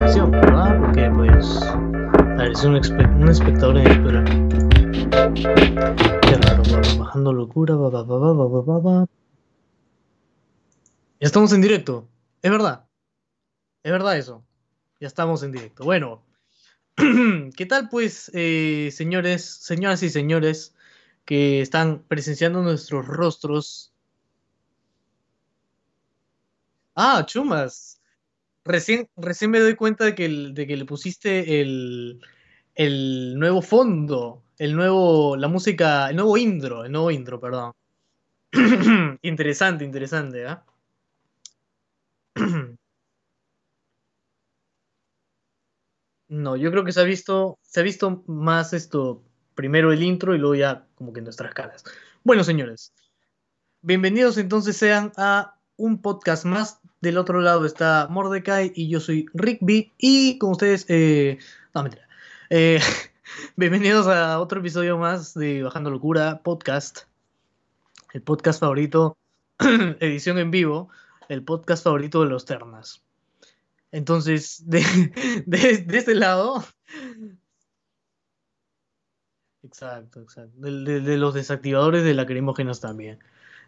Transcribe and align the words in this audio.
¿verdad? 0.00 0.78
Porque 0.80 1.10
pues 1.10 1.44
es 2.50 2.64
un, 2.64 2.76
un 3.20 3.28
espectador 3.28 3.78
en 3.78 3.86
espera. 3.88 4.24
Qué 6.22 6.36
raro, 6.36 6.62
bajando 6.98 7.32
locura, 7.32 7.74
Ya 11.20 11.26
estamos 11.26 11.52
en 11.52 11.60
directo, 11.60 12.08
es 12.42 12.50
verdad. 12.50 12.86
Es 13.82 13.90
verdad 13.90 14.16
eso. 14.16 14.44
Ya 15.00 15.08
estamos 15.08 15.42
en 15.42 15.50
directo. 15.50 15.84
Bueno, 15.84 16.22
¿qué 17.56 17.66
tal 17.66 17.88
pues, 17.88 18.30
eh, 18.34 18.90
señores, 18.92 19.44
señoras 19.44 20.02
y 20.04 20.10
señores 20.10 20.76
que 21.24 21.60
están 21.60 22.04
presenciando 22.06 22.62
nuestros 22.62 23.06
rostros? 23.06 23.92
Ah, 26.94 27.24
chumas. 27.26 27.97
Recién, 28.68 29.08
recién 29.16 29.50
me 29.50 29.60
doy 29.60 29.76
cuenta 29.76 30.04
de 30.04 30.14
que, 30.14 30.28
de 30.28 30.66
que 30.66 30.76
le 30.76 30.84
pusiste 30.84 31.62
el, 31.62 32.20
nuevo 33.38 33.62
fondo, 33.62 34.42
el 34.58 34.76
nuevo, 34.76 35.36
la 35.36 35.48
música, 35.48 36.10
el 36.10 36.16
nuevo 36.16 36.36
intro, 36.36 36.84
el 36.84 36.92
nuevo 36.92 37.10
intro, 37.10 37.40
perdón. 37.40 37.72
interesante, 39.22 39.84
interesante, 39.84 40.46
¿ah? 40.46 40.64
No, 46.28 46.56
yo 46.56 46.70
creo 46.70 46.84
que 46.84 46.92
se 46.92 47.00
ha 47.00 47.04
visto, 47.04 47.58
se 47.62 47.80
ha 47.80 47.82
visto 47.82 48.22
más 48.26 48.74
esto, 48.74 49.22
primero 49.54 49.92
el 49.92 50.02
intro 50.02 50.34
y 50.34 50.38
luego 50.38 50.56
ya 50.56 50.86
como 50.94 51.14
que 51.14 51.22
nuestras 51.22 51.54
caras. 51.54 51.84
Bueno, 52.22 52.44
señores, 52.44 52.92
bienvenidos 53.80 54.36
entonces 54.36 54.76
sean 54.76 55.10
a 55.16 55.58
un 55.76 56.02
podcast 56.02 56.44
más 56.44 56.82
del 57.00 57.18
otro 57.18 57.40
lado 57.40 57.64
está 57.64 58.08
Mordecai 58.10 58.72
y 58.74 58.88
yo 58.88 59.00
soy 59.00 59.26
Rick 59.34 59.58
B. 59.62 59.92
Y 59.98 60.38
con 60.38 60.50
ustedes, 60.52 60.84
eh, 60.88 61.38
no, 61.74 61.82
mentira. 61.82 62.08
Eh, 62.50 62.80
bienvenidos 63.56 64.06
a 64.06 64.40
otro 64.40 64.60
episodio 64.60 64.98
más 64.98 65.34
de 65.34 65.62
Bajando 65.62 65.90
Locura 65.90 66.42
Podcast. 66.42 67.00
El 68.12 68.22
podcast 68.22 68.60
favorito, 68.60 69.16
edición 69.58 70.38
en 70.38 70.50
vivo, 70.50 70.88
el 71.28 71.44
podcast 71.44 71.84
favorito 71.84 72.22
de 72.22 72.30
los 72.30 72.44
Ternas. 72.44 73.02
Entonces, 73.92 74.64
de, 74.66 74.82
de, 75.46 75.98
este 75.98 76.14
lado. 76.14 76.64
Exacto, 79.62 80.22
exacto. 80.22 80.56
De, 80.60 81.00
de, 81.00 81.16
los 81.18 81.34
desactivadores 81.34 82.02
de 82.02 82.14
lacrimógenos 82.14 82.80
también. 82.80 83.18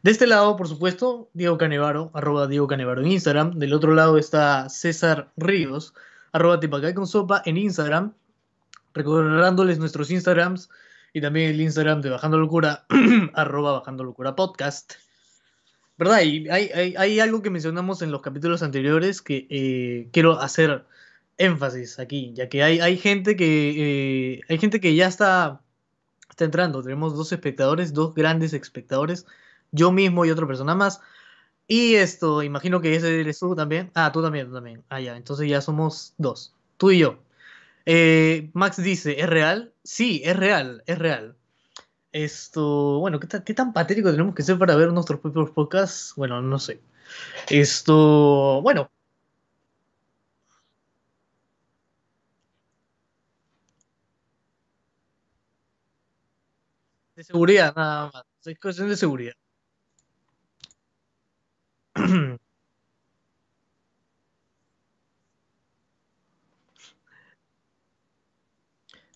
De 0.03 0.11
este 0.11 0.27
lado, 0.27 0.57
por 0.57 0.67
supuesto, 0.67 1.29
Diego 1.35 1.59
Canevaro, 1.59 2.11
arroba 2.15 2.47
Diego 2.47 2.67
Canevaro 2.67 3.03
en 3.03 3.09
Instagram. 3.09 3.59
Del 3.59 3.75
otro 3.75 3.95
lado 3.95 4.17
está 4.17 4.71
César 4.71 5.31
Ríos, 5.37 5.93
arroba 6.33 6.59
Tipacay 6.59 6.95
con 6.95 7.07
sopa 7.07 7.43
en 7.45 7.59
Instagram. 7.59 8.15
Recordándoles 8.95 9.79
nuestros 9.79 10.11
Instagrams 10.11 10.71
y 11.13 11.21
también 11.21 11.51
el 11.51 11.61
Instagram 11.61 12.01
de 12.01 12.09
Bajando 12.09 12.39
Locura, 12.39 12.87
arroba 13.35 13.73
Bajando 13.73 14.03
Locura 14.03 14.35
Podcast. 14.35 14.95
¿Verdad? 15.99 16.23
Y 16.23 16.49
hay, 16.49 17.21
algo 17.21 17.43
que 17.43 17.51
mencionamos 17.51 18.01
en 18.01 18.11
los 18.11 18.23
capítulos 18.23 18.63
anteriores 18.63 19.21
que 19.21 19.47
eh, 19.51 20.09
quiero 20.13 20.41
hacer 20.41 20.87
énfasis 21.37 21.99
aquí, 21.99 22.33
ya 22.33 22.49
que 22.49 22.63
hay, 22.63 22.81
hay 22.81 22.97
gente 22.97 23.37
que 23.37 24.37
eh, 24.37 24.41
hay 24.49 24.59
gente 24.59 24.81
que 24.81 24.95
ya 24.95 25.09
está, 25.09 25.61
está 26.31 26.47
entrando. 26.47 26.83
Tenemos 26.83 27.15
dos 27.15 27.33
espectadores, 27.33 27.93
dos 27.93 28.15
grandes 28.15 28.55
espectadores 28.55 29.27
yo 29.73 29.93
mismo 29.93 30.25
y 30.25 30.31
otra 30.31 30.47
persona 30.47 30.75
más. 30.75 31.01
Y 31.67 31.95
esto, 31.97 32.43
imagino 32.43 32.81
que 32.81 32.97
ese 32.97 33.21
eres 33.21 33.39
tú 33.41 33.55
también. 33.57 33.91
Ah, 33.95 34.13
tú 34.13 34.23
también, 34.23 34.49
tú 34.49 34.55
también. 34.55 34.85
Ah, 34.91 35.01
ya, 35.01 35.17
entonces 35.17 35.49
ya 35.49 35.61
somos 35.61 36.15
dos. 36.19 36.55
Tú 36.79 36.91
y 36.93 36.99
yo. 37.01 37.19
Eh, 37.87 38.51
Max 38.55 38.83
dice, 38.83 39.21
¿es 39.21 39.29
real? 39.29 39.75
Sí, 39.85 40.23
es 40.25 40.37
real, 40.37 40.83
es 40.87 40.99
real. 40.99 41.37
Esto, 42.13 42.99
bueno, 43.01 43.21
¿qué, 43.21 43.29
¿qué, 43.45 43.55
tan 43.55 43.73
patético 43.73 44.11
tenemos 44.11 44.35
que 44.35 44.43
ser 44.43 44.59
para 44.59 44.77
ver 44.77 44.93
nuestros 44.93 45.21
propios 45.21 45.51
podcasts? 45.53 46.15
Bueno, 46.17 46.43
no 46.43 46.59
sé. 46.59 46.81
Esto, 47.51 48.61
bueno. 48.63 48.91
De 57.15 57.23
seguridad, 57.25 57.73
nada 57.77 58.11
más. 58.13 58.25
Es 58.45 58.59
cuestión 58.59 58.89
de 58.89 58.97
seguridad. 58.97 59.35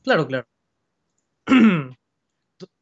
Claro, 0.05 0.27
claro. 0.29 0.47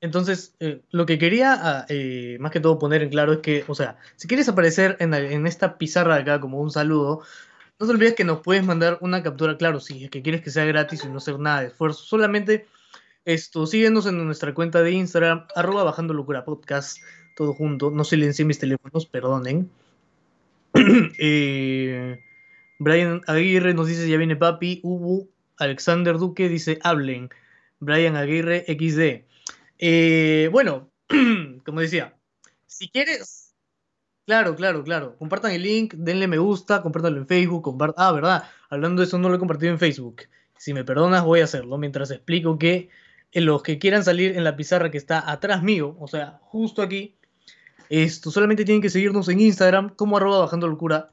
Entonces, 0.01 0.55
eh, 0.61 0.83
lo 0.91 1.07
que 1.07 1.19
quería 1.19 1.55
ah, 1.55 1.87
eh, 1.89 2.37
más 2.41 2.53
que 2.53 2.61
todo 2.61 2.79
poner 2.79 3.03
en 3.03 3.11
claro 3.11 3.33
es 3.35 3.39
que, 3.41 3.65
o 3.69 3.75
sea, 3.75 3.99
si 4.17 4.29
quieres 4.29 4.49
aparecer 4.49 4.97
en, 5.01 5.47
esta 5.47 5.79
pizarra 5.79 6.17
acá 6.17 6.41
como 6.41 6.61
un 6.61 6.71
saludo, 6.71 7.23
no 7.81 7.87
te 7.87 7.93
olvides 7.93 8.15
que 8.15 8.25
nos 8.25 8.41
puedes 8.41 8.65
mandar 8.65 8.99
una 9.03 9.23
captura, 9.23 9.59
claro, 9.59 9.81
si 9.81 10.05
es 10.05 10.11
que 10.11 10.23
quieres 10.23 10.43
que 10.43 10.51
sea 10.51 10.65
gratis 10.67 11.05
y 11.05 11.09
no 11.09 11.19
hacer 11.19 11.39
nada 11.39 11.63
de 11.63 11.69
esfuerzo, 11.69 12.05
solamente 12.05 12.67
esto, 13.27 13.67
síguenos 13.67 14.07
en 14.07 14.25
nuestra 14.27 14.55
cuenta 14.55 14.83
de 14.83 14.93
Instagram, 14.93 15.47
arroba 15.57 15.85
bajando 15.85 16.15
locura 16.15 16.45
podcast, 16.45 16.99
todo 17.37 17.55
junto, 17.55 17.91
no 17.91 18.05
silencié 18.05 18.45
mis 18.45 18.59
teléfonos, 18.61 19.07
perdonen. 19.07 19.71
Eh, 21.19 22.19
Brian 22.79 23.21
Aguirre 23.27 23.75
nos 23.75 23.87
dice, 23.87 24.09
ya 24.09 24.17
viene 24.17 24.37
papi. 24.37 24.81
Ubu 24.83 25.31
Alexander 25.57 26.19
Duque 26.19 26.49
dice, 26.49 26.79
hablen. 26.83 27.31
Brian 27.79 28.17
Aguirre 28.17 28.65
XD. 28.67 29.25
Eh, 29.79 30.49
bueno, 30.53 30.91
como 31.65 31.81
decía, 31.81 32.15
si 32.67 32.89
quieres, 32.89 33.55
claro, 34.25 34.55
claro, 34.55 34.85
claro, 34.85 35.17
compartan 35.19 35.51
el 35.51 35.63
link, 35.63 35.95
denle 35.95 36.29
me 36.29 36.39
gusta, 36.39 36.83
compártanlo 36.83 37.19
en 37.19 37.27
Facebook, 37.27 37.77
ah, 37.97 38.13
verdad, 38.13 38.45
hablando 38.71 39.03
de 39.03 39.07
eso 39.07 39.19
no 39.19 39.29
lo 39.29 39.35
he 39.35 39.39
compartido 39.41 39.73
en 39.73 39.81
Facebook. 39.81 40.23
Si 40.57 40.73
me 40.73 40.85
perdonas 40.85 41.25
voy 41.25 41.41
a 41.41 41.45
hacerlo 41.45 41.77
mientras 41.79 42.13
explico 42.13 42.57
que 42.59 42.89
los 43.33 43.65
que 43.65 43.79
quieran 43.79 44.05
salir 44.05 44.37
en 44.37 44.45
la 44.45 44.55
pizarra 44.55 44.93
que 44.93 44.99
está 44.99 45.29
atrás 45.29 45.65
mío, 45.65 45.97
o 45.99 46.07
sea, 46.07 46.39
justo 46.43 46.83
aquí, 46.83 47.17
esto, 47.93 48.31
solamente 48.31 48.65
tienen 48.65 48.81
que 48.81 48.89
seguirnos 48.89 49.29
en 49.29 49.39
Instagram 49.39 49.95
como 49.95 50.17
arroba 50.17 50.39
bajando 50.39 50.67
locura 50.67 51.13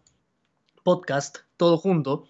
podcast, 0.81 1.39
todo 1.57 1.77
junto, 1.77 2.29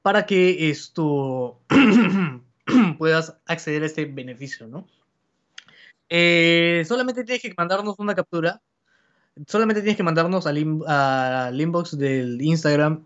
para 0.00 0.24
que 0.24 0.70
esto 0.70 1.60
puedas 2.98 3.36
acceder 3.44 3.82
a 3.82 3.86
este 3.86 4.06
beneficio, 4.06 4.66
¿no? 4.66 4.88
Eh, 6.08 6.84
solamente 6.88 7.22
tienes 7.22 7.42
que 7.42 7.52
mandarnos 7.54 7.98
una 7.98 8.14
captura, 8.14 8.62
solamente 9.46 9.82
tienes 9.82 9.98
que 9.98 10.02
mandarnos 10.02 10.46
al, 10.46 10.56
inbox 10.56 11.98
del 11.98 12.40
Instagram 12.40 13.04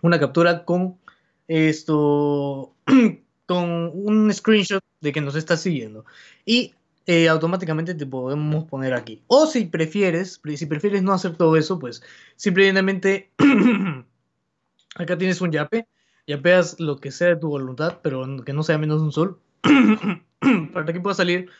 una 0.00 0.18
captura 0.18 0.64
con 0.64 0.98
esto, 1.46 2.74
con 3.46 3.90
un 3.92 4.32
screenshot 4.32 4.82
de 5.02 5.12
que 5.12 5.20
nos 5.20 5.34
estás 5.34 5.60
siguiendo. 5.60 6.06
Y 6.46 6.72
eh, 7.10 7.28
automáticamente 7.28 7.96
te 7.96 8.06
podemos 8.06 8.66
poner 8.66 8.94
aquí. 8.94 9.24
O 9.26 9.46
si 9.46 9.64
prefieres, 9.64 10.40
si 10.54 10.66
prefieres 10.66 11.02
no 11.02 11.12
hacer 11.12 11.36
todo 11.36 11.56
eso, 11.56 11.80
pues 11.80 12.04
simplemente 12.36 13.32
acá 14.94 15.18
tienes 15.18 15.40
un 15.40 15.50
yape, 15.50 15.88
yapeas 16.28 16.78
lo 16.78 16.98
que 16.98 17.10
sea 17.10 17.26
de 17.30 17.36
tu 17.36 17.48
voluntad, 17.48 17.98
pero 18.00 18.24
que 18.44 18.52
no 18.52 18.62
sea 18.62 18.78
menos 18.78 19.02
un 19.02 19.10
sol, 19.10 19.40
para 20.72 20.86
que 20.86 21.00
pueda 21.00 21.16
salir 21.16 21.50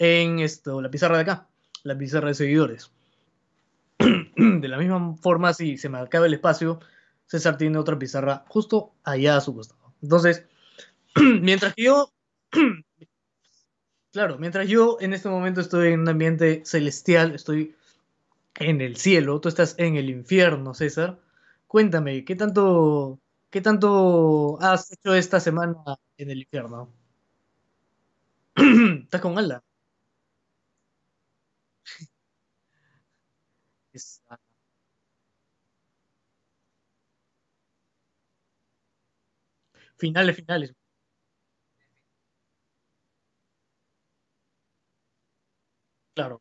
en 0.00 0.40
esto, 0.40 0.82
la 0.82 0.90
pizarra 0.90 1.18
de 1.18 1.22
acá, 1.22 1.46
la 1.84 1.96
pizarra 1.96 2.26
de 2.26 2.34
seguidores. 2.34 2.90
de 3.98 4.68
la 4.68 4.76
misma 4.76 5.14
forma, 5.22 5.54
si 5.54 5.78
se 5.78 5.88
me 5.88 5.98
acaba 5.98 6.26
el 6.26 6.34
espacio, 6.34 6.80
César 7.26 7.56
tiene 7.56 7.78
otra 7.78 7.96
pizarra 7.96 8.44
justo 8.48 8.92
allá 9.04 9.36
a 9.36 9.40
su 9.40 9.54
costado. 9.54 9.94
Entonces, 10.02 10.46
mientras 11.14 11.76
que 11.76 11.84
yo 11.84 12.10
Claro, 14.16 14.38
mientras 14.38 14.66
yo 14.66 14.96
en 15.00 15.12
este 15.12 15.28
momento 15.28 15.60
estoy 15.60 15.88
en 15.92 16.00
un 16.00 16.08
ambiente 16.08 16.62
celestial, 16.64 17.34
estoy 17.34 17.76
en 18.56 18.80
el 18.80 18.96
cielo, 18.96 19.40
tú 19.40 19.48
estás 19.50 19.74
en 19.78 19.96
el 19.96 20.10
infierno, 20.10 20.74
César. 20.74 21.20
Cuéntame, 21.68 22.24
¿qué 22.24 22.36
tanto, 22.36 23.20
qué 23.50 23.60
tanto 23.60 24.58
has 24.62 24.92
hecho 24.92 25.14
esta 25.14 25.40
semana 25.40 25.76
en 26.18 26.30
el 26.30 26.38
infierno? 26.40 26.92
¿Estás 29.04 29.20
con 29.20 29.38
Alda? 29.38 29.62
Finales, 39.98 40.36
finales. 40.36 40.74
Claro. 46.16 46.40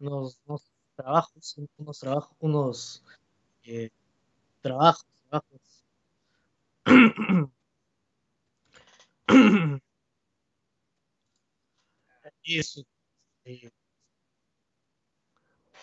Unos, 0.00 0.38
unos 0.46 0.72
trabajos, 0.96 1.56
unos 1.78 1.98
trabajos, 2.00 2.36
unos 2.40 3.02
eh, 3.64 3.90
trabajos, 4.62 5.06
trabajos. 5.30 5.84
Isso. 12.44 12.84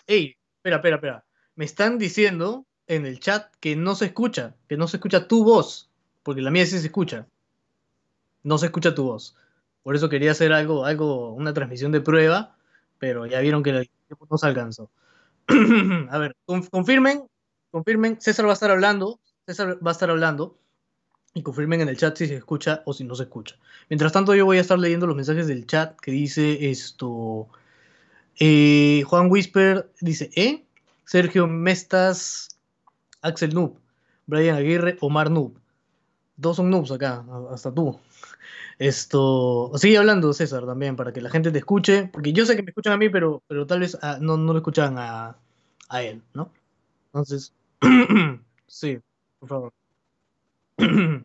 Ey, 0.08 0.36
espera, 0.58 0.78
espera, 0.78 0.96
espera. 0.96 1.26
Me 1.56 1.66
están 1.66 1.98
diciendo 1.98 2.66
en 2.88 3.06
el 3.06 3.20
chat 3.20 3.54
que 3.60 3.76
no 3.76 3.96
se 3.96 4.06
escucha, 4.06 4.56
que 4.68 4.78
no 4.78 4.88
se 4.88 4.98
escucha 4.98 5.28
tu 5.28 5.44
voz, 5.44 5.90
porque 6.24 6.42
la 6.42 6.52
mía 6.52 6.66
sí 6.66 6.80
se 6.80 6.88
escucha. 6.88 7.28
No 8.44 8.58
se 8.58 8.68
escucha 8.68 8.94
tu 8.94 9.04
voz. 9.06 9.36
Por 9.84 9.96
eso 9.96 10.10
quería 10.10 10.32
hacer 10.32 10.54
algo, 10.54 10.86
algo, 10.86 11.34
una 11.34 11.54
transmisión 11.54 11.92
de 11.92 12.02
prueba, 12.02 12.56
pero 13.00 13.26
ya 13.26 13.40
vieron 13.40 13.64
que 13.64 13.72
el 13.72 13.90
no 14.30 14.38
se 14.38 14.48
alcanzó. 14.48 14.90
a 16.10 16.18
ver, 16.18 16.36
con- 16.46 16.66
confirmen, 16.68 17.24
confirmen, 17.72 18.20
César 18.22 18.46
va 18.46 18.52
a 18.52 18.54
estar 18.54 18.72
hablando, 18.72 19.20
César 19.46 19.78
va 19.86 19.92
a 19.92 19.94
estar 19.94 20.10
hablando, 20.10 20.58
y 21.34 21.42
confirmen 21.44 21.82
en 21.82 21.90
el 21.90 21.98
chat 21.98 22.16
si 22.18 22.28
se 22.28 22.36
escucha 22.36 22.84
o 22.86 22.94
si 22.94 23.04
no 23.04 23.16
se 23.16 23.24
escucha. 23.24 23.58
Mientras 23.90 24.12
tanto, 24.12 24.36
yo 24.36 24.46
voy 24.46 24.58
a 24.58 24.62
estar 24.62 24.80
leyendo 24.80 25.08
los 25.08 25.16
mensajes 25.16 25.48
del 25.48 25.66
chat 25.66 26.00
que 26.00 26.12
dice 26.12 26.70
esto. 26.70 27.48
Juan 28.40 29.30
Whisper 29.30 29.92
dice, 30.02 30.30
¿eh? 30.36 30.66
Sergio 31.06 31.48
Mestas, 31.48 32.60
Axel 33.22 33.54
Noob, 33.54 33.78
Brian 34.26 34.56
Aguirre, 34.56 34.98
Omar 35.02 35.30
Noob. 35.30 35.58
Dos 36.36 36.58
son 36.58 36.70
noobs 36.70 36.92
acá, 36.92 37.24
hasta 37.52 37.72
tú. 37.72 38.00
Esto, 38.80 39.72
sigue 39.76 39.98
hablando 39.98 40.34
César 40.34 40.66
también 40.66 40.96
para 40.96 41.14
que 41.14 41.22
la 41.22 41.30
gente 41.30 41.52
te 41.52 41.60
escuche, 41.60 42.10
porque 42.12 42.34
yo 42.34 42.46
sé 42.46 42.56
que 42.56 42.64
me 42.64 42.70
escuchan 42.70 42.94
a 42.94 42.98
mí, 42.98 43.10
pero, 43.10 43.44
pero 43.48 43.68
tal 43.68 43.82
vez 43.82 43.98
ah, 44.02 44.18
no, 44.20 44.36
no 44.38 44.52
lo 44.52 44.60
escuchan 44.60 44.98
a, 44.98 45.38
a 45.90 46.02
él, 46.02 46.24
¿no? 46.34 46.52
Entonces, 47.08 47.54
sí, 48.68 49.00
por 49.40 49.50
favor. 49.50 49.74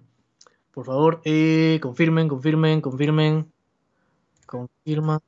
Por 0.78 0.86
favor, 0.86 1.20
eh, 1.24 1.80
confirmen, 1.82 2.28
confirmen, 2.28 2.80
confirmen. 2.80 3.52
Confirma. 4.46 5.20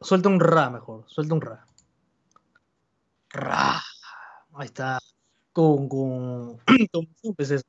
Suelta, 0.00 0.28
un 0.28 0.38
ra 0.38 0.70
mejor, 0.70 1.04
suelta 1.06 1.34
un 1.34 1.40
ra. 1.40 1.66
Ra. 3.30 3.82
Ahí 4.54 4.66
está. 4.66 4.98
Con, 5.52 5.88
con. 5.88 6.58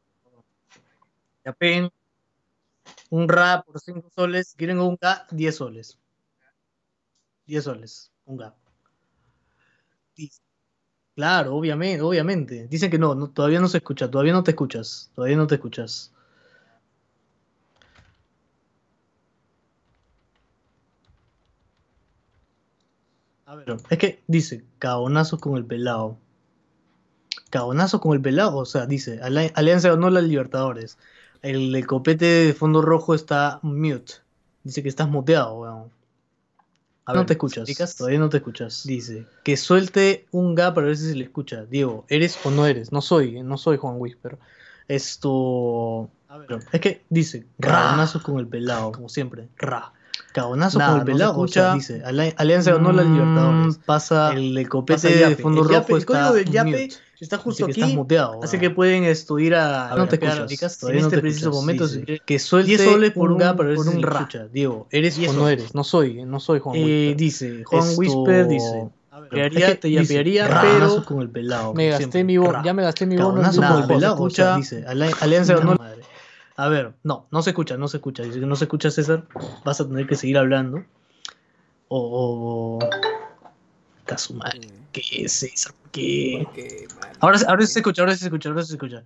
Yapen. 1.45 1.89
Un 3.09 3.27
ra 3.27 3.63
por 3.63 3.79
5 3.79 4.09
soles. 4.15 4.53
Quieren 4.55 4.79
un 4.79 4.97
ga, 5.01 5.25
10 5.31 5.55
soles. 5.55 5.97
10 7.47 7.63
soles. 7.63 8.11
Un 8.25 8.37
ga. 8.37 8.55
Claro, 11.15 11.55
obviamente, 11.55 12.01
obviamente. 12.01 12.67
Dicen 12.67 12.91
que 12.91 12.97
no, 12.99 13.15
no, 13.15 13.29
todavía 13.29 13.59
no 13.59 13.67
se 13.67 13.77
escucha, 13.77 14.11
todavía 14.11 14.33
no 14.33 14.43
te 14.43 14.51
escuchas, 14.51 15.11
todavía 15.15 15.37
no 15.37 15.47
te 15.47 15.55
escuchas. 15.55 16.13
A 23.45 23.55
ver, 23.55 23.75
es 23.89 23.97
que 23.99 24.23
dice, 24.27 24.63
cagonazos 24.79 25.39
con 25.39 25.55
el 25.57 25.65
pelado. 25.65 26.17
Cagonazos 27.49 28.01
con 28.01 28.13
el 28.13 28.21
pelado, 28.21 28.57
o 28.57 28.65
sea, 28.65 28.85
dice, 28.85 29.19
"Ali- 29.21 29.51
Alianza 29.55 29.89
ganó 29.89 30.09
las 30.09 30.23
Libertadores. 30.23 30.97
El, 31.41 31.75
el 31.75 31.85
copete 31.85 32.25
de 32.25 32.53
fondo 32.53 32.81
rojo 32.81 33.13
está 33.13 33.59
mute. 33.61 34.13
Dice 34.63 34.81
que 34.81 34.89
estás 34.89 35.07
muteado, 35.09 35.59
weón. 35.59 35.91
A 37.05 37.13
ver, 37.13 37.21
no 37.21 37.25
te 37.27 37.33
escuchas. 37.33 37.67
Todavía 37.95 38.17
no 38.19 38.29
te 38.29 38.37
escuchas. 38.37 38.83
Dice, 38.83 39.27
que 39.43 39.57
suelte 39.57 40.25
un 40.31 40.55
ga 40.55 40.73
para 40.73 40.87
ver 40.87 40.97
si 40.97 41.07
se 41.07 41.15
le 41.15 41.25
escucha. 41.25 41.65
Diego, 41.65 42.03
¿eres 42.09 42.39
o 42.45 42.49
no 42.49 42.65
eres? 42.65 42.91
No 42.91 43.01
soy, 43.01 43.43
no 43.43 43.57
soy 43.59 43.77
Juan 43.77 43.95
Whisper. 43.99 44.39
Esto. 44.87 46.09
A 46.27 46.37
ver, 46.39 46.49
es 46.71 46.81
que 46.81 47.03
dice, 47.09 47.45
cagonazos 47.59 48.23
con 48.23 48.39
el 48.39 48.47
pelado, 48.47 48.91
como 48.91 49.07
siempre. 49.07 49.49
Ra. 49.57 49.93
Cagonazos 50.31 50.79
Nada, 50.79 50.91
con 50.91 50.99
el 51.01 51.05
no 51.07 51.13
pelado. 51.13 51.31
escucha. 51.31 51.61
o 51.61 51.63
sea, 51.65 51.73
dice, 51.75 52.01
Ali- 52.05 52.33
Alianza 52.37 52.73
ganó 52.73 52.91
Mm, 52.91 53.13
Libertadores. 53.13 53.79
pasa- 53.85 54.33
el, 54.33 54.69
copete 54.69 54.93
pasa 55.09 55.29
de 55.29 55.35
fondo 55.37 55.61
El 55.61 55.67
rojo 55.69 55.81
yape- 55.81 55.91
el 55.93 55.97
está 55.99 56.13
código 56.13 56.33
del 56.35 56.49
yape. 56.51 56.89
Está 57.17 57.37
justo 57.37 57.65
que 57.67 57.71
aquí. 57.83 57.95
muteado. 57.95 58.41
Así 58.43 58.57
weón. 58.57 58.61
que 58.61 58.69
pueden 58.71 59.03
esto 59.05 59.39
ir 59.39 59.55
a, 59.55 59.85
A 59.87 59.89
ver, 59.95 59.99
no 59.99 60.07
te 60.09 60.15
escuchas. 60.15 60.83
en 60.83 60.95
no 60.95 61.01
este 61.01 61.15
te 61.15 61.21
preciso 61.21 61.49
momento. 61.51 61.85
Que 62.25 62.39
suelte 62.39 62.67
10 62.77 62.81
soles 62.83 63.11
por 63.13 63.31
un- 63.31 63.37
ver 63.37 63.55
por 63.55 63.87
un 63.87 64.03
ra. 64.03 64.19
escucha. 64.19 64.47
Diego, 64.51 64.87
¿eres 64.91 65.15
10 65.15 65.31
o 65.31 65.33
no 65.33 65.47
eres? 65.47 65.73
No 65.73 65.85
soy, 65.85 66.25
no 66.25 66.41
soy 66.41 66.59
Juan 66.59 66.75
Eh, 66.75 66.81
Whisper. 66.83 67.15
dice, 67.17 67.63
Juan 67.63 67.83
Esto- 67.87 67.99
Whisper 67.99 68.47
dice, 68.49 68.89
Yapearía, 69.31 69.67
es 69.67 69.73
que 69.75 69.79
te 69.79 69.91
yapearía, 69.91 70.47
"Cagonazos 70.47 70.93
pero 70.95 71.05
con 71.05 71.21
el 71.21 71.29
pelado. 71.29 71.73
me 71.73 71.87
gasté 71.89 72.23
mi 72.25 72.37
bono, 72.37 72.61
ya 72.63 72.73
me 72.73 72.83
gasté 72.83 73.05
mi 73.05 73.15
bono. 73.15 73.29
Cagonazo 73.29 73.61
en 73.61 73.67
con 73.67 73.75
el 73.75 73.81
la- 73.81 73.87
pelado, 73.87 74.13
escucha, 74.15 74.57
dice, 74.57 74.83
Ali- 74.85 75.11
Alianza 75.21 75.55
ganó 75.55 75.71
No. 75.75 75.77
A 76.57 76.69
ver, 76.69 76.93
no, 77.03 77.27
no 77.31 77.41
se 77.41 77.49
escucha, 77.49 77.75
no 77.77 77.87
se 77.87 77.97
escucha. 77.97 78.23
Que 78.23 78.39
no 78.39 78.55
se 78.55 78.63
escucha 78.65 78.89
César, 78.89 79.27
vas 79.65 79.81
a 79.81 79.87
tener 79.87 80.07
que 80.07 80.15
seguir 80.15 80.37
hablando. 80.37 80.85
O... 81.89 82.79
Está 83.99 84.17
su 84.17 84.35
madre. 84.35 84.61
¿Qué 84.93 85.01
es 85.11 85.33
César? 85.33 85.73
¿Qué? 85.91 86.41
Porque, 86.43 86.87
Ahora, 87.19 87.39
ahora 87.47 87.65
sí 87.65 87.73
se 87.73 87.79
escucha, 87.79 88.01
ahora 88.01 88.13
sí 88.13 88.19
se 88.19 88.25
escucha, 88.25 88.49
ahora 88.49 88.61
sí 88.61 88.69
se 88.69 88.73
escucha. 88.75 89.03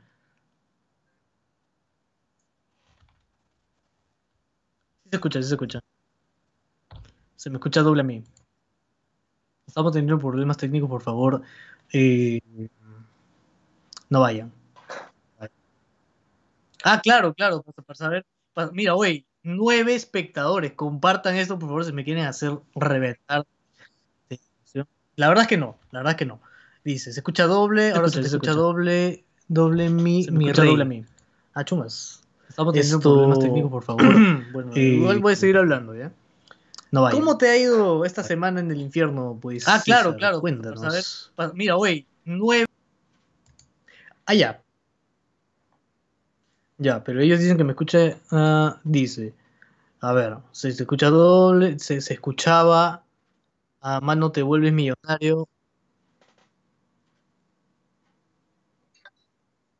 Sí 5.03 5.09
se 5.09 5.15
escucha, 5.15 5.41
sí 5.41 5.47
se 5.47 5.53
escucha. 5.55 5.79
Se 7.35 7.49
me 7.49 7.55
escucha 7.55 7.81
doble 7.81 8.01
a 8.01 8.03
mí. 8.03 8.23
Estamos 9.65 9.91
teniendo 9.91 10.19
problemas 10.19 10.57
técnicos, 10.57 10.89
por 10.89 11.01
favor. 11.01 11.41
eh, 11.93 12.41
no 14.09 14.21
vayan. 14.21 14.51
Ah, 16.83 16.99
claro, 17.01 17.33
claro, 17.33 17.61
para, 17.61 17.75
para 17.85 17.97
saber. 17.97 18.25
pa- 18.53 18.71
mira, 18.73 18.93
güey, 18.93 19.25
nueve 19.43 19.95
espectadores. 19.95 20.73
Compartan 20.73 21.35
esto, 21.35 21.57
por 21.59 21.69
favor, 21.69 21.85
si 21.85 21.91
me 21.93 22.03
quieren 22.03 22.25
hacer 22.25 22.51
reventar. 22.75 23.45
La 25.15 25.27
verdad 25.27 25.43
es 25.43 25.47
que 25.49 25.57
no, 25.57 25.75
la 25.91 25.99
verdad 25.99 26.11
es 26.11 26.17
que 26.17 26.25
no. 26.25 26.39
Dice, 26.85 27.11
se 27.11 27.19
escucha 27.19 27.45
doble, 27.45 27.89
Se 27.89 27.95
ahora 27.95 28.07
escucha, 28.07 28.23
se, 28.23 28.29
se 28.29 28.35
escucha 28.37 28.53
doble, 28.53 29.25
doble 29.49 29.89
mi, 29.89 30.23
Se 30.23 30.31
mi 30.31 30.45
escucha 30.45 30.61
rey. 30.61 30.69
doble 30.71 30.83
a 30.83 30.85
mí. 30.85 31.05
Ah, 31.53 31.65
chumas. 31.65 32.21
Estamos 32.47 32.73
teniendo 32.73 32.97
Esto- 32.97 33.13
problemas 33.13 33.39
técnicos, 33.39 33.69
por 33.71 33.83
favor. 33.83 34.01
bueno, 34.53 34.71
Eh, 34.75 34.79
igual 34.81 35.19
voy 35.19 35.33
a 35.33 35.35
seguir 35.35 35.57
hablando, 35.57 35.93
¿ya? 35.93 36.11
No 36.91 37.01
vayan. 37.03 37.19
¿Cómo 37.19 37.37
te 37.37 37.49
ha 37.49 37.57
ido 37.57 38.05
esta 38.05 38.23
semana 38.23 38.61
en 38.61 38.71
el 38.71 38.79
infierno? 38.79 39.37
Pues, 39.41 39.67
Ah, 39.67 39.81
claro, 39.83 40.11
César? 40.11 40.17
claro. 40.19 40.39
Cuéntanos. 40.41 40.79
para 40.79 40.91
saber. 40.91 41.03
Pa- 41.35 41.51
Mira, 41.53 41.73
güey, 41.75 42.05
nueve. 42.23 42.65
Ah, 44.25 44.33
ya. 44.33 44.61
Ya, 46.79 47.03
pero 47.03 47.21
ellos 47.21 47.39
dicen 47.39 47.57
que 47.57 47.63
me 47.63 47.71
escuche. 47.73 48.17
ah, 48.31 48.79
dice. 48.83 49.33
A 50.01 50.13
ver, 50.13 50.37
se, 50.53 50.69
escucha 50.69 51.09
doble, 51.09 51.79
se, 51.79 51.97
escuchaba. 51.97 53.05
A 53.81 54.01
mano 54.01 54.31
te 54.31 54.43
vuelves 54.43 54.73
millonario. 54.73 55.47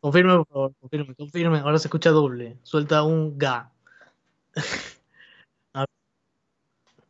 Confirme, 0.02 0.36
por 0.38 0.48
favor, 0.48 0.74
confirme, 0.80 1.16
confirme. 1.16 1.60
Ahora 1.60 1.80
se 1.80 1.88
escucha 1.88 2.10
doble. 2.12 2.58
Suelta 2.64 3.04
un 3.04 3.38
ga. 3.38 3.72
A 5.74 5.82
ver, 5.82 5.90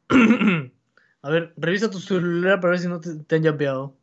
A 1.22 1.30
ver, 1.30 1.54
revisa 1.58 1.90
tu 1.90 2.00
celular 2.00 2.60
para 2.60 2.72
ver 2.72 2.80
si 2.80 2.88
no 2.88 3.00
te, 3.00 3.16
te 3.16 3.36
han 3.36 3.44
yapeado. 3.44 3.96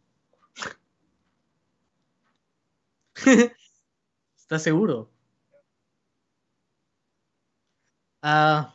¿Estás 4.37 4.63
seguro? 4.63 5.11
Ah. 8.29 8.75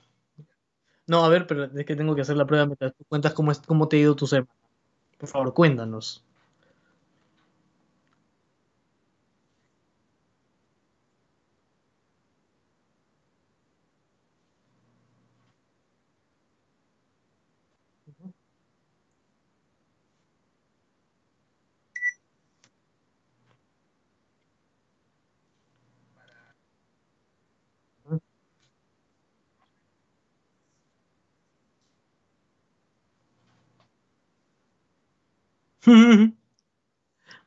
No, 1.07 1.23
a 1.25 1.29
ver, 1.29 1.45
pero 1.47 1.65
es 1.65 1.85
que 1.85 1.95
tengo 1.95 2.15
que 2.15 2.21
hacer 2.21 2.37
la 2.37 2.45
prueba 2.45 2.65
mientras 2.65 2.95
tú 2.95 3.03
cuentas 3.05 3.33
cómo, 3.33 3.51
es, 3.51 3.59
cómo 3.59 3.87
te 3.87 3.97
ha 3.97 3.99
ido 3.99 4.15
tu 4.15 4.27
semana. 4.27 4.49
Por 5.17 5.29
favor, 5.29 5.53
cuéntanos. 5.53 6.25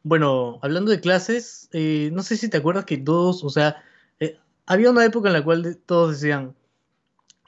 Bueno, 0.04 0.58
hablando 0.62 0.90
de 0.90 1.00
clases, 1.00 1.68
eh, 1.72 2.10
no 2.12 2.22
sé 2.22 2.36
si 2.36 2.50
te 2.50 2.58
acuerdas 2.58 2.84
que 2.84 2.98
todos, 2.98 3.42
o 3.42 3.48
sea, 3.48 3.82
eh, 4.20 4.38
había 4.66 4.90
una 4.90 5.04
época 5.04 5.28
en 5.28 5.32
la 5.32 5.42
cual 5.42 5.78
todos 5.86 6.20
decían, 6.20 6.54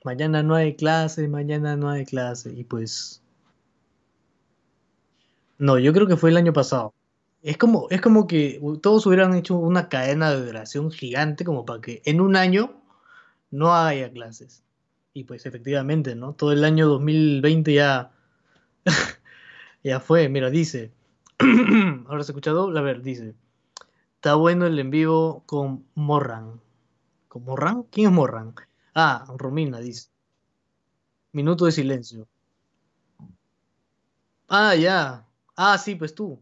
mañana 0.05 0.43
no 0.43 0.55
hay 0.55 0.75
clase, 0.77 1.29
mañana 1.29 1.77
no 1.77 1.91
hay 1.91 2.07
clase. 2.07 2.53
Y 2.55 2.65
pues. 2.65 3.23
No, 5.59 5.79
yo 5.79 5.93
creo 5.93 6.07
que 6.07 6.17
fue 6.17 6.31
el 6.31 6.37
año 6.37 6.53
pasado. 6.53 6.95
Es 7.43 7.59
como, 7.59 7.89
es 7.91 8.01
como 8.01 8.27
que 8.27 8.61
todos 8.83 9.07
hubieran 9.07 9.35
hecho 9.35 9.57
una 9.57 9.89
cadena 9.89 10.31
de 10.35 10.49
oración 10.51 10.91
gigante 10.91 11.45
como 11.45 11.65
para 11.67 11.81
que 11.81 12.03
en 12.05 12.21
un 12.21 12.37
año 12.37 12.83
no 13.51 13.75
haya 13.75 14.11
clases. 14.13 14.63
Y 15.15 15.25
pues 15.25 15.47
efectivamente, 15.47 16.15
¿no? 16.17 16.35
Todo 16.35 16.53
el 16.53 16.65
año 16.65 16.89
2020 16.89 17.75
ya, 17.75 18.13
ya 19.85 20.01
fue. 20.01 20.29
Mira, 20.29 20.51
dice. 20.51 20.96
Ahora 22.09 22.25
se 22.25 22.33
escucha 22.33 22.51
doble. 22.51 22.79
A 22.79 22.83
ver, 22.83 23.03
dice. 23.03 23.35
Está 24.17 24.35
bueno 24.37 24.67
el 24.67 24.79
en 24.79 24.91
vivo 24.91 25.43
con 25.47 25.87
Morran. 25.95 26.61
¿Con 27.29 27.45
Morran? 27.45 27.85
¿Quién 27.85 28.09
es 28.09 28.13
Morran? 28.15 28.55
Ah, 28.95 29.27
Romina 29.39 29.81
dice. 29.81 30.11
Minuto 31.33 31.67
de 31.67 31.71
silencio. 31.73 32.27
Ah, 34.49 34.75
ya. 34.75 35.25
Ah, 35.57 35.79
sí, 35.79 35.95
pues 35.95 36.15
tú. 36.15 36.41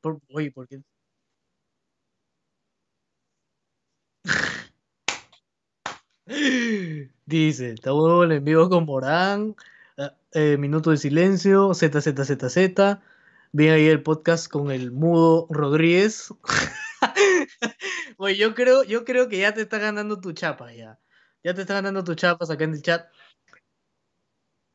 Por, 0.00 0.20
oye, 0.32 0.50
¿por 0.52 0.68
qué? 0.68 0.82
Dice, 7.26 7.72
está 7.72 7.92
bueno 7.92 8.24
el 8.24 8.32
en 8.32 8.44
vivo 8.44 8.68
con 8.68 8.84
Morán. 8.86 9.56
ah, 9.98 10.14
eh, 10.32 10.56
Minuto 10.58 10.90
de 10.90 10.96
silencio, 10.96 11.74
ZZZZ. 11.74 12.98
Bien 13.56 13.74
ahí 13.74 13.86
el 13.86 14.02
podcast 14.02 14.48
con 14.48 14.72
el 14.72 14.90
mudo 14.90 15.46
Rodríguez. 15.48 16.34
Oye, 18.16 18.36
yo 18.36 18.52
creo, 18.52 18.82
yo 18.82 19.04
creo 19.04 19.28
que 19.28 19.38
ya 19.38 19.54
te 19.54 19.60
está 19.60 19.78
ganando 19.78 20.20
tu 20.20 20.32
chapa 20.32 20.72
ya. 20.72 20.98
Ya 21.44 21.54
te 21.54 21.60
está 21.60 21.74
ganando 21.74 22.02
tu 22.02 22.16
chapa 22.16 22.52
acá 22.52 22.64
en 22.64 22.72
el 22.72 22.82
chat. 22.82 23.06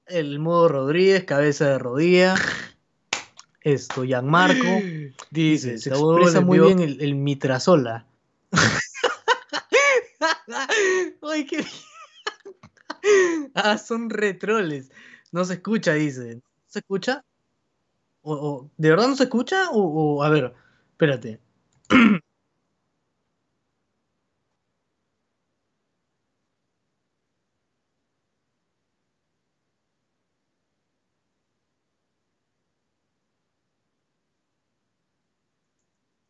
El 0.06 0.40
mudo 0.40 0.70
Rodríguez, 0.70 1.26
cabeza 1.26 1.72
de 1.72 1.78
rodilla. 1.78 2.36
Esto, 3.60 4.06
Gianmarco. 4.06 4.64
Dice, 5.30 5.78
se 5.78 5.90
expresa 5.90 6.40
muy 6.40 6.60
bien 6.60 6.80
el, 6.80 7.02
el 7.02 7.16
mitrazola. 7.16 8.08
Ay, 11.22 11.46
qué 11.48 11.66
Ah, 13.56 13.78
son 13.78 14.10
retroles. 14.10 14.90
No 15.34 15.44
se 15.44 15.56
escucha, 15.56 15.96
dice. 15.96 16.36
¿No 16.36 16.42
se 16.66 16.80
escucha? 16.80 17.26
¿De 18.78 18.90
verdad 18.90 19.08
no 19.08 19.16
se 19.16 19.24
escucha? 19.24 19.70
O- 19.72 20.24
a 20.24 20.30
ver, 20.30 20.54
espérate. 20.92 21.40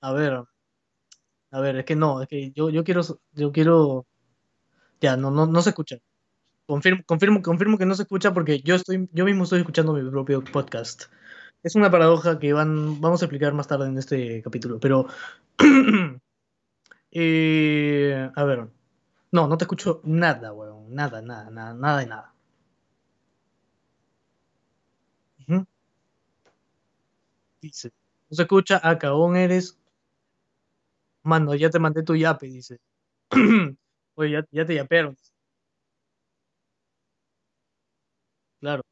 A 0.02 0.12
ver, 0.14 0.34
a 1.52 1.60
ver, 1.62 1.78
es 1.78 1.86
que 1.86 1.96
no, 1.96 2.22
es 2.22 2.28
que 2.28 2.52
yo, 2.52 2.70
yo 2.70 2.84
quiero, 2.84 3.02
yo 3.34 3.52
quiero, 3.52 4.06
ya, 5.02 5.18
no, 5.18 5.32
no, 5.32 5.48
no 5.48 5.62
se 5.62 5.72
escucha. 5.72 5.98
Confirmo, 6.68 7.04
confirmo, 7.08 7.42
confirmo 7.42 7.78
que 7.80 7.86
no 7.88 7.96
se 7.96 8.04
escucha 8.04 8.34
porque 8.34 8.62
yo 8.62 8.76
estoy, 8.76 9.10
yo 9.14 9.26
mismo 9.26 9.44
estoy 9.46 9.60
escuchando 9.62 9.94
mi 9.94 10.10
propio 10.10 10.44
podcast. 10.44 11.06
Es 11.64 11.76
una 11.76 11.90
paradoja 11.92 12.38
que 12.40 12.52
van, 12.54 13.00
vamos 13.02 13.22
a 13.22 13.26
explicar 13.26 13.54
más 13.54 13.68
tarde 13.68 13.88
en 13.88 13.98
este 13.98 14.42
capítulo, 14.42 14.80
pero 14.80 15.08
eh, 17.12 18.32
a 18.36 18.44
ver, 18.44 18.68
no, 19.32 19.48
no 19.48 19.58
te 19.58 19.66
escucho 19.66 20.02
nada, 20.06 20.54
weón, 20.54 20.94
nada, 20.96 21.22
nada, 21.22 21.50
nada, 21.52 21.74
nada 21.74 22.00
de 22.00 22.08
nada. 22.08 22.34
Dice, 27.62 27.92
no 28.30 28.36
se 28.36 28.42
escucha, 28.42 28.82
ah, 28.84 28.98
cagón 29.00 29.38
eres, 29.38 29.78
mano, 31.24 31.56
ya 31.56 31.70
te 31.70 31.80
mandé 31.80 32.04
tu 32.04 32.16
yape, 32.16 32.48
dice. 32.48 32.78
Oye, 34.16 34.32
ya, 34.32 34.46
ya 34.52 34.66
te 34.66 34.76
yapearon, 34.76 35.16
claro, 38.60 38.84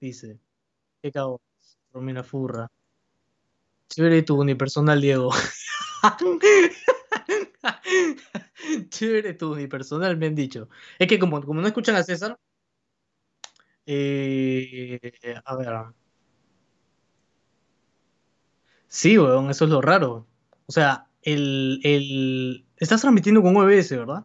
dice, 0.00 0.38
qué 1.02 1.12
cagón, 1.12 1.38
Romina 1.92 2.22
Furra. 2.22 2.68
Chévere 3.88 4.22
tu 4.22 4.40
unipersonal, 4.40 5.00
Diego. 5.00 5.30
Chévere 8.90 9.34
tu 9.34 9.52
unipersonal, 9.52 10.16
me 10.16 10.26
han 10.26 10.34
dicho. 10.34 10.68
Es 10.98 11.08
que 11.08 11.18
como, 11.18 11.42
como 11.42 11.60
no 11.60 11.66
escuchan 11.66 11.96
a 11.96 12.02
César, 12.02 12.38
eh, 13.86 15.00
a 15.44 15.56
ver, 15.56 15.68
sí, 18.88 19.18
weón, 19.18 19.50
eso 19.50 19.64
es 19.64 19.70
lo 19.70 19.80
raro. 19.80 20.26
O 20.66 20.72
sea, 20.72 21.06
el, 21.22 21.80
el... 21.84 22.66
Estás 22.76 23.00
transmitiendo 23.00 23.42
con 23.42 23.56
OBS, 23.56 23.96
¿verdad? 23.96 24.24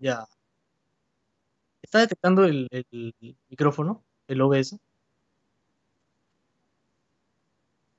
Ya. 0.00 0.26
¿Está 1.82 2.00
detectando 2.00 2.44
el, 2.44 2.68
el 2.70 3.14
micrófono, 3.48 4.04
el 4.28 4.40
OBS? 4.40 4.78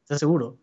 ¿Estás 0.03 0.19
seguro? 0.19 0.57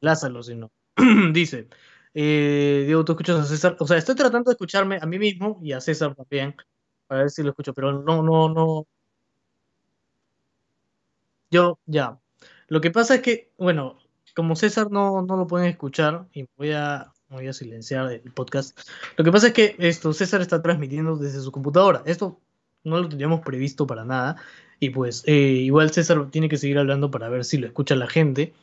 Lázalo, 0.00 0.42
si 0.42 0.54
no. 0.54 0.70
Dice, 1.32 1.68
eh, 2.14 2.84
Diego, 2.86 3.04
¿tú 3.04 3.12
escuchas 3.12 3.40
a 3.40 3.44
César? 3.44 3.76
O 3.80 3.86
sea, 3.86 3.96
estoy 3.96 4.14
tratando 4.14 4.50
de 4.50 4.54
escucharme 4.54 4.98
a 5.00 5.06
mí 5.06 5.18
mismo 5.18 5.58
y 5.62 5.72
a 5.72 5.80
César 5.80 6.14
también, 6.14 6.54
para 7.06 7.22
ver 7.22 7.30
si 7.30 7.42
lo 7.42 7.50
escucho, 7.50 7.74
pero 7.74 7.92
no, 8.02 8.22
no, 8.22 8.48
no, 8.48 8.86
yo 11.50 11.78
ya. 11.86 12.20
Lo 12.68 12.80
que 12.80 12.90
pasa 12.90 13.16
es 13.16 13.22
que, 13.22 13.52
bueno, 13.58 13.98
como 14.34 14.56
César 14.56 14.90
no, 14.90 15.22
no 15.22 15.36
lo 15.36 15.46
pueden 15.46 15.68
escuchar, 15.68 16.28
y 16.32 16.46
voy 16.56 16.72
a, 16.72 17.12
voy 17.28 17.48
a 17.48 17.52
silenciar 17.52 18.12
el 18.12 18.32
podcast, 18.32 18.78
lo 19.16 19.24
que 19.24 19.32
pasa 19.32 19.48
es 19.48 19.52
que 19.54 19.76
esto, 19.78 20.12
César 20.12 20.40
está 20.40 20.62
transmitiendo 20.62 21.16
desde 21.16 21.40
su 21.40 21.50
computadora. 21.50 22.02
Esto 22.06 22.40
no 22.84 22.98
lo 23.00 23.08
teníamos 23.08 23.40
previsto 23.42 23.86
para 23.86 24.04
nada, 24.04 24.36
y 24.80 24.90
pues 24.90 25.22
eh, 25.26 25.32
igual 25.34 25.90
César 25.92 26.30
tiene 26.30 26.48
que 26.48 26.56
seguir 26.58 26.78
hablando 26.78 27.10
para 27.10 27.28
ver 27.28 27.44
si 27.44 27.58
lo 27.58 27.66
escucha 27.66 27.94
la 27.96 28.08
gente. 28.08 28.54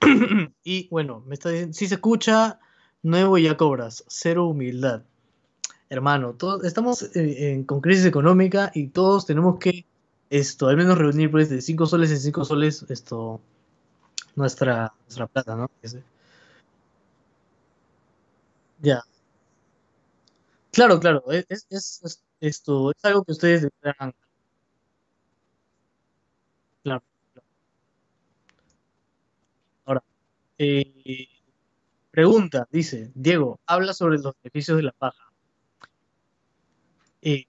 Y 0.64 0.88
bueno, 0.90 1.22
me 1.26 1.34
está 1.34 1.50
diciendo, 1.50 1.74
si 1.74 1.88
se 1.88 1.96
escucha, 1.96 2.60
nuevo 3.02 3.38
ya 3.38 3.56
cobras, 3.56 4.04
cero 4.08 4.46
humildad. 4.46 5.02
Hermano, 5.90 6.34
todos 6.34 6.64
estamos 6.64 7.02
eh, 7.16 7.52
en- 7.52 7.64
con 7.64 7.80
crisis 7.80 8.06
económica 8.06 8.70
y 8.74 8.88
todos 8.88 9.26
tenemos 9.26 9.58
que 9.60 9.86
esto, 10.30 10.68
al 10.68 10.76
menos 10.78 10.98
reunir 10.98 11.30
pues 11.30 11.50
de 11.50 11.60
5 11.62 11.86
soles 11.86 12.10
en 12.12 12.20
5 12.20 12.44
soles 12.44 12.86
esto 12.90 13.40
nuestra, 14.36 14.92
nuestra 15.06 15.26
plata, 15.26 15.56
¿no? 15.56 15.70
Ya. 18.82 19.02
Claro, 20.70 20.98
claro, 21.00 21.22
es- 21.30 21.46
es- 21.70 22.00
es- 22.02 22.22
esto 22.42 22.90
es 22.92 23.04
algo 23.04 23.24
que 23.24 23.32
ustedes 23.32 23.62
deberán, 23.62 24.14
claro. 26.82 27.02
Ahora, 29.84 30.02
eh, 30.58 31.28
pregunta, 32.10 32.66
dice, 32.70 33.12
Diego, 33.14 33.60
habla 33.66 33.94
sobre 33.94 34.18
los 34.18 34.34
beneficios 34.42 34.78
de 34.78 34.84
la 34.84 34.92
paja. 34.92 35.32
Eh, 37.22 37.46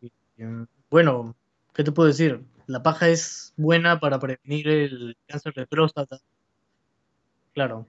bueno, 0.90 1.36
¿qué 1.74 1.84
te 1.84 1.92
puedo 1.92 2.08
decir? 2.08 2.46
La 2.68 2.84
paja 2.84 3.10
es 3.10 3.54
buena 3.58 4.00
para 4.00 4.20
prevenir 4.20 4.68
el 4.68 5.18
cáncer 5.28 5.54
de 5.54 5.68
próstata, 5.68 6.20
claro. 7.54 7.88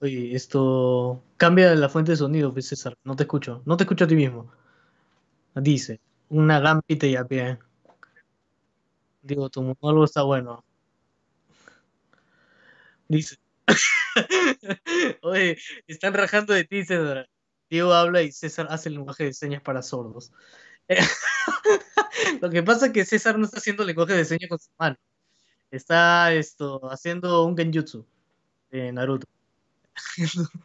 Oye, 0.00 0.34
esto 0.34 1.22
cambia 1.38 1.74
la 1.74 1.88
fuente 1.88 2.12
de 2.12 2.16
sonido, 2.16 2.52
César. 2.60 2.98
No 3.04 3.16
te 3.16 3.22
escucho. 3.22 3.62
No 3.64 3.76
te 3.76 3.84
escucho 3.84 4.04
a 4.04 4.08
ti 4.08 4.16
mismo. 4.16 4.50
Dice, 5.54 6.00
una 6.28 6.60
gampita 6.60 7.06
y 7.06 7.16
a 7.16 7.24
pie. 7.24 7.58
Digo, 9.22 9.50
tu 9.50 9.62
monólogo 9.62 10.04
está 10.04 10.22
bueno. 10.22 10.64
Dice, 13.08 13.36
oye, 15.22 15.58
están 15.86 16.14
rajando 16.14 16.54
de 16.54 16.64
ti, 16.64 16.84
César. 16.84 17.28
Diego 17.68 17.92
habla 17.92 18.22
y 18.22 18.32
César 18.32 18.66
hace 18.70 18.88
el 18.88 18.96
lenguaje 18.96 19.24
de 19.24 19.32
señas 19.32 19.62
para 19.62 19.82
sordos. 19.82 20.32
Lo 22.40 22.50
que 22.50 22.62
pasa 22.62 22.86
es 22.86 22.92
que 22.92 23.04
César 23.04 23.38
no 23.38 23.44
está 23.44 23.58
haciendo 23.58 23.84
lenguaje 23.84 24.14
de 24.14 24.24
señas 24.24 24.48
con 24.48 24.58
su 24.58 24.70
mano. 24.78 24.96
Está 25.70 26.32
esto, 26.34 26.80
haciendo 26.90 27.44
un 27.44 27.56
genjutsu 27.56 28.06
de 28.70 28.92
Naruto. 28.92 29.26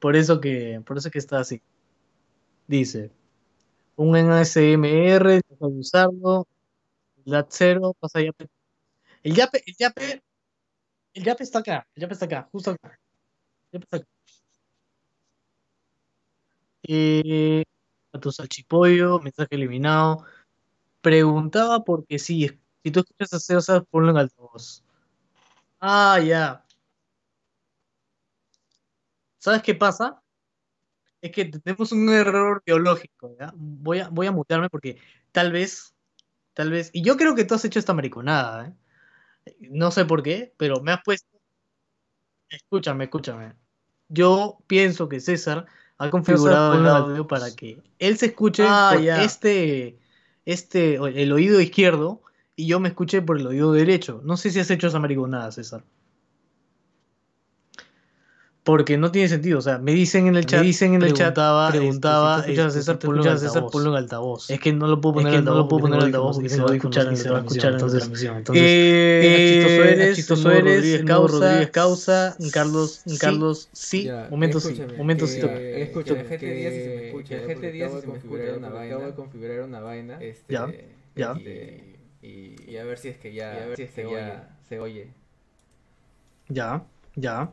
Por 0.00 0.16
eso 0.16 0.40
que, 0.40 0.80
por 0.86 0.96
eso 0.96 1.10
que 1.10 1.18
está 1.18 1.40
así. 1.40 1.60
Dice, 2.66 3.10
un 3.98 4.16
NSMR, 4.16 5.40
usarlo, 5.58 6.46
lat 7.24 7.48
cero, 7.50 7.94
pasa 7.98 8.22
yape. 8.22 8.48
El 9.24 9.34
yape, 9.34 9.62
el 9.66 9.74
yape, 9.76 10.22
el 11.14 11.24
yape 11.24 11.42
está 11.42 11.58
acá, 11.58 11.86
el 11.96 12.02
yape 12.02 12.14
está 12.14 12.26
acá, 12.26 12.48
justo 12.52 12.70
acá. 12.70 13.00
el 13.72 13.80
yape 13.80 13.84
está 13.84 13.96
acá. 13.98 14.06
Eh, 16.84 17.64
a 18.12 18.20
tu 18.20 18.30
salchipollo, 18.30 19.18
mensaje 19.18 19.56
eliminado. 19.56 20.24
Preguntaba 21.00 21.84
porque 21.84 22.20
sí, 22.20 22.50
si 22.84 22.90
tú 22.92 23.00
escuchas 23.00 23.34
a 23.34 23.40
César, 23.40 23.84
ponlo 23.90 24.10
en 24.12 24.18
altavoz. 24.18 24.84
Ah, 25.80 26.20
ya. 26.20 26.64
¿Sabes 29.38 29.62
qué 29.62 29.74
pasa? 29.74 30.22
Es 31.20 31.32
que 31.32 31.46
tenemos 31.46 31.92
un 31.92 32.08
error 32.10 32.62
biológico, 32.64 33.34
¿ya? 33.38 33.52
Voy 33.56 34.00
a, 34.00 34.08
voy 34.08 34.26
a 34.26 34.32
mutearme 34.32 34.70
porque 34.70 34.98
tal 35.32 35.50
vez, 35.50 35.94
tal 36.54 36.70
vez, 36.70 36.90
y 36.92 37.02
yo 37.02 37.16
creo 37.16 37.34
que 37.34 37.44
tú 37.44 37.54
has 37.54 37.64
hecho 37.64 37.78
esta 37.78 37.94
mariconada, 37.94 38.68
¿eh? 38.68 38.74
No 39.70 39.90
sé 39.90 40.04
por 40.04 40.22
qué, 40.22 40.54
pero 40.56 40.80
me 40.80 40.92
has 40.92 41.02
puesto. 41.02 41.38
Escúchame, 42.50 43.04
escúchame. 43.04 43.54
Yo 44.08 44.58
pienso 44.66 45.08
que 45.08 45.20
César 45.20 45.66
ha 45.98 46.10
configurado 46.10 46.74
el 46.74 46.86
audio 46.86 47.26
para 47.26 47.50
que 47.54 47.82
él 47.98 48.16
se 48.16 48.26
escuche 48.26 48.62
Ah, 48.66 48.92
por 48.94 49.02
ya. 49.02 49.24
este, 49.24 49.98
este, 50.44 50.94
el 50.94 51.32
oído 51.32 51.60
izquierdo 51.60 52.22
y 52.56 52.66
yo 52.66 52.80
me 52.80 52.88
escuche 52.88 53.22
por 53.22 53.38
el 53.38 53.46
oído 53.46 53.72
derecho. 53.72 54.20
No 54.24 54.36
sé 54.36 54.50
si 54.50 54.60
has 54.60 54.70
hecho 54.70 54.86
esa 54.86 55.00
mariconada, 55.00 55.50
César. 55.52 55.84
Porque 58.68 58.98
no 58.98 59.10
tiene 59.10 59.28
sentido. 59.28 59.60
O 59.60 59.62
sea, 59.62 59.78
me 59.78 59.92
dicen 59.92 60.26
en 60.26 60.36
el 60.36 60.44
chat, 60.44 60.60
Me 60.60 60.66
dicen 60.66 60.92
en 60.92 61.02
el 61.02 61.14
chat, 61.14 61.32
preguntaba, 61.34 61.70
preguntaba, 61.70 62.36
este, 62.40 62.50
si 62.52 62.56
tú 62.56 62.60
escuchas 62.60 62.64
a 62.66 62.68
este, 62.68 62.80
César, 62.80 62.94
si 62.96 63.00
tú 63.00 63.06
ponlo 63.06 63.24
en 63.24 63.28
escuchas 63.28 63.34
a 63.34 63.38
César, 63.38 63.62
altavoz. 63.62 63.72
ponlo 63.72 63.90
en 63.92 63.96
altavoz. 63.96 64.50
Es 64.50 64.60
que 64.60 64.72
no 64.74 64.86
lo 64.88 65.00
puedo 65.00 65.14
poner 65.14 65.28
Es 65.28 65.32
que 65.32 65.38
en 65.38 65.44
no 65.46 65.52
altavoz 65.52 65.64
lo 65.64 65.68
puedo 65.68 65.80
porque 65.80 65.90
poner 65.92 66.04
altavoz 66.04 66.34
porque 66.36 66.48
se 66.50 66.60
va 66.60 66.70
a 66.70 66.74
escuchar 66.74 67.10
y 67.10 67.16
se 67.16 67.30
va 67.30 67.36
a 67.38 67.40
escuchar 67.40 67.64
en 67.64 67.70
la 67.72 67.76
entonces, 67.78 67.98
transmisión. 68.00 68.36
Entonces, 68.36 68.64
eh, 68.66 69.46
chistoso 69.48 69.84
eres, 69.84 70.16
chistoso 70.16 70.40
el 70.42 70.44
nuevo 70.44 70.68
eres, 70.68 70.76
Rodríguez 70.76 71.04
Causa, 71.06 71.32
Rodríguez 71.38 71.70
Causa, 71.70 72.36
sí, 72.38 72.50
Carlos, 72.50 73.02
Carlos, 73.18 73.68
sí, 73.72 74.04
Ya, 74.04 74.26
momento 74.30 74.60
sí, 74.60 74.82
momento 74.98 75.26
sí. 75.26 75.40
Escúchame, 75.40 76.24
GT10 76.28 76.70
sí 76.70 76.82
se 76.82 76.90
me 76.90 77.06
escucha, 77.06 77.28
que 77.28 77.34
el 77.36 77.42
porque 77.54 77.72
GT10 77.72 77.84
acabo 77.84 77.94
sí 77.94 77.96
de 77.96 78.00
se 78.02 78.06
me 78.06 78.12
configurar 78.12 78.46
escucha, 78.48 78.58
una 78.58 78.68
porque 78.68 78.78
vaina, 78.78 78.94
acabo 78.94 79.06
de 79.06 79.14
configurar 79.14 79.60
una 79.62 79.80
vaina, 79.80 80.18
este, 80.20 80.52
Ya, 80.52 80.72
ya. 81.16 81.32
este, 81.32 81.98
y, 82.20 82.76
a 82.76 82.84
ver 82.84 82.98
si 82.98 83.08
es 83.08 83.16
que 83.18 83.32
ya, 83.32 83.74
si 83.76 83.86
se 83.86 84.80
oye. 84.80 85.08
Ya, 86.48 86.82
ya. 87.16 87.52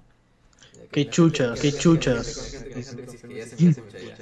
Qué 0.92 1.10
chuchas, 1.10 1.60
qué 1.60 1.72
chuchas. 1.74 2.66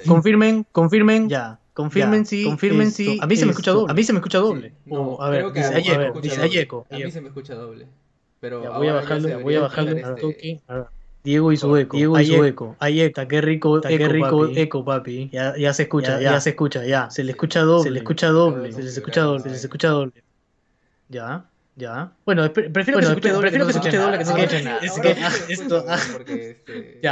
Confirmen, 0.06 0.66
confirmen, 0.72 1.28
Ya, 1.28 1.58
confirmen 1.72 2.26
si, 2.26 2.44
confirmen 2.44 2.90
si 2.90 3.18
a 3.20 3.26
mí 3.26 3.36
se 3.36 3.46
me 3.46 3.52
escucha 3.52 3.72
doble. 3.72 3.90
A 3.90 3.94
mí 3.94 4.04
se 4.04 4.12
me 4.12 4.18
escucha 4.18 4.38
doble. 4.38 4.72
a 5.20 5.30
ver, 5.30 5.52
dice 5.52 5.74
Ayeco, 5.74 6.02
escucha 6.02 6.20
dice. 6.28 6.40
Ayeco. 6.42 6.86
A 6.90 6.98
mí 6.98 7.10
se 7.10 7.20
me 7.20 7.28
escucha 7.28 7.54
doble. 7.54 7.86
Pero 8.40 8.62
Ya, 8.62 8.70
voy 8.70 8.88
a 8.88 9.00
voy 9.38 9.54
a 9.54 9.62
un 9.62 9.88
este- 9.98 10.20
toque. 10.20 10.60
Diego 11.24 11.52
y 11.52 11.56
su 11.56 11.74
eco, 11.78 11.96
Diego 11.96 12.20
y 12.20 12.26
su 12.26 12.44
eco. 12.44 12.76
Ayecta, 12.78 13.26
qué 13.26 13.40
rico, 13.40 13.76
Está 13.76 13.88
qué 13.88 14.06
rico 14.08 14.46
eco, 14.54 14.84
papi. 14.84 15.30
Ya, 15.32 15.56
ya 15.56 15.72
se 15.72 15.84
escucha, 15.84 16.20
Ya- 16.20 16.38
se 16.38 16.50
escucha, 16.50 16.84
ya. 16.84 17.08
Se 17.10 17.24
le 17.24 17.30
escucha 17.30 17.62
doble, 17.62 17.84
se 17.84 17.90
le 17.90 17.98
escucha 18.00 18.28
doble, 18.28 18.72
se 18.72 18.82
les 18.82 18.96
escucha 18.98 19.22
doble, 19.22 19.42
se 19.42 19.48
les 19.48 19.64
escucha 19.64 19.88
doble. 19.88 20.12
Ya, 21.08 21.46
ya. 21.76 22.16
Bueno, 22.24 22.52
prefiero 22.52 22.98
que 22.98 23.06
se 23.06 23.12
escuche 23.12 23.30
doble, 23.30 23.50
prefiero 23.50 23.66
que 23.66 23.72
no 23.72 23.72
se 23.72 23.78
se 23.78 23.78
escuche 23.78 23.98
doble, 23.98 24.18
que 24.18 24.24
no 24.24 24.30
no 24.32 25.84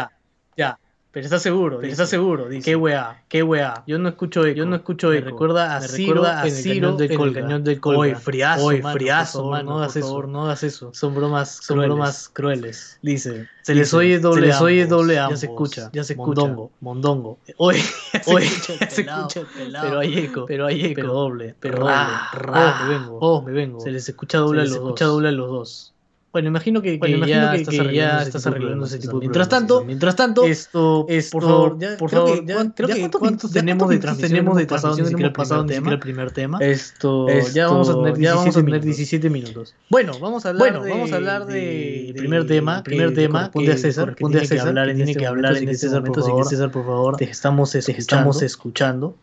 ya. 0.56 0.78
Pero 1.12 1.24
está 1.26 1.38
seguro, 1.38 1.76
pero 1.78 1.92
está 1.92 2.06
seguro, 2.06 2.48
dice. 2.48 2.64
Qué 2.70 2.74
weá, 2.74 3.22
qué 3.28 3.42
weá. 3.42 3.84
Yo 3.86 3.98
no 3.98 4.08
escucho 4.08 4.46
eco, 4.46 4.56
yo 4.56 4.64
no 4.64 4.76
escucho 4.76 5.10
Me 5.10 5.18
eco. 5.18 5.26
recuerda 5.28 5.76
a 5.76 5.80
Me 5.80 5.88
Ciro 5.88 6.14
recuerda 6.14 6.38
a 6.40 6.40
en 6.40 6.46
el 6.46 6.52
Ciro 6.62 6.74
cañón 6.86 6.96
del 6.96 7.10
el 7.10 7.16
Colca. 7.18 7.40
cañón 7.42 7.64
del 7.64 7.80
Colca. 7.80 7.98
Oye, 8.00 8.14
friazo, 8.16 8.64
Oye, 8.64 8.80
mano, 8.82 8.92
friazo, 8.98 9.44
mano, 9.50 9.70
no 9.72 9.78
hagas 9.78 9.96
eso. 9.96 10.22
no 10.26 10.44
hagas 10.44 10.62
eso. 10.62 10.90
Son 10.94 11.14
bromas 11.14 11.50
Son 11.50 11.76
crueles. 11.76 11.94
bromas 11.94 12.28
crueles. 12.32 12.98
Dice, 13.02 13.46
Se 13.60 13.74
les 13.74 13.92
oye 13.92 14.18
doble 14.20 14.40
se 14.40 14.46
les 14.46 14.60
oye 14.62 14.82
ambos. 14.84 14.98
doble 14.98 15.12
a 15.12 15.16
Ya 15.16 15.24
ambos. 15.26 15.40
se 15.40 15.46
escucha, 15.46 15.90
ya 15.92 16.02
se 16.04 16.12
escucha. 16.14 16.40
Mondongo, 16.40 16.70
mondongo. 16.80 17.38
Oye, 17.58 17.82
se 18.24 18.34
Oye, 18.34 18.46
escucha, 18.46 18.74
ya 18.80 18.90
se 18.90 19.00
escucha 19.02 19.40
el 19.40 19.46
pelado. 19.48 19.86
Pero 19.88 19.98
hay 20.00 20.18
eco, 20.18 20.46
Pero 20.46 20.66
hay 20.66 20.84
eco. 20.86 20.94
pero 20.94 21.12
doble, 21.12 21.54
pero 21.60 21.78
doble. 21.80 21.92
Oh, 21.92 22.72
me 22.86 22.88
vengo, 22.88 23.18
Oh, 23.20 23.42
me 23.42 23.52
vengo. 23.52 23.80
Se 23.80 23.90
les 23.90 24.08
escucha 24.08 24.38
doble 24.38 24.60
Se 24.60 24.62
a 24.62 24.64
les 24.64 24.70
los 24.70 24.78
escucha 24.86 25.04
dos. 25.04 25.14
doble 25.14 25.28
a 25.28 25.32
los 25.32 25.50
dos. 25.50 25.91
Bueno, 26.32 26.48
imagino 26.48 26.80
que, 26.80 26.96
Bueno, 26.96 27.12
que 27.12 27.30
imagino 27.30 27.40
ya 27.42 27.50
que- 27.52 27.56
estás 27.58 27.74
que 27.74 27.80
arreglando 27.80 28.10
ya 28.12 28.16
ese 28.20 28.28
estás 28.28 28.42
tipo 28.42 28.50
de 28.50 28.56
arreglando 28.56 28.86
ese 28.86 28.98
tipo 28.98 29.12
de 29.12 29.20
Mientras 29.20 29.48
tanto. 29.50 29.84
Mientras 29.84 30.16
tanto, 30.16 30.44
esto, 30.44 31.04
esto, 31.08 31.30
por 31.38 31.42
favor, 31.42 31.78
ya, 31.78 31.96
por 31.98 32.08
creo 32.10 32.22
favor, 32.22 32.40
que, 32.40 32.46
ya- 32.46 32.54
¿cuán- 32.54 32.70
creo 32.70 32.88
ya 32.88 32.94
que 32.94 33.00
cuántos 33.00 33.18
cuántos 33.20 33.50
minutos 33.50 33.52
tenemos 33.52 33.88
de 33.90 33.98
tenemos 34.28 34.56
de 34.56 34.66
pasado 34.66 34.96
ni 34.96 35.04
siquiera 35.06 35.32
pasado 35.32 35.62
ni 35.64 35.74
siquiera 35.74 35.92
el 35.94 36.00
primer 36.00 36.30
tema. 36.30 36.58
Esto, 36.60 37.28
Esto, 37.28 37.52
ya 37.52 37.68
vamos 37.68 37.88
a 37.90 37.92
tener 37.94 38.14
17 38.16 38.22
ya 38.24 38.34
vamos 38.34 38.56
a 38.56 38.60
tener 38.60 38.64
minutos. 38.72 38.84
17 38.86 39.30
minutos. 39.30 39.74
Bueno, 39.90 40.12
vamos 40.20 40.46
a 40.46 40.48
hablar 40.48 40.58
Bueno, 40.72 40.84
de, 40.84 40.90
vamos 40.90 41.12
a 41.12 41.16
hablar 41.16 41.46
de- 41.46 41.52
del 41.52 42.06
de- 42.06 42.12
primer 42.16 42.46
tema, 42.46 42.82
primer 42.82 43.12
tema 43.14 43.50
que 43.50 43.70
a 43.70 43.76
César, 43.76 44.04
corresponde 44.04 44.38
a 44.40 44.44
César, 44.46 44.74
tiene 44.86 45.02
este 45.10 45.20
que 45.20 45.26
hablar 45.26 45.56
en 45.58 45.68
este 45.68 45.86
César, 45.88 46.02
por 46.02 46.18
favor, 46.18 46.46
César, 46.46 46.70
por 46.70 46.86
favor, 46.86 47.16
Te 47.16 47.24
estamos 47.28 47.74
escuchando. 47.74 49.14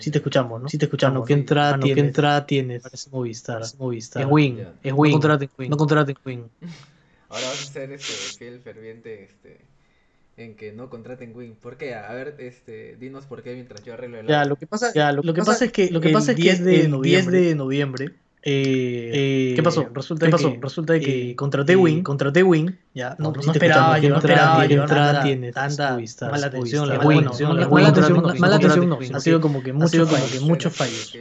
Sí 0.00 0.10
te 0.10 0.18
escuchamos, 0.18 0.60
¿no? 0.62 0.68
Sí 0.68 0.78
te 0.78 0.86
escuchamos. 0.86 1.14
Mano, 1.14 1.24
¿qué 1.26 1.32
entrada 1.34 1.70
Mano, 1.72 1.82
¿qué 1.82 1.94
tienes? 1.94 2.04
entrada 2.08 2.46
tienes? 2.46 2.82
Parece 2.82 3.10
Movistar. 3.10 3.56
Parece 3.58 3.76
Movistar. 3.78 4.22
Es 4.22 4.28
Win, 4.30 4.56
Ya. 4.58 4.72
es 4.82 4.90
No 4.92 4.96
Win. 4.98 5.12
contraten 5.12 5.50
Win. 5.58 5.70
No 5.70 5.76
contraten 5.76 6.16
Win. 6.24 6.44
Ahora 7.28 7.46
vas 7.48 7.62
a 7.62 7.72
ser 7.72 7.92
este 7.92 8.12
fiel 8.38 8.60
ferviente 8.60 9.22
este 9.24 9.60
en 10.36 10.56
que 10.56 10.72
no 10.72 10.88
contraten 10.90 11.32
Wing. 11.36 11.54
¿Por 11.54 11.76
qué? 11.76 11.94
A 11.94 12.12
ver, 12.14 12.36
este, 12.38 12.96
dinos 12.96 13.26
por 13.26 13.42
qué 13.42 13.54
mientras 13.54 13.84
yo 13.84 13.92
arreglo 13.94 14.18
el 14.18 14.26
Ya, 14.26 14.44
lo 14.44 14.56
que 14.56 14.66
pasa, 14.66 14.92
Ya, 14.94 15.12
lo, 15.12 15.22
que 15.22 15.42
pasa 15.42 15.64
es 15.66 15.72
que 15.72 15.90
lo 15.90 16.00
que 16.00 16.08
el 16.08 16.14
pasa 16.14 16.32
es 16.32 16.36
que 16.36 16.42
10 16.42 16.64
de 16.64 16.80
el 16.84 16.90
noviembre, 16.90 17.38
10 17.38 17.48
de 17.50 17.54
noviembre 17.54 18.06
eh, 18.42 19.10
eh, 19.12 19.52
¿qué 19.54 19.62
pasó? 19.62 19.86
Resulta 19.92 20.24
¿Qué 20.26 20.30
que, 20.30 20.32
pasó? 20.32 20.56
resulta 20.60 20.98
que 20.98 21.30
eh, 21.32 21.36
contraté 21.36 21.74
eh, 21.74 21.76
Win, 21.76 22.02
contraté 22.02 22.42
Win. 22.42 22.78
Ya, 22.92 23.14
No, 23.20 23.30
no, 23.30 23.40
no 23.40 23.52
esperaba, 23.52 23.98
yo 24.00 24.08
no 24.08 24.20
¿Qué 24.20 24.32
entrada 24.32 24.64
esperaba, 24.64 24.66
yo 24.66 24.76
no 24.76 24.82
entrada 24.82 25.06
esperaba. 25.06 25.24
tiene? 25.24 25.52
Tanta- 25.52 25.96
mala 26.28 26.46
atención, 26.46 26.88
la 26.88 26.98
mala 26.98 27.20
la 27.20 27.68
mala 27.68 27.88
atención 27.88 28.16
mala 28.16 28.56
no 28.56 28.56
atención 28.56 28.88
no, 28.88 28.98
ha 29.16 29.20
sido 29.20 29.40
como 29.40 29.62
que 29.62 29.72
mucho, 29.72 30.08
como 30.08 30.26
que 30.28 30.40
muchos 30.40 30.74
fallos. 30.74 31.12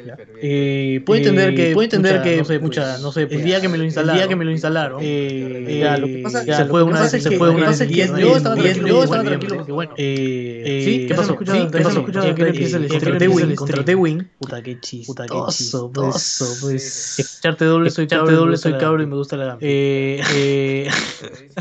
Eh, 0.41 1.03
puedo 1.05 1.19
entender 1.19 1.53
que, 1.53 1.73
puedo 1.75 1.83
entender 1.85 2.23
que, 2.23 2.37
no 2.37 2.45
sé, 2.45 2.59
pucha, 2.59 2.93
pucha, 2.93 2.97
no 3.03 3.11
sé, 3.11 3.27
el 3.29 3.43
día 3.43 3.61
que 3.61 3.69
me 3.69 3.77
lo 3.77 3.83
el 3.83 3.87
instalaron, 3.87 4.17
día 4.17 4.27
que 4.27 4.35
me 4.35 4.45
lo 4.45 4.51
instalaron, 4.51 4.99
eh, 5.03 5.79
ya, 5.79 5.97
lo 5.97 6.07
que 6.07 6.21
pasa- 6.23 6.43
ya, 6.43 6.57
se 6.57 6.65
fue 6.65 6.81
una 6.81 7.07
se 7.07 7.37
fue 7.37 7.49
una 7.51 7.71
10 7.71 7.87
vez, 7.87 8.13
de- 8.13 8.21
yo 8.21 8.35
estaba 8.35 8.55
tranquilo, 8.55 9.03
estaba 9.03 9.23
tranquilo, 9.23 9.55
porque 9.57 9.71
bueno, 9.71 9.93
Eh, 9.97 10.63
eh, 10.65 10.81
sí, 10.85 11.05
¿qué 11.07 11.13
pasó? 11.13 11.37
Sí, 11.37 11.67
¿qué 11.71 11.81
pasó? 11.81 12.07
Ya 12.07 12.33
que 12.33 12.41
empieza 12.47 12.77
el 12.77 12.87
contraté 12.87 13.15
stream, 13.15 13.31
Win, 13.31 13.41
empieza 13.43 13.51
el 13.51 13.55
contraté 13.55 13.81
stream. 13.83 13.99
Win. 14.01 14.31
Puta, 14.39 14.61
qué 14.63 14.79
chistoso, 14.79 15.13
Puta, 15.13 15.27
qué 15.27 15.51
chistoso, 15.51 16.57
pues. 16.61 17.19
Escucharte 17.19 17.65
doble 17.65 17.89
soy 17.91 18.07
doble 18.07 18.57
soy 18.57 18.71
la 18.71 19.03
y 19.03 19.05
me 19.05 19.15
gusta 19.15 19.37
la. 19.37 19.57
Eh, 19.61 20.19
eh, 20.33 20.87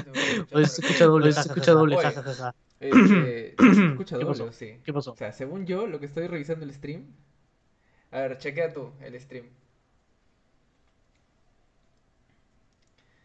Me 0.07 0.21
escuchas 0.23 0.53
hoy 0.53 0.65
se 0.67 0.81
escucha 0.83 0.99
por 1.05 1.09
doble, 1.09 1.33
se 1.33 1.41
escucha 1.41 1.73
doble, 1.73 1.97
Oye. 1.97 2.09
Este, 2.81 3.55
¿se 3.75 3.87
escucha 3.89 4.19
¿Qué 4.19 4.25
doble 4.25 4.53
sí? 4.53 4.77
¿Qué 4.85 4.93
pasó? 4.93 5.13
O 5.13 5.17
sea, 5.17 5.33
según 5.33 5.67
yo, 5.67 5.87
lo 5.87 5.99
que 6.01 6.07
estoy 6.07 6.27
revisando 6.27 6.65
el 6.65 6.73
stream. 6.73 7.05
A 8.11 8.21
ver, 8.21 8.39
chequea 8.39 8.73
tú 8.73 8.91
el 9.03 9.19
stream. 9.21 9.47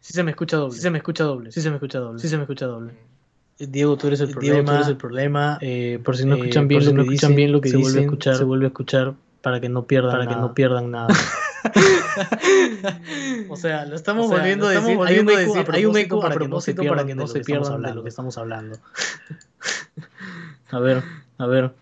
Sí 0.00 0.12
se 0.12 0.22
me 0.22 0.32
escucha 0.32 0.56
doble, 0.58 0.74
Sí 0.74 0.80
se 0.82 0.90
me 0.90 0.98
escucha 0.98 1.24
doble. 1.24 1.50
sí 1.50 1.60
se 1.62 1.70
me 1.70 1.76
escucha 1.76 1.98
doble, 1.98 2.18
Sí 2.20 2.28
se 2.28 2.36
me 2.36 2.42
escucha 2.42 2.66
doble. 2.66 2.92
Mm. 2.92 3.70
Diego, 3.70 3.96
tú 3.96 4.08
eres 4.08 4.20
el 4.20 4.34
Diego, 4.34 4.40
problema. 4.58 4.64
tú 4.70 4.74
eres 4.74 4.88
el 4.88 4.96
problema. 4.96 5.58
Eh, 5.62 6.00
por 6.04 6.16
si 6.16 6.26
no 6.26 6.34
Eh, 6.34 6.38
escuchan 6.40 6.64
por 6.64 6.68
bien 6.68 6.80
si 6.82 6.86
lo 6.88 6.92
no 6.92 6.96
que 7.04 7.14
escuchan 7.14 7.30
dicen, 7.30 7.36
bien 7.36 7.52
lo 7.52 7.60
que 7.60 7.68
se 7.70 7.76
vuelve 7.76 7.88
a 7.88 7.90
dicen, 7.92 8.04
escuchar, 8.04 8.34
se 8.36 8.44
vuelve 8.44 8.64
a 8.66 8.68
escuchar 8.68 9.14
para 9.40 9.60
que 9.60 9.68
no 9.68 9.86
pierdan 9.86 10.10
para 10.10 10.24
que 10.26 10.34
nada. 10.34 10.40
no 10.40 10.54
pierdan 10.54 10.90
nada. 10.90 11.08
O 13.48 13.56
sea, 13.56 13.86
lo 13.86 13.96
estamos 13.96 14.26
O 14.26 14.28
sea, 14.28 14.38
volviendo 14.38 14.66
lo 14.66 14.70
a 14.70 14.74
estamos 14.74 14.96
decir. 14.96 14.96
volviendo 14.96 15.32
hay 15.32 15.36
a 15.36 15.40
un 15.40 15.42
eco, 15.42 15.54
decir, 15.54 15.74
hay 15.74 15.86
un 15.86 15.96
eco 15.96 16.18
a 16.18 16.20
para 16.22 16.36
que 16.36 16.48
no 16.48 16.60
se 16.60 16.74
propósito, 16.74 16.86
para 16.86 17.06
que 17.06 17.14
no 17.14 17.22
lo 17.22 17.28
se 17.28 17.34
que 17.34 17.40
estamos 17.40 17.68
pierdan 17.68 17.82
de 17.82 17.94
lo 17.94 18.02
que 18.02 18.08
estamos 18.08 18.38
hablando. 18.38 18.78
A 20.70 20.78
ver, 20.80 21.02
a 21.38 21.46
ver. 21.46 21.72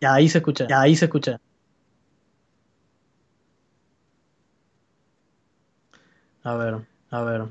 Ya 0.00 0.14
ahí 0.14 0.28
se 0.28 0.38
escucha. 0.38 0.66
Ya 0.68 0.80
ahí 0.80 0.96
se 0.96 1.04
escucha. 1.04 1.40
A 6.42 6.54
ver, 6.56 6.76
a 7.10 7.22
ver. 7.22 7.44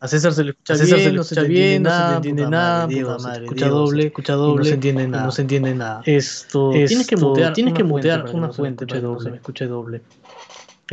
A 0.00 0.08
César 0.08 0.32
se 0.32 0.42
le 0.42 0.50
escucha 0.50 0.74
A 0.74 0.76
bien, 0.76 0.98
se 0.98 1.10
le 1.10 1.16
no 1.16 1.22
se 1.22 1.34
escucha 1.34 1.42
bien, 1.48 1.82
no 1.84 1.90
se 1.90 2.14
entiende 2.14 2.46
nada, 2.48 2.88
madre, 2.88 2.94
Diego, 2.94 3.10
puta 3.12 3.20
se 3.20 3.28
madre, 3.28 3.44
escucha 3.44 3.66
Diego, 3.66 3.78
doble, 3.78 4.06
escucha 4.06 4.32
no 4.32 4.38
doble, 4.38 4.64
se 4.64 4.74
entiende 4.74 5.04
y 5.04 5.08
no 5.08 5.30
se 5.30 5.42
entiende 5.42 5.74
nada. 5.74 6.02
Esto, 6.04 6.86
Tienes 6.86 7.06
que 7.06 7.14
esto, 7.14 7.28
mutear, 7.28 7.52
tienes 7.52 7.74
que 7.74 7.84
una 7.84 7.90
mutear 7.90 8.26
fuente 8.26 8.36
una 8.36 8.48
que 8.48 8.52
se 8.54 8.56
fuente 8.56 8.86
para 8.86 9.00
que 9.00 9.06
no 9.06 9.20
se 9.20 9.30
me 9.30 9.36
escuche 9.36 9.66
doble. 9.66 10.02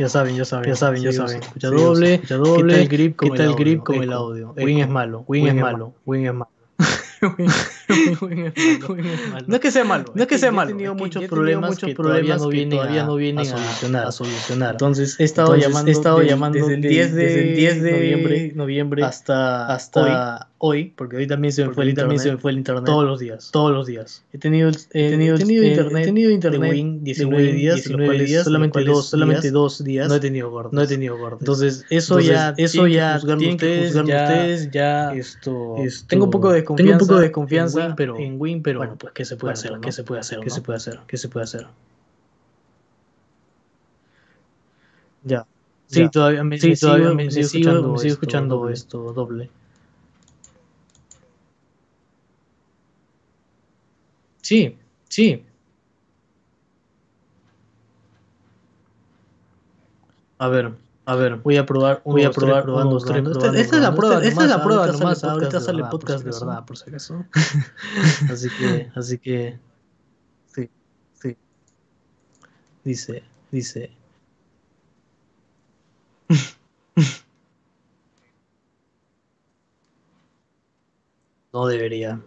Ya 0.00 0.08
saben, 0.08 0.34
ya 0.34 0.46
saben, 0.46 0.66
Ya 0.70 0.76
saben, 0.76 1.02
ya 1.02 1.12
saben. 1.12 1.42
Escucha 1.42 1.68
doble, 1.68 2.14
escucha 2.14 2.36
doble. 2.36 2.62
¿Qué 2.62 2.70
tal 2.72 2.80
el 2.80 2.88
grip 2.88 3.16
con 3.16 3.30
¿Qué 3.30 3.36
tal 3.36 3.46
el 3.48 3.54
grip 3.54 3.80
audio? 3.80 3.84
con 3.84 4.02
el 4.02 4.12
audio? 4.14 4.54
Win 4.56 4.78
es 4.78 4.88
malo, 4.88 5.24
Win, 5.28 5.46
es 5.46 5.54
es 5.54 5.60
malo, 5.60 5.94
Win 6.06 6.26
es 6.26 6.32
malo. 6.32 6.50
No 9.46 9.54
es 9.56 9.60
que 9.60 9.70
sea 9.70 9.84
malo, 9.84 10.04
No 10.14 10.22
es 10.22 10.26
que 10.28 10.38
sea 10.38 10.48
yo 10.48 10.52
he 10.52 10.56
malo, 10.56 10.68
tenido 10.70 10.94
muchos 10.94 11.14
yo 11.20 11.26
he 11.26 11.28
tenido 11.28 11.34
problemas 11.36 11.70
muchos 11.70 11.90
problemas 11.94 12.40
que 12.48 12.66
todavía 12.66 13.02
a, 13.02 13.06
no 13.06 13.16
vienen 13.16 13.42
a 13.42 13.44
solucionar. 13.44 14.06
a 14.06 14.12
solucionar. 14.12 14.70
Entonces 14.72 15.20
he 15.20 15.24
estado 15.24 15.54
llamando, 15.56 15.90
he 15.90 15.92
estado 15.92 16.18
del- 16.20 16.28
llamando 16.28 16.58
desde 16.58 16.74
el 16.76 16.80
del- 16.80 16.90
10 16.90 17.14
de, 17.14 17.22
desde 17.22 17.50
el 17.50 17.56
10 17.56 17.82
de 17.82 17.92
noviembre, 17.92 18.52
noviembre 18.54 19.04
hasta, 19.04 19.66
hasta 19.66 20.48
hoy, 20.62 20.92
porque 20.94 21.16
hoy 21.16 21.26
también 21.26 21.52
se 21.52 21.66
me 21.66 21.72
fue 21.72 21.84
el 21.84 21.94
también 21.94 22.16
internet, 22.16 22.22
se 22.22 22.30
me 22.32 22.38
fue 22.38 22.50
el 22.50 22.58
internet. 22.58 22.84
todos 22.84 23.04
los 23.06 23.18
días. 23.18 23.50
Todos 23.50 23.72
los 23.72 23.86
días. 23.86 24.22
He 24.32 24.38
tenido, 24.38 24.68
He 24.92 25.06
he 25.06 25.10
tenido, 25.10 25.34
internet, 25.34 26.02
he 26.02 26.04
tenido 26.04 26.30
internet 26.30 26.60
de 26.60 26.68
Win 26.70 27.02
19 27.02 27.42
Win 27.44 27.56
días, 27.56 27.74
19 27.76 28.02
los 28.02 28.08
cuales 28.08 28.28
días, 28.28 28.44
solamente 28.44 28.84
dos, 28.84 29.06
solamente 29.08 29.42
días 29.42 29.52
dos 29.54 29.84
días 29.84 30.08
No 30.08 30.14
he 30.14 30.20
tenido 30.20 30.50
cortes. 30.50 30.72
no 30.74 30.82
he 30.82 30.86
tenido 30.86 31.18
cortes. 31.18 31.40
Entonces, 31.40 31.86
eso 31.88 32.18
Entonces, 32.20 32.28
ya, 32.28 32.54
eso 32.58 32.86
ya 32.86 33.16
ustedes, 33.16 33.94
ya, 33.94 34.02
ustedes, 34.02 34.70
ya 34.70 35.14
esto, 35.14 35.76
esto, 35.78 36.06
tengo 36.08 36.24
un 36.26 36.30
poco 36.30 36.50
de 36.50 36.56
desconfianza, 36.56 36.92
tengo 36.92 37.02
un 37.02 37.08
poco 37.08 37.16
de 37.18 37.22
desconfianza 37.26 37.80
en 37.80 37.86
Win, 37.86 37.96
pero, 37.96 38.18
en 38.18 38.36
Win, 38.40 38.62
pero 38.62 38.78
bueno, 38.80 38.96
pues 38.98 39.12
qué 39.14 39.24
se 39.24 39.36
puede 39.36 39.54
bueno, 39.54 39.58
hacer, 39.58 39.72
¿no? 39.72 39.80
¿qué 39.80 39.92
se 39.92 40.04
puede 40.04 40.20
hacer, 40.20 40.40
¿Qué 40.40 40.50
se 40.50 40.60
puede 40.60 40.76
hacer? 40.76 41.00
¿Qué 41.06 41.16
se 41.16 41.28
puede 41.28 41.44
hacer? 41.44 41.66
Ya. 45.24 45.46
Sí, 45.86 46.00
Ya. 46.00 46.10
todavía 46.10 46.44
me, 46.44 46.58
Sí, 46.58 46.68
me 46.68 46.76
todavía 46.76 47.06
sigo, 47.06 47.14
me 47.16 47.30
sigo 47.30 47.46
escuchando 47.46 47.92
me 47.92 47.98
sigo 47.98 48.12
escuchando 48.12 48.68
esto 48.68 49.12
doble. 49.12 49.50
Sí, 54.50 54.76
sí. 55.08 55.44
A 60.38 60.48
ver, 60.48 60.72
a 61.06 61.14
ver, 61.14 61.36
voy 61.36 61.56
a 61.56 61.64
probar, 61.64 62.02
voy 62.04 62.24
a 62.24 62.32
probar, 62.32 62.64
probando, 62.64 62.96
Esta- 62.98 63.16
es 63.56 63.70
la 63.80 63.94
prueba 63.94 64.16
Esta- 64.24 64.42
es 64.42 64.50
la 64.50 64.60
prueba 64.64 64.88
nomás, 64.88 65.22
ahorita 65.22 65.60
sale 65.60 65.84
podcast 65.84 66.24
de 66.24 66.32
verdad, 66.32 66.64
por 66.64 66.76
si 66.76 66.90
acaso. 66.90 67.24
Así 68.28 68.48
que, 68.58 68.90
así 68.96 69.18
que, 69.18 69.56
sí, 70.52 70.68
sí. 71.22 71.36
Dice, 72.82 73.22
dice. 73.52 73.92
No 81.52 81.66
debería. 81.66 82.20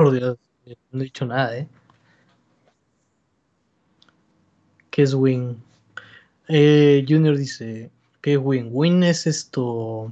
Por 0.00 0.12
Dios, 0.12 0.38
no 0.92 1.00
he 1.02 1.04
dicho 1.04 1.26
nada, 1.26 1.58
¿eh? 1.58 1.68
¿Qué 4.90 5.02
es 5.02 5.12
Win? 5.12 5.62
Eh, 6.48 7.04
Junior 7.06 7.36
dice, 7.36 7.90
¿qué 8.22 8.32
es 8.32 8.38
Win? 8.42 8.70
Win 8.72 9.02
es 9.02 9.26
esto... 9.26 10.10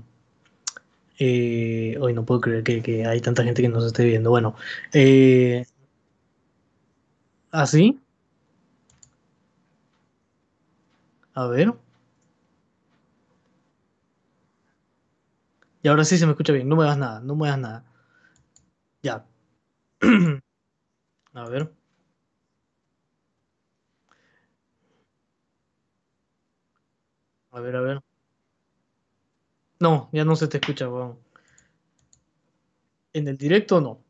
Eh, 1.18 1.96
hoy 2.03 2.12
no 2.12 2.27
puedo 2.27 2.42
creer 2.42 2.62
que, 2.64 3.07
hay 3.07 3.22
tanta 3.22 3.42
gente 3.44 3.62
que 3.62 3.70
nos 3.70 3.87
esté 3.87 4.05
viendo. 4.05 4.29
Bueno, 4.29 4.55
eh, 4.92 5.64
¿así? 7.51 7.98
A 11.35 11.46
ver. 11.46 11.72
Y 15.83 15.88
ahora 15.88 16.05
sí 16.05 16.18
se 16.18 16.27
me 16.27 16.33
escucha 16.33 16.53
bien. 16.53 16.68
No 16.68 16.77
me 16.77 16.85
hagas 16.85 16.98
nada, 16.98 17.20
no 17.20 17.35
me 17.35 17.48
hagas 17.48 17.61
nada. 17.61 17.85
Ya. 19.03 19.24
A 21.35 21.49
ver. 21.51 21.73
A 27.53 27.61
ver, 27.61 27.77
a 27.77 27.81
ver. 27.83 28.01
No, 29.81 30.09
ya 30.13 30.25
no 30.25 30.37
se 30.37 30.47
te 30.49 30.59
escucha, 30.59 30.89
weón. 30.89 31.19
En 33.13 33.29
el 33.29 33.37
directo 33.37 33.81
no. 33.83 34.03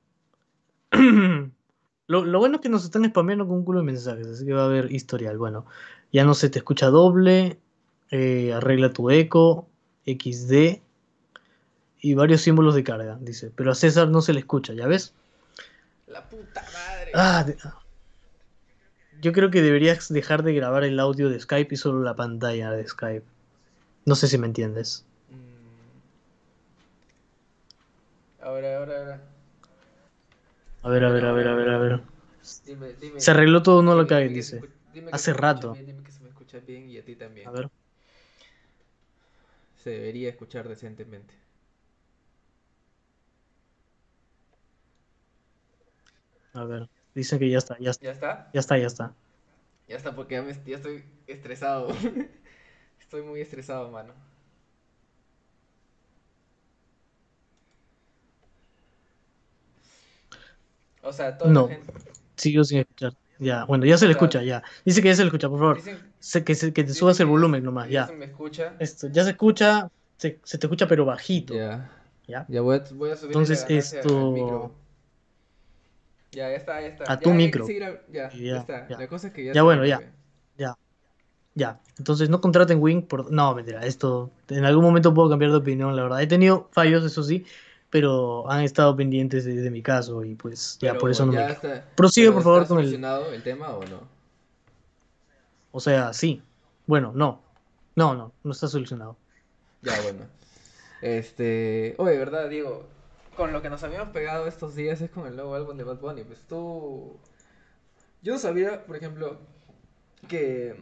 Lo, 2.08 2.24
lo 2.24 2.38
bueno 2.40 2.56
es 2.56 2.62
que 2.62 2.68
nos 2.70 2.84
están 2.84 3.04
spameando 3.04 3.46
con 3.48 3.58
un 3.58 3.64
culo 3.64 3.80
de 3.80 3.86
mensajes, 3.86 4.26
así 4.28 4.46
que 4.46 4.54
va 4.54 4.62
a 4.62 4.66
haber 4.66 4.92
historial. 4.92 5.38
Bueno, 5.38 5.66
ya 6.12 6.24
no 6.24 6.34
se 6.34 6.50
te 6.50 6.58
escucha 6.60 6.88
doble. 6.88 7.60
eh, 8.10 8.52
arregla 8.54 8.92
tu 8.92 9.10
eco. 9.10 9.68
XD. 10.06 10.82
Y 12.00 12.14
varios 12.14 12.42
símbolos 12.42 12.74
de 12.76 12.84
carga, 12.84 13.18
dice. 13.20 13.52
Pero 13.54 13.72
a 13.72 13.74
César 13.76 14.08
no 14.08 14.20
se 14.22 14.32
le 14.34 14.40
escucha, 14.40 14.74
¿ya 14.74 14.86
ves? 14.88 15.14
La 16.08 16.28
puta 16.28 16.62
madre. 16.72 17.12
Ah, 17.14 17.44
de- 17.44 17.56
yo 19.20 19.32
creo 19.32 19.50
que 19.50 19.62
deberías 19.62 20.08
dejar 20.12 20.42
de 20.42 20.54
grabar 20.54 20.84
el 20.84 20.98
audio 21.00 21.28
de 21.28 21.40
Skype 21.40 21.74
y 21.74 21.78
solo 21.78 22.02
la 22.02 22.14
pantalla 22.14 22.70
de 22.70 22.86
Skype. 22.86 23.26
No 24.04 24.14
sé 24.14 24.28
si 24.28 24.38
me 24.38 24.46
entiendes. 24.46 25.04
Mm. 25.30 25.98
Ahora, 28.42 28.78
ahora, 28.78 28.98
ahora. 28.98 29.20
A 30.82 30.88
ver, 30.88 31.04
a 31.04 31.10
ver, 31.10 31.24
a 31.24 31.32
ver, 31.32 31.48
a 31.48 31.54
ver, 31.54 31.68
a 31.70 31.78
ver. 31.78 32.00
Dime, 32.64 32.92
dime. 33.00 33.20
Se 33.20 33.30
arregló 33.32 33.62
todo, 33.62 33.82
no 33.82 33.94
lo 33.94 34.04
dime- 34.04 34.08
que 34.08 34.14
se 34.28 34.28
dice. 34.34 34.60
escu- 34.60 34.68
dime 34.94 35.10
que 35.10 35.16
Hace 35.16 35.32
rato. 35.34 35.72
bien, 35.74 35.86
dime 35.86 36.02
que 36.04 36.12
se 36.12 36.22
me 36.22 36.28
escucha 36.28 36.58
bien 36.60 36.88
y 36.88 36.98
a 36.98 37.04
ti 37.04 37.16
también. 37.16 37.48
A 37.48 37.50
ver. 37.50 37.68
Se 39.82 39.90
debería 39.90 40.28
escuchar 40.30 40.68
decentemente. 40.68 41.34
A 46.58 46.64
ver. 46.64 46.88
Dicen 47.14 47.38
que 47.38 47.48
ya 47.50 47.58
está, 47.58 47.76
ya 47.78 47.90
está, 47.90 48.04
¿Ya 48.04 48.12
está? 48.12 48.50
ya 48.52 48.60
está, 48.60 48.78
ya 48.78 48.86
está. 48.86 49.14
Ya 49.88 49.96
está, 49.96 50.14
porque 50.14 50.34
ya, 50.34 50.42
me, 50.42 50.52
ya 50.66 50.76
estoy 50.76 51.04
estresado. 51.26 51.88
estoy 53.00 53.22
muy 53.22 53.40
estresado, 53.40 53.90
mano. 53.90 54.12
O 61.02 61.12
sea, 61.12 61.38
toda 61.38 61.50
No. 61.50 61.62
la 61.68 61.74
gente. 61.74 61.92
Sigo 62.36 62.64
sin 62.64 62.78
escuchar. 62.80 63.14
Ya, 63.38 63.64
bueno, 63.64 63.84
ya 63.84 63.96
se 63.96 64.06
le 64.06 64.12
O 64.12 64.14
sea, 64.14 64.22
escucha, 64.26 64.42
ya. 64.42 64.62
Dice 64.84 65.00
que 65.00 65.08
ya 65.08 65.14
se 65.14 65.22
le 65.22 65.28
escucha, 65.28 65.48
por 65.48 65.58
favor. 65.60 65.76
Dicen, 65.76 66.44
que, 66.44 66.54
se- 66.54 66.72
que 66.72 66.84
te 66.84 66.92
subas 66.92 67.18
el 67.20 67.26
volumen 67.26 67.62
nomás, 67.62 67.88
ya. 67.88 68.06
se 68.08 68.16
me 68.16 68.24
escucha. 68.24 68.74
Esto, 68.80 69.08
ya 69.08 69.22
se 69.24 69.30
escucha, 69.30 69.90
se, 70.16 70.40
se 70.42 70.58
te 70.58 70.66
escucha 70.66 70.88
pero 70.88 71.04
bajito. 71.04 71.54
Ya. 71.54 71.90
¿Ya? 72.26 72.44
Ya 72.48 72.60
voy 72.60 72.76
a, 72.76 72.84
voy 72.94 73.10
a 73.10 73.16
subir 73.16 73.30
Entonces, 73.30 73.64
esto- 73.68 74.26
al 74.26 74.32
micro. 74.32 74.74
Ya, 76.32 76.50
ya 76.50 76.56
está, 76.56 76.80
ya 76.80 76.88
está. 76.88 77.12
A 77.12 77.18
tu 77.18 77.30
Ya, 77.30 77.34
micro. 77.36 77.64
a- 77.64 77.68
Ya, 77.68 78.00
ya, 78.12 78.30
Ya, 78.30 78.56
está. 78.58 78.88
ya. 78.88 78.98
La 78.98 79.08
cosa 79.08 79.28
es 79.28 79.32
que 79.32 79.44
ya 79.44 79.52
Ya, 79.52 79.62
bueno, 79.62 79.84
ya. 79.84 80.00
Entonces 81.98 82.30
no 82.30 82.40
contraten 82.40 82.80
Wing 82.80 83.02
por. 83.02 83.32
No, 83.32 83.54
mentira. 83.54 83.84
Esto. 83.84 84.30
En 84.48 84.64
algún 84.64 84.84
momento 84.84 85.12
puedo 85.12 85.28
cambiar 85.28 85.50
de 85.50 85.56
opinión, 85.58 85.96
la 85.96 86.02
verdad. 86.02 86.22
He 86.22 86.26
tenido 86.26 86.68
fallos, 86.72 87.04
eso 87.04 87.22
sí. 87.22 87.44
Pero 87.90 88.48
han 88.50 88.62
estado 88.62 88.94
pendientes 88.94 89.44
de, 89.44 89.54
de 89.56 89.70
mi 89.70 89.82
caso 89.82 90.24
y 90.24 90.34
pues 90.34 90.78
ya 90.80 90.90
Pero 90.90 91.00
por 91.00 91.10
eso 91.10 91.26
no 91.26 91.32
ya 91.32 91.46
me. 91.46 91.52
está- 91.52 91.84
Prosigue, 91.96 92.30
por 92.30 92.42
favor, 92.42 92.62
¿está 92.62 92.68
con 92.68 92.78
el- 92.78 92.84
solucionado 92.84 93.32
el 93.32 93.42
tema 93.42 93.70
o 93.70 93.84
no? 93.86 94.02
O 95.72 95.80
sea, 95.80 96.12
sí. 96.12 96.42
Bueno, 96.86 97.12
no. 97.14 97.40
No, 97.96 98.14
no. 98.14 98.32
No 98.44 98.52
está 98.52 98.68
solucionado. 98.68 99.16
Ya, 99.82 99.98
bueno. 100.02 100.26
Este. 101.00 101.94
Oye, 101.98 102.18
¿verdad, 102.18 102.48
Diego? 102.48 102.86
Con 103.38 103.52
lo 103.52 103.62
que 103.62 103.70
nos 103.70 103.84
habíamos 103.84 104.08
pegado 104.08 104.48
estos 104.48 104.74
días 104.74 105.00
es 105.00 105.10
con 105.10 105.24
el 105.28 105.36
nuevo 105.36 105.54
álbum 105.54 105.76
de 105.76 105.84
Bad 105.84 106.00
Bunny. 106.00 106.24
Pues 106.24 106.40
tú. 106.48 107.16
Yo 108.20 108.32
no 108.32 108.38
sabía, 108.40 108.84
por 108.84 108.96
ejemplo, 108.96 109.38
que. 110.28 110.74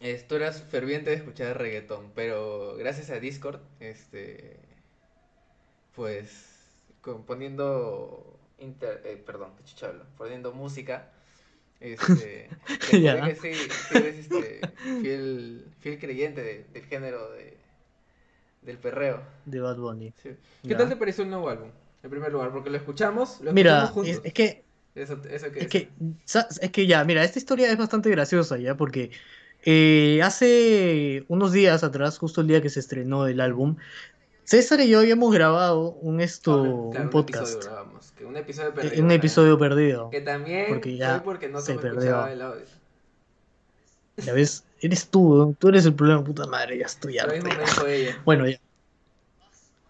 eh, 0.00 0.24
tú 0.28 0.34
eras 0.36 0.62
ferviente 0.62 1.08
de 1.08 1.16
escuchar 1.16 1.56
reggaetón, 1.56 2.12
pero 2.14 2.76
gracias 2.76 3.08
a 3.08 3.18
Discord, 3.18 3.60
este. 3.80 4.58
Pues. 5.96 6.46
con- 7.00 7.24
poniendo. 7.24 8.36
Inter, 8.58 9.00
eh, 9.06 9.16
perdón, 9.16 9.52
qué 9.56 9.64
chucha 9.64 9.86
hablo, 9.88 10.04
Poniendo 10.18 10.52
música. 10.52 11.10
Este. 11.80 12.50
que 12.90 13.34
sí, 13.40 13.54
sí 13.54 13.96
eres 13.96 14.18
este, 14.18 14.60
fiel, 15.00 15.64
fiel 15.80 15.98
creyente 15.98 16.42
de- 16.42 16.64
del 16.64 16.84
género 16.84 17.30
de, 17.30 17.56
del 18.62 18.78
perreo. 18.78 19.20
De 19.46 19.60
Bad 19.60 19.76
Bunny. 19.78 20.12
Sí. 20.22 20.30
¿Qué 20.62 20.68
Ya. 20.68 20.76
tal 20.76 20.88
te 20.88 20.96
pareció 20.96 21.24
el 21.24 21.30
nuevo 21.30 21.48
álbum? 21.48 21.68
En 22.02 22.10
primer 22.10 22.32
lugar, 22.32 22.50
porque 22.52 22.70
lo 22.70 22.76
escuchamos, 22.76 23.40
lo 23.40 23.52
Mira, 23.52 23.84
escuchamos 23.84 24.06
es, 24.08 24.14
juntos. 24.16 24.26
es 24.26 24.32
que 24.34 24.64
Eso, 24.94 25.20
eso 25.30 25.52
que 25.52 25.60
Es 25.60 25.68
que, 25.68 25.88
es 26.60 26.70
que 26.70 26.86
ya, 26.86 27.04
mira, 27.04 27.22
esta 27.24 27.38
historia 27.38 27.70
es 27.70 27.76
bastante 27.78 28.10
graciosa 28.10 28.56
ya, 28.58 28.74
porque 28.76 29.10
eh, 29.64 30.20
hace 30.24 31.24
unos 31.28 31.52
días 31.52 31.84
atrás, 31.84 32.18
justo 32.18 32.40
el 32.40 32.46
día 32.48 32.60
que 32.62 32.70
se 32.70 32.80
estrenó 32.80 33.26
el 33.26 33.40
álbum, 33.40 33.76
César 34.44 34.80
y 34.80 34.88
yo 34.88 34.98
habíamos 35.00 35.32
grabado 35.32 35.92
un 36.00 36.20
esto, 36.20 36.90
Claro, 36.90 37.04
un 37.04 37.10
podcast, 37.10 37.54
episodio 37.62 38.00
que 38.16 38.24
un 38.24 38.36
episodio 38.36 38.68
eh, 38.70 38.72
perdido. 38.72 39.04
un 39.04 39.10
episodio 39.12 39.58
perdido. 39.58 40.10
Que 40.10 40.20
también 40.22 40.66
porque 40.68 40.96
ya 40.96 41.16
fue 41.16 41.24
porque 41.24 41.48
no 41.48 41.60
se 41.60 41.66
se 41.66 41.74
me 41.74 41.80
perdió. 41.82 42.00
escuchaba 42.00 42.32
el 42.32 42.42
audio. 42.42 42.64
Ya 44.16 44.32
ves, 44.32 44.64
eres 44.80 45.08
tú, 45.08 45.54
tú 45.58 45.68
eres 45.68 45.86
el 45.86 45.94
problema, 45.94 46.24
puta 46.24 46.46
madre, 46.46 46.78
ya 46.78 46.86
estoy 46.86 47.14
Lo 47.14 47.22
harto 47.22 47.34
mismo 47.34 47.50
ya. 47.50 47.56
me 47.58 47.64
dijo 47.64 47.86
ella. 47.86 48.16
Bueno, 48.24 48.46
ya. 48.48 48.58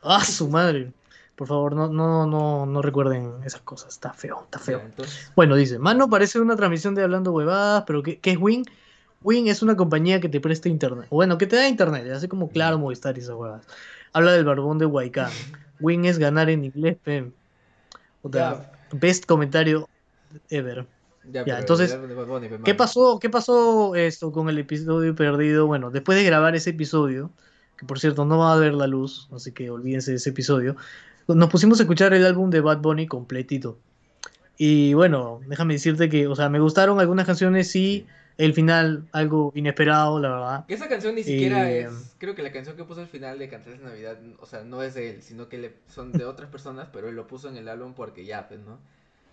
Ah, 0.02 0.24
su 0.24 0.48
madre. 0.48 0.92
Por 1.36 1.48
favor, 1.48 1.74
no, 1.74 1.88
no, 1.88 2.26
no, 2.26 2.66
no 2.66 2.82
recuerden 2.82 3.42
esas 3.44 3.62
cosas, 3.62 3.94
está 3.94 4.12
feo, 4.12 4.42
está 4.44 4.58
feo. 4.58 4.80
Entonces, 4.80 5.32
Bueno, 5.34 5.56
dice, 5.56 5.78
mano, 5.78 6.08
parece 6.10 6.38
una 6.38 6.54
transmisión 6.56 6.94
de 6.94 7.02
Hablando 7.02 7.32
Huevadas, 7.32 7.84
pero 7.86 8.02
¿qué, 8.02 8.18
qué 8.18 8.32
es 8.32 8.38
Wing? 8.38 8.64
Wing 9.22 9.46
es 9.46 9.62
una 9.62 9.76
compañía 9.76 10.20
que 10.20 10.28
te 10.28 10.40
presta 10.40 10.68
internet. 10.68 11.06
Bueno, 11.10 11.38
que 11.38 11.46
te 11.46 11.56
da 11.56 11.68
internet, 11.68 12.10
así 12.12 12.28
como 12.28 12.50
Claro, 12.50 12.78
Movistar 12.78 13.16
y 13.16 13.20
esas 13.20 13.36
huevas. 13.36 13.66
Habla 14.12 14.32
del 14.32 14.44
barbón 14.44 14.78
de 14.78 14.86
Huaycán. 14.86 15.30
Wing 15.80 16.04
es 16.04 16.18
ganar 16.18 16.50
en 16.50 16.64
inglés, 16.66 16.98
pem. 17.02 17.32
O 18.22 18.30
sea, 18.30 18.70
best 18.92 19.24
comentario 19.24 19.88
ever. 20.50 20.86
Ya, 21.24 21.58
entonces, 21.58 21.90
de 21.90 22.60
¿Qué 22.64 22.74
pasó, 22.74 23.18
¿Qué 23.20 23.28
pasó 23.28 23.94
esto 23.94 24.32
con 24.32 24.48
el 24.48 24.58
episodio 24.58 25.14
perdido? 25.14 25.66
Bueno, 25.66 25.90
después 25.90 26.16
de 26.16 26.24
grabar 26.24 26.56
ese 26.56 26.70
episodio, 26.70 27.30
que 27.76 27.84
por 27.84 28.00
cierto 28.00 28.24
no 28.24 28.38
va 28.38 28.54
a 28.54 28.56
ver 28.56 28.72
la 28.72 28.86
luz, 28.86 29.28
así 29.32 29.52
que 29.52 29.70
olvídense 29.70 30.12
de 30.12 30.16
ese 30.16 30.30
episodio, 30.30 30.76
nos 31.28 31.50
pusimos 31.50 31.78
a 31.78 31.82
escuchar 31.82 32.14
el 32.14 32.24
álbum 32.24 32.50
de 32.50 32.60
Bad 32.60 32.78
Bunny 32.78 33.06
completito. 33.06 33.78
Y 34.56 34.94
bueno, 34.94 35.40
déjame 35.46 35.74
decirte 35.74 36.08
que, 36.08 36.26
o 36.26 36.34
sea, 36.34 36.48
me 36.48 36.58
gustaron 36.58 37.00
algunas 37.00 37.26
canciones, 37.26 37.70
sí, 37.70 38.06
el 38.36 38.54
final 38.54 39.06
algo 39.12 39.52
inesperado, 39.54 40.18
la 40.18 40.30
verdad. 40.30 40.64
Esa 40.68 40.88
canción 40.88 41.14
ni 41.14 41.22
siquiera 41.22 41.70
Eh, 41.70 41.82
es. 41.82 42.14
Creo 42.18 42.34
que 42.34 42.42
la 42.42 42.52
canción 42.52 42.76
que 42.76 42.84
puso 42.84 43.00
al 43.02 43.08
final 43.08 43.38
de 43.38 43.48
Cantarles 43.48 43.82
Navidad, 43.82 44.18
o 44.38 44.46
sea, 44.46 44.64
no 44.64 44.82
es 44.82 44.94
de 44.94 45.10
él, 45.10 45.22
sino 45.22 45.48
que 45.48 45.58
le, 45.58 45.74
son 45.88 46.12
de 46.12 46.24
otras 46.24 46.48
personas, 46.48 46.88
pero 46.92 47.08
él 47.08 47.16
lo 47.16 47.26
puso 47.26 47.48
en 47.48 47.56
el 47.56 47.68
álbum 47.68 47.92
porque 47.94 48.24
ya, 48.24 48.48
pues, 48.48 48.60
¿no? 48.60 48.78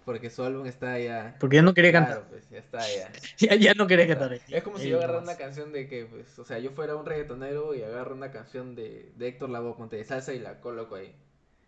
Porque 0.08 0.32
su 0.32 0.44
álbum 0.44 0.66
está 0.66 0.98
ya. 1.00 1.38
Porque 1.40 1.58
ya 1.58 1.62
no 1.62 1.74
quería 1.74 1.92
Claro, 1.92 2.22
cantar. 2.24 2.30
pues, 2.30 2.50
ya 2.50 2.60
está 2.60 2.80
ya. 2.96 3.12
Ya, 3.38 3.56
ya 3.56 3.74
no 3.76 3.88
quería 3.88 4.08
cantar. 4.08 4.40
es 4.50 4.64
como 4.64 4.80
si 4.80 4.90
yo 4.90 4.98
agarrara 4.98 5.20
una 5.22 5.38
canción 5.38 5.72
de 5.74 5.88
que, 5.88 6.06
pues, 6.06 6.38
o 6.40 6.46
sea, 6.46 6.60
yo 6.60 6.72
fuera 6.72 6.96
un 6.96 7.06
reggaetonero 7.06 7.76
y 7.76 7.84
agarro 7.84 8.16
una 8.16 8.32
canción 8.32 8.76
de, 8.76 9.12
de 9.18 9.28
Héctor 9.28 9.50
Lavoe, 9.50 9.76
ponte 9.76 9.98
de 9.98 10.06
salsa 10.06 10.34
y 10.34 10.40
la 10.40 10.60
coloco 10.62 10.96
ahí. 10.96 11.16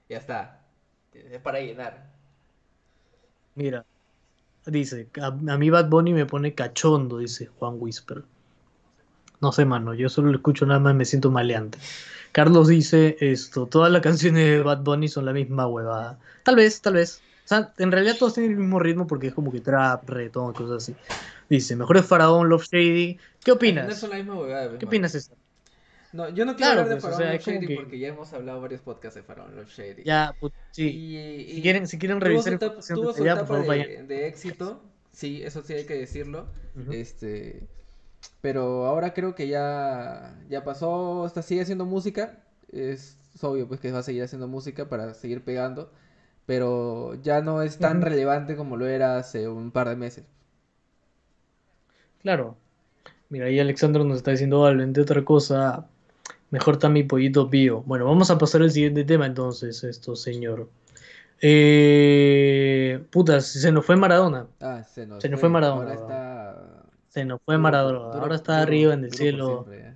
Ya 0.10 0.18
está. 0.18 0.68
Es 1.14 1.42
para 1.42 1.62
llenar. 1.62 2.14
Mira, 3.56 3.86
dice, 4.66 5.10
a, 5.22 5.28
a 5.28 5.58
mí 5.60 5.70
Bad 5.72 5.90
Bunny 5.90 6.14
me 6.14 6.26
pone 6.28 6.56
cachondo, 6.56 7.20
dice 7.20 7.48
Juan 7.48 7.76
Whisper. 7.80 8.26
No 9.42 9.52
sé, 9.52 9.66
mano, 9.66 9.94
yo 9.94 10.10
solo 10.10 10.30
lo 10.32 10.38
escucho 10.38 10.66
nada 10.66 10.80
más 10.80 10.94
y 10.94 10.98
me 10.98 11.06
siento 11.06 11.32
maleante. 11.32 11.78
Carlos 12.34 12.68
dice 12.68 13.18
esto, 13.22 13.68
todas 13.68 13.92
las 13.92 14.02
canciones 14.02 14.46
de 14.46 14.62
Bad 14.64 14.84
Bunny 14.84 15.08
son 15.08 15.26
la 15.26 15.34
misma 15.34 15.68
huevada. 15.68 16.20
Tal 16.44 16.56
vez, 16.58 16.82
tal 16.82 16.96
vez. 16.96 17.26
Sea, 17.50 17.74
en 17.80 17.92
realidad 17.92 18.16
todos 18.20 18.36
tienen 18.36 18.52
el 18.52 18.58
mismo 18.60 18.78
ritmo 18.78 19.08
porque 19.08 19.26
es 19.28 19.34
como 19.34 19.52
que 19.52 19.60
trap, 19.60 20.08
reggaetón, 20.08 20.54
cosas 20.54 20.84
así. 20.84 20.96
Dice, 21.50 21.76
mejor 21.76 21.98
es 21.98 22.06
Faraón, 22.06 22.48
Love 22.48 22.64
Shady. 22.72 23.18
¿Qué 23.44 23.50
No 23.50 23.56
opinas? 23.56 23.98
son 23.98 24.12
la 24.12 24.18
misma 24.18 24.36
huevada, 24.40 24.68
pues, 24.68 24.80
¿Qué 24.80 24.86
opinas, 24.86 25.12
César? 25.14 25.36
No, 26.14 26.30
yo 26.30 26.46
no 26.46 26.56
quiero 26.56 26.74
Claro, 26.74 26.82
hablar 26.82 26.90
de 26.90 26.96
pues, 27.02 27.04
o 27.06 27.08
Faraón 27.08 27.22
sea, 27.24 27.34
Love 27.34 27.48
Shady 27.48 27.68
que- 27.68 27.76
porque 27.76 27.98
ya 27.98 28.08
hemos 28.10 28.32
hablado 28.34 28.62
varios 28.62 28.82
podcasts 28.82 29.16
de 29.16 29.24
Faraón 29.24 29.56
Love 29.56 29.68
Shady. 29.68 30.04
Ya, 30.04 30.36
put- 30.40 30.54
sí. 30.70 30.90
Y, 30.90 31.18
y 31.18 31.56
Si 31.56 31.62
quieren, 31.64 31.88
si 31.88 31.98
quieren 31.98 32.20
tuvo 32.20 32.28
revisar 32.28 32.44
su 32.52 32.56
etapa, 32.58 32.66
información 32.66 32.96
tuvo 33.02 33.14
su 33.14 33.26
etapa 33.26 33.46
por 33.48 33.66
favor, 33.66 33.78
de, 34.08 34.28
éxito, 34.28 34.84
sí, 35.12 35.42
eso 35.44 35.64
sí 35.64 35.74
hay 35.74 35.86
que 35.86 35.96
decirlo. 35.96 36.46
Este, 36.92 37.68
pero 38.42 38.86
ahora 38.86 39.14
creo 39.16 39.34
que 39.34 39.48
ya, 39.48 40.40
ya 40.50 40.64
pasó, 40.64 41.26
está, 41.26 41.42
sigue 41.42 41.62
haciendo 41.62 41.86
música. 41.86 42.38
Es, 42.72 43.18
es 43.34 43.44
obvio 43.44 43.68
pues 43.68 43.80
que 43.80 43.92
va 43.92 44.00
a 44.00 44.04
seguir 44.04 44.22
haciendo 44.24 44.48
música 44.48 44.88
para 44.88 45.16
seguir 45.16 45.44
pegando, 45.44 45.92
pero 46.50 47.14
ya 47.22 47.42
no 47.42 47.62
es 47.62 47.78
tan 47.78 48.02
relevante 48.02 48.56
como 48.56 48.76
lo 48.76 48.88
era 48.88 49.18
hace 49.18 49.48
un 49.48 49.70
par 49.70 49.88
de 49.88 49.96
meses. 49.96 50.26
Claro. 52.24 52.58
Mira, 53.30 53.46
ahí 53.46 53.60
Alexandro 53.60 54.04
nos 54.04 54.18
está 54.18 54.32
diciendo, 54.32 54.62
vale, 54.62 54.82
entre 54.82 55.04
otra 55.04 55.24
cosa, 55.24 55.86
mejor 56.50 56.74
está 56.74 56.90
mi 56.90 57.04
pollito 57.04 57.48
pío. 57.52 57.84
Bueno, 57.86 58.06
vamos 58.06 58.32
a 58.32 58.40
pasar 58.40 58.64
al 58.64 58.72
siguiente 58.72 59.04
tema 59.04 59.28
entonces, 59.28 59.84
esto, 59.84 60.16
señor. 60.16 60.68
Eh, 61.40 63.00
putas, 63.12 63.46
se 63.46 63.72
nos 63.72 63.86
fue 63.86 63.96
Maradona. 63.96 64.48
Ah, 64.60 64.82
se 64.84 65.06
nos 65.06 65.22
Se 65.22 65.30
nos 65.30 65.40
fue 65.40 65.50
Maradona, 65.50 65.92
Ahora 65.92 65.94
está 65.94 66.84
Se 67.10 67.26
nos 67.26 67.40
fue 67.46 67.60
Maradona. 67.60 68.20
Ahora 68.20 68.34
está 68.38 68.54
duro- 68.54 68.64
arriba 68.64 68.94
en 68.96 69.04
el 69.04 69.14
cielo. 69.14 69.66
siempre, 69.68 69.84
ya. 69.84 69.96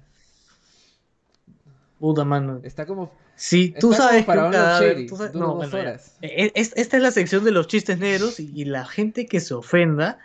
Puta 2.00 2.24
mano. 2.24 2.60
Está 2.62 2.86
como 2.86 3.12
Está 3.36 3.80
tú 3.80 3.94
sabes 3.94 4.26
que 4.26 4.32
un 4.32 4.52
cadáver. 4.52 5.06
Tú 5.08 5.18
sabes- 5.18 5.34
no, 5.34 5.56
bueno, 5.56 5.78
horas. 5.78 6.16
Eh, 6.22 6.52
es- 6.56 6.74
esta 6.76 6.98
es 6.98 7.04
la 7.04 7.12
sección 7.12 7.44
de 7.44 7.52
los 7.52 7.68
chistes 7.68 7.98
negros 8.00 8.40
y, 8.40 8.52
y 8.54 8.66
la 8.66 8.86
gente 8.86 9.26
que 9.26 9.40
se 9.40 9.54
ofenda, 9.54 10.20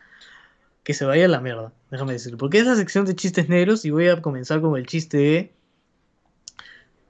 que 0.85 0.95
se 0.95 1.05
vaya 1.05 1.25
a 1.25 1.29
la 1.29 1.41
mierda. 1.41 1.73
Déjame 1.91 2.13
decirlo. 2.13 2.39
Porque 2.39 2.59
es 2.59 2.67
la 2.67 2.77
sección 2.77 3.05
de 3.07 3.15
chistes 3.17 3.49
negros 3.49 3.85
y 3.85 3.91
voy 3.91 4.09
a 4.09 4.21
comenzar 4.23 4.61
con 4.61 4.77
el 4.77 4.87
chiste 4.87 5.17
de. 5.19 5.53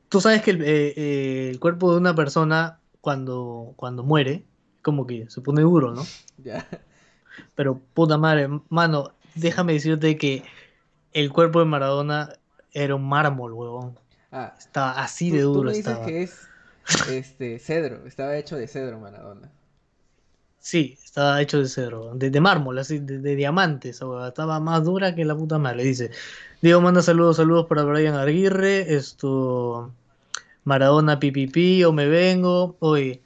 Tú 0.08 0.20
sabes 0.20 0.42
que 0.42 0.52
el, 0.52 0.62
eh, 0.62 0.94
eh, 0.96 1.48
el 1.50 1.60
cuerpo 1.60 1.92
de 1.92 1.98
una 1.98 2.14
persona 2.14 2.78
cuando, 3.00 3.74
cuando 3.76 4.02
muere, 4.02 4.42
como 4.82 5.06
que 5.06 5.28
se 5.28 5.40
pone 5.40 5.62
duro, 5.62 5.94
¿no? 5.94 6.04
Ya. 6.42 6.66
Pero 7.56 7.80
puta 7.94 8.16
madre, 8.18 8.48
mano, 8.68 9.12
déjame 9.34 9.72
decirte 9.72 10.16
que 10.16 10.44
el 11.12 11.30
cuerpo 11.32 11.58
de 11.58 11.64
Maradona 11.66 12.32
era 12.72 12.94
un 12.94 13.08
mármol, 13.08 13.52
huevón. 13.52 13.98
Ah, 14.32 14.58
Estaba 14.58 14.92
así 15.02 15.30
tú, 15.30 15.36
de 15.36 15.40
tú 15.50 15.50
duro 15.52 15.70
me 15.70 15.74
dices 15.74 15.98
estaba. 15.98 16.00
que 16.00 16.22
es 16.22 16.50
este 17.04 17.58
cedro, 17.58 18.06
estaba 18.06 18.36
hecho 18.38 18.56
de 18.56 18.68
cedro 18.68 18.98
Maradona. 19.00 19.52
Sí, 20.60 20.98
estaba 21.04 21.40
hecho 21.40 21.58
de 21.60 21.68
cedro, 21.68 22.14
de, 22.14 22.30
de 22.30 22.40
mármol, 22.40 22.78
así, 22.78 22.98
de, 22.98 23.18
de 23.20 23.36
diamante 23.36 23.90
esa 23.90 24.06
huevada. 24.06 24.28
Estaba 24.28 24.60
más 24.60 24.84
dura 24.84 25.14
que 25.14 25.24
la 25.24 25.36
puta 25.36 25.58
madre. 25.58 25.84
Dice, 25.84 26.10
Diego 26.60 26.80
manda 26.80 27.00
saludos, 27.02 27.36
saludos 27.36 27.66
para 27.66 27.84
Brian 27.84 28.16
Aguirre, 28.16 28.94
esto, 28.94 29.94
Maradona 30.64 31.20
pipipi, 31.20 31.84
o 31.84 31.92
me 31.92 32.08
vengo. 32.08 32.76
Oye, 32.80 33.22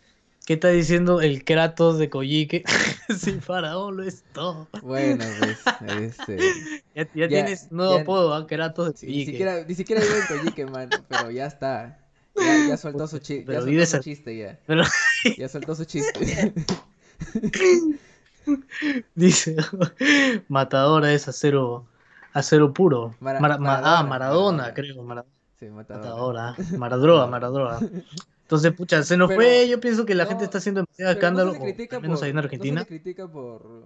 ¿qué 0.46 0.54
está 0.54 0.68
diciendo 0.68 1.20
el 1.20 1.44
Kratos 1.44 1.98
de 1.98 2.08
Coyique? 2.10 2.64
sí, 3.18 3.32
Faraón 3.40 3.96
lo 3.96 4.02
es 4.02 4.24
todo. 4.32 4.68
Bueno, 4.82 5.24
pues, 5.38 5.58
este, 6.00 6.38
Ya, 6.94 7.04
ya 7.04 7.08
Ya, 7.14 7.28
tienes 7.28 7.72
nuevo 7.72 7.94
ya- 7.96 8.02
apodo, 8.02 8.34
¿ah? 8.34 8.46
Kratos 8.46 8.92
de 8.92 8.96
sí, 8.98 9.06
ni 9.06 9.24
siquiera, 9.24 9.64
ni 9.64 9.74
siquiera 9.74 10.02
vive 10.02 10.18
en 10.18 10.26
Coyique, 10.38 10.66
mano, 10.66 10.90
pero 11.08 11.30
ya 11.30 11.46
está. 11.46 11.98
Ya, 12.34 12.68
ya 12.68 12.76
soltó 12.76 13.06
su 13.06 13.18
chiste, 13.18 13.44
Pero 13.46 13.62
soltó 13.62 13.86
su 13.86 13.98
chiste 14.00 14.36
ya. 14.36 14.58
Pero 14.66 14.82
Ya 15.38 15.48
soltó 15.48 15.74
su 15.74 15.84
chiste. 15.84 16.52
dice, 19.14 19.56
matadora 20.48 21.12
es 21.12 21.28
acero, 21.28 21.86
acero 22.32 22.72
puro. 22.72 23.14
Mara- 23.20 23.40
Mara- 23.40 23.58
ma- 23.58 23.80
ah, 23.84 24.02
Maradona, 24.02 24.74
creo. 24.74 24.94
Sí, 25.58 25.66
matador. 25.66 26.02
Matadora, 26.04 26.56
Maradroga, 26.76 27.26
Maradroga. 27.26 27.80
Entonces, 28.42 28.72
pucha, 28.72 29.02
se 29.02 29.16
nos 29.16 29.28
Pero- 29.28 29.40
fue. 29.40 29.68
Yo 29.68 29.80
pienso 29.80 30.04
que 30.04 30.14
la 30.14 30.24
no, 30.24 30.30
gente 30.30 30.44
está 30.44 30.58
haciendo 30.58 30.82
demasiado 30.82 31.12
escándalo, 31.12 31.52
no 31.54 31.58
o 31.60 31.64
al 31.64 32.02
menos 32.02 32.18
por, 32.20 32.24
ahí 32.24 32.30
en 32.30 32.36
no 32.36 32.42
se 32.42 32.46
Argentina, 32.46 32.84
critica 32.84 33.28
por, 33.28 33.84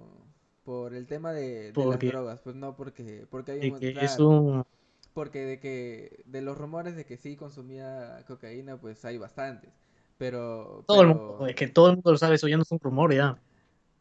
por 0.64 0.94
el 0.94 1.06
tema 1.06 1.32
de, 1.32 1.72
de 1.72 1.84
las 1.86 1.98
drogas, 2.00 2.40
pues 2.40 2.56
no, 2.56 2.74
porque, 2.76 3.26
porque 3.30 3.52
hay 3.52 3.70
un, 3.70 3.78
que 3.78 3.92
claro, 3.92 4.06
es 4.06 4.18
un. 4.18 4.64
porque 5.14 5.44
de 5.44 5.60
que, 5.60 6.22
de 6.26 6.42
los 6.42 6.58
rumores 6.58 6.96
de 6.96 7.04
que 7.04 7.16
sí 7.16 7.36
consumía 7.36 8.24
cocaína, 8.26 8.76
pues 8.80 9.04
hay 9.04 9.18
bastantes, 9.18 9.70
pero, 10.18 10.82
Todo 10.88 11.02
el 11.02 11.08
mundo, 11.08 11.46
es 11.46 11.54
que 11.54 11.68
todo 11.68 11.90
el 11.90 11.96
mundo 11.96 12.10
lo 12.12 12.18
sabe, 12.18 12.34
eso 12.34 12.48
ya 12.48 12.56
no 12.56 12.62
es 12.64 12.72
un 12.72 12.80
rumor, 12.80 13.14
ya. 13.14 13.38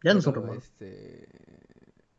Ya 0.03 0.13
no 0.13 0.19
es 0.19 0.27
un 0.27 0.33
rumor. 0.33 0.57
este, 0.57 1.27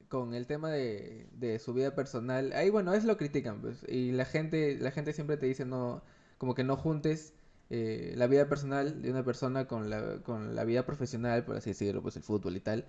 con 0.09 0.35
el 0.35 0.47
tema 0.47 0.71
de, 0.71 1.27
de 1.33 1.59
su 1.59 1.75
vida 1.75 1.95
personal, 1.97 2.53
ahí 2.53 2.71
bueno, 2.71 2.95
eso 2.95 3.07
lo 3.09 3.17
critican, 3.17 3.61
pues, 3.61 3.85
y 3.89 4.13
la 4.13 4.25
gente, 4.25 4.77
la 4.79 4.93
gente 4.93 5.13
siempre 5.13 5.37
te 5.37 5.47
dice 5.47 5.65
no, 5.65 6.03
como 6.39 6.55
que 6.55 6.63
no 6.63 6.77
juntes 6.77 7.33
eh, 7.71 8.15
la 8.17 8.27
vida 8.29 8.49
personal 8.49 9.03
de 9.03 9.11
una 9.11 9.25
persona 9.25 9.67
con 9.67 9.91
la, 9.91 10.19
con 10.23 10.55
la 10.55 10.65
vida 10.65 10.87
profesional, 10.87 11.45
por 11.45 11.57
así 11.57 11.71
decirlo, 11.71 12.03
pues 12.03 12.17
el 12.17 12.23
fútbol 12.23 12.57
y 12.57 12.61
tal. 12.61 12.85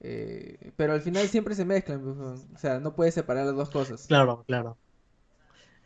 eh, 0.00 0.72
pero 0.76 0.92
al 0.94 1.00
final 1.02 1.28
siempre 1.28 1.54
se 1.54 1.64
mezclan, 1.64 2.00
pues, 2.02 2.16
o 2.18 2.58
sea, 2.58 2.80
no 2.80 2.94
puedes 2.94 3.14
separar 3.14 3.46
las 3.46 3.56
dos 3.56 3.70
cosas. 3.70 4.06
Claro, 4.06 4.44
claro. 4.46 4.76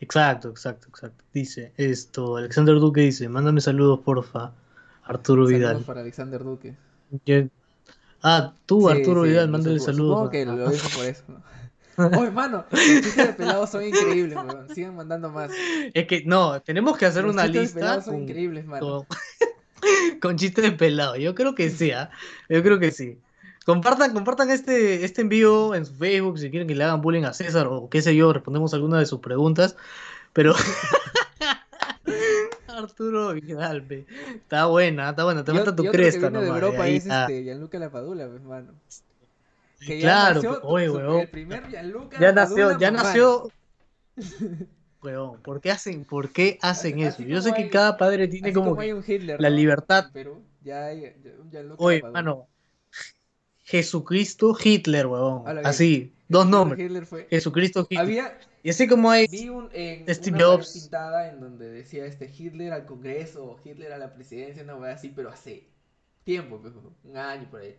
Exacto, 0.01 0.49
exacto, 0.51 0.89
exacto. 0.89 1.25
Dice 1.33 1.73
esto, 1.77 2.37
Alexander 2.37 2.75
Duque 2.77 3.01
dice, 3.03 3.29
mándame 3.29 3.61
saludos, 3.61 4.01
porfa. 4.01 4.53
Arturo 5.05 5.47
Saludos 5.47 5.59
Vidal. 5.59 5.85
para 5.85 6.01
Alexander 6.01 6.43
Duque. 6.45 6.75
Yo- 7.25 7.49
Ah, 8.23 8.55
tú, 8.67 8.81
Sí, 8.83 8.89
Arturo 8.89 9.23
sí, 9.23 9.29
Vidal, 9.29 9.49
mándale 9.51 9.79
saludos. 9.81 10.07
Supongo 10.09 10.31
que 10.31 10.45
lo 10.47 10.69
dijo 10.71 10.89
por 10.97 11.07
eso. 11.07 11.23
¿no? 11.29 11.43
Oye, 12.19 12.31
mano, 12.31 12.65
los 12.71 12.81
chistes 12.81 13.17
de 13.17 13.33
pelados 13.33 13.71
son 13.71 13.85
increíbles, 13.85 14.37
weón. 14.37 14.75
Sigan 14.75 14.97
mandando 14.97 15.31
más. 15.31 15.51
Es 15.95 16.07
que 16.07 16.25
no, 16.25 16.61
tenemos 16.63 16.97
que 16.97 17.07
hacer 17.07 17.25
Los 17.25 17.35
una 17.35 17.45
chistes 17.45 17.55
de 17.55 17.63
lista 17.63 17.81
pelados 17.81 18.05
son 18.05 18.15
con, 18.15 18.23
increíbles, 18.23 18.67
mano. 18.67 19.07
con, 19.07 19.19
con 20.21 20.37
chistes 20.37 20.65
de 20.65 20.73
pelado. 20.73 21.17
Yo 21.17 21.35
creo 21.35 21.55
que 21.55 21.71
sí, 21.71 21.93
¿ah? 21.93 22.11
Yo 22.49 22.63
creo 22.63 22.79
que 22.79 22.91
sí. 22.91 23.19
Compartan, 23.65 24.13
compartan 24.13 24.51
este, 24.51 25.05
este 25.05 25.23
envío 25.23 25.75
en 25.75 25.87
su 25.87 25.95
Facebook 25.95 26.39
si 26.39 26.51
quieren 26.51 26.69
que 26.69 26.77
le 26.77 26.85
hagan 26.85 27.01
bullying 27.01 27.25
a 27.25 27.33
César 27.33 27.67
o 27.67 27.89
qué 27.91 28.01
sé 28.01 28.15
yo, 28.15 28.33
respondemos 28.33 28.73
alguna 28.75 28.99
de 28.99 29.07
sus 29.07 29.19
preguntas. 29.19 29.77
Pero 30.33 30.55
Arturo 32.69 33.33
Vidal, 33.33 33.85
está 34.35 34.67
buena, 34.67 35.11
está 35.11 35.25
buena, 35.25 35.43
te 35.43 35.53
Y 35.53 35.57
falta 35.57 35.75
tu 35.75 35.85
cresta 35.87 36.31
que 36.31 36.39
viene 36.39 36.45
de 36.45 36.49
Europa 36.49 36.83
ahí 36.85 36.97
es 36.97 37.07
este 37.07 37.43
Gianluca 37.43 37.79
Lapadula, 37.79 38.29
pues, 38.29 38.43
mano. 38.43 38.73
Que 39.87 40.01
ya 40.01 40.09
Claro, 40.09 40.35
nació, 40.35 40.61
oye, 40.65 40.91
huevón. 40.91 41.21
el 41.21 41.29
primer 41.29 41.69
Gianluca 41.69 42.19
Ya 42.21 42.33
nació, 42.33 42.79
ya 42.79 42.91
nació. 42.91 43.51
Huevón, 45.03 45.41
¿por 45.43 45.61
qué 45.61 45.71
hacen, 45.71 46.05
por 46.05 46.33
qué 46.33 46.59
hacen 46.63 46.95
Así- 46.95 47.03
eso? 47.03 47.17
así 47.23 47.27
Yo 47.27 47.41
sé 47.43 47.53
que 47.53 47.65
hay- 47.65 47.71
cada 47.71 47.97
padre 47.97 48.27
tiene 48.29 48.53
como 48.53 48.71
como 48.75 48.81
que 48.81 49.15
Hitler, 49.15 49.41
la 49.41 49.51
¿no? 49.51 49.57
libertad. 49.57 50.07
En 50.07 50.13
Perú, 50.13 50.43
ya 50.63 50.87
hay 50.87 51.15
Gianluca 51.51 51.83
Oye, 51.85 52.03
mano, 52.03 52.49
Jesucristo 53.65 54.57
Hitler, 54.63 55.07
bien. 55.07 55.67
Así, 55.67 56.13
dos 56.29 56.47
nombres. 56.49 56.81
Hitler 56.85 57.07
fue... 57.07 57.27
Jesucristo 57.31 57.87
Hitler. 57.89 58.01
Había, 58.01 58.39
Y 58.63 58.71
así 58.71 58.87
como 58.89 59.11
hay 59.11 59.27
Vi 59.29 59.49
un, 59.49 59.69
en 59.73 60.13
Steve 60.15 60.37
una 60.39 60.45
Jobs. 60.47 60.73
pintada 60.73 61.29
en 61.29 61.41
donde 61.41 61.71
decía 61.71 62.05
este 62.07 62.29
Hitler 62.37 62.73
al 62.73 62.87
Congreso 62.87 63.59
Hitler 63.65 63.93
a 63.93 63.99
la 63.99 64.13
presidencia, 64.15 64.63
una 64.65 64.77
wea 64.77 64.95
así, 64.95 65.13
pero 65.15 65.31
hace 65.31 65.69
tiempo, 66.25 66.59
pues, 66.61 66.75
un 67.05 67.17
año 67.17 67.49
por 67.51 67.61
ahí. 67.61 67.77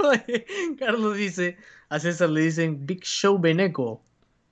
Oye, 0.00 0.46
Carlos 0.78 1.16
dice, 1.16 1.56
a 1.88 1.98
César 1.98 2.30
le 2.30 2.42
dicen 2.42 2.86
Big 2.86 3.02
Show 3.04 3.38
Beneco, 3.38 4.02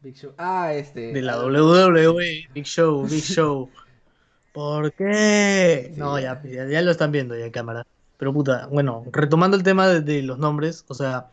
Big 0.00 0.14
Show. 0.16 0.32
Ah, 0.38 0.72
este. 0.74 1.12
de 1.12 1.22
la 1.22 1.34
ah, 1.34 1.44
WWE, 1.46 2.48
Big 2.54 2.64
Show, 2.64 3.06
Big 3.06 3.22
Show. 3.24 3.70
¿Por 4.52 4.92
qué? 4.92 5.92
Sí, 5.94 5.98
No, 5.98 6.18
ya. 6.18 6.40
ya, 6.42 6.50
ya, 6.50 6.66
ya 6.68 6.82
lo 6.82 6.90
están 6.90 7.12
viendo 7.12 7.36
ya 7.36 7.46
en 7.46 7.52
cámara. 7.52 7.86
Pero 8.16 8.32
puta, 8.32 8.66
bueno, 8.66 9.04
retomando 9.12 9.56
el 9.56 9.62
tema 9.62 9.86
de, 9.88 10.00
de 10.00 10.22
los 10.22 10.38
nombres, 10.38 10.84
o 10.88 10.94
sea, 10.94 11.30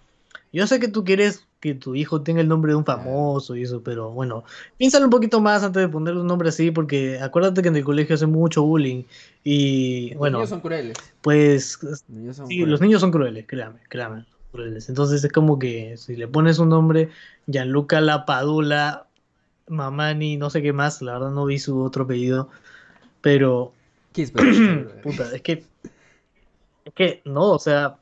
yo 0.55 0.67
sé 0.67 0.79
que 0.79 0.87
tú 0.87 1.03
quieres 1.03 1.47
que 1.59 1.73
tu 1.75 1.95
hijo 1.95 2.21
tenga 2.21 2.41
el 2.41 2.47
nombre 2.47 2.71
de 2.73 2.75
un 2.77 2.85
famoso 2.85 3.55
y 3.55 3.63
eso, 3.63 3.81
pero 3.83 4.11
bueno, 4.11 4.43
piénsalo 4.77 5.05
un 5.05 5.11
poquito 5.11 5.41
más 5.41 5.63
antes 5.63 5.81
de 5.81 5.89
ponerle 5.89 6.21
un 6.21 6.27
nombre 6.27 6.49
así, 6.49 6.71
porque 6.71 7.19
acuérdate 7.19 7.61
que 7.61 7.69
en 7.69 7.75
el 7.77 7.83
colegio 7.83 8.15
hacen 8.15 8.31
mucho 8.31 8.63
bullying 8.63 9.03
y 9.43 10.11
Los 10.11 10.17
bueno, 10.19 10.37
niños 10.37 10.49
son 10.49 10.61
crueles. 10.61 10.97
pues 11.21 11.79
Los 11.83 12.09
niños 12.09 12.37
son 12.37 12.47
Sí, 12.47 12.55
crueles. 12.57 12.71
los 12.71 12.81
niños 12.81 13.01
son 13.01 13.11
crueles, 13.11 13.45
créame, 13.47 13.79
créame, 13.89 14.25
crueles. 14.51 14.89
Entonces 14.89 15.23
es 15.23 15.31
como 15.31 15.57
que 15.59 15.97
si 15.97 16.15
le 16.15 16.27
pones 16.27 16.59
un 16.59 16.69
nombre, 16.69 17.09
Gianluca 17.47 17.99
Lapadula, 18.01 19.07
Mamani, 19.67 20.37
no 20.37 20.49
sé 20.51 20.61
qué 20.61 20.73
más, 20.73 21.01
la 21.01 21.13
verdad 21.13 21.31
no 21.31 21.45
vi 21.45 21.59
su 21.59 21.81
otro 21.81 22.03
apellido, 22.05 22.49
pero 23.21 23.73
puta, 25.03 25.35
es 25.35 25.41
que 25.41 25.65
es 26.85 26.93
que 26.93 27.21
no, 27.25 27.51
o 27.53 27.59
sea, 27.59 27.99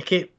es 0.00 0.04
que 0.04 0.32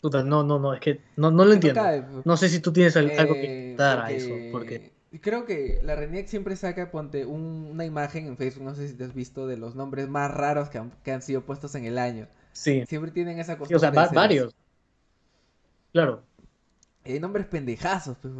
puta, 0.00 0.22
no, 0.22 0.42
no, 0.42 0.58
no, 0.58 0.74
es 0.74 0.80
que 0.80 1.00
no, 1.16 1.30
no 1.30 1.44
lo 1.44 1.52
entiendo. 1.52 1.82
No 2.24 2.36
sé 2.36 2.48
si 2.48 2.60
tú 2.60 2.72
tienes 2.72 2.96
al- 2.96 3.12
algo 3.16 3.36
que 3.36 3.48
Eh, 3.48 3.76
dar 3.76 3.98
a 4.00 4.10
porque 4.10 4.14
eso, 4.16 4.44
porque 4.50 4.92
Creo 5.22 5.46
que 5.46 5.80
la 5.82 5.94
RENIEC 5.96 6.26
siempre 6.28 6.56
saca, 6.56 6.90
ponte, 6.90 7.24
un- 7.26 7.68
una 7.72 7.84
imagen 7.84 8.26
en 8.26 8.36
Facebook, 8.36 8.64
no 8.64 8.74
sé 8.74 8.88
si 8.88 8.94
te 8.94 9.04
has 9.04 9.14
visto, 9.14 9.46
de 9.46 9.56
los 9.56 9.74
nombres 9.74 10.08
más 10.08 10.30
raros 10.32 10.68
que 10.68 10.78
han, 10.78 10.90
que 11.04 11.12
han 11.12 11.22
sido 11.22 11.42
puestos 11.46 11.74
en 11.74 11.84
el 11.86 11.98
año. 11.98 12.28
sí, 12.52 12.84
Siempre 12.84 13.10
tienen 13.12 13.38
esa 13.40 13.54
sí, 13.56 13.58
costumbre 13.58 13.76
o 13.76 13.78
sea, 13.78 13.90
va- 13.90 14.08
varios. 14.14 14.54
Claro, 15.92 16.24
hay 17.04 17.18
nombres 17.20 17.46
pendejazos, 17.46 18.18
pues. 18.20 18.34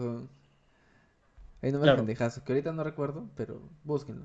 Hay 1.60 1.70
nombres 1.70 1.92
Claro. 1.92 1.96
pendejazos, 1.96 2.42
que 2.42 2.52
ahorita 2.52 2.72
no 2.72 2.82
recuerdo, 2.82 3.28
pero 3.36 3.60
búsquenlo. 3.84 4.24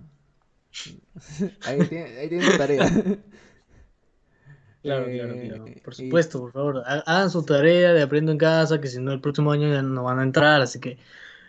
Ahí 1.64 1.86
tienen, 1.88 2.18
ahí 2.18 2.30
tienen 2.30 2.46
su 2.46 2.56
tarea. 2.56 2.92
Claro, 4.84 5.06
Eh, 5.08 5.18
claro, 5.18 5.36
claro. 5.40 5.66
Por 5.84 5.94
y- 5.94 5.98
supuesto, 5.98 6.40
por 6.40 6.52
favor, 6.52 6.84
ha- 6.86 7.04
hagan 7.06 7.30
su 7.30 7.44
tarea 7.44 7.94
de 7.94 8.02
aprendo 8.02 8.32
en 8.32 8.38
casa, 8.38 8.82
que 8.82 8.88
si 8.88 9.00
no 9.00 9.12
el 9.12 9.22
próximo 9.22 9.52
año 9.52 9.70
ya 9.72 9.82
no 9.82 10.04
van 10.04 10.20
a 10.20 10.24
entrar, 10.24 10.62
así 10.62 10.80
que 10.80 10.98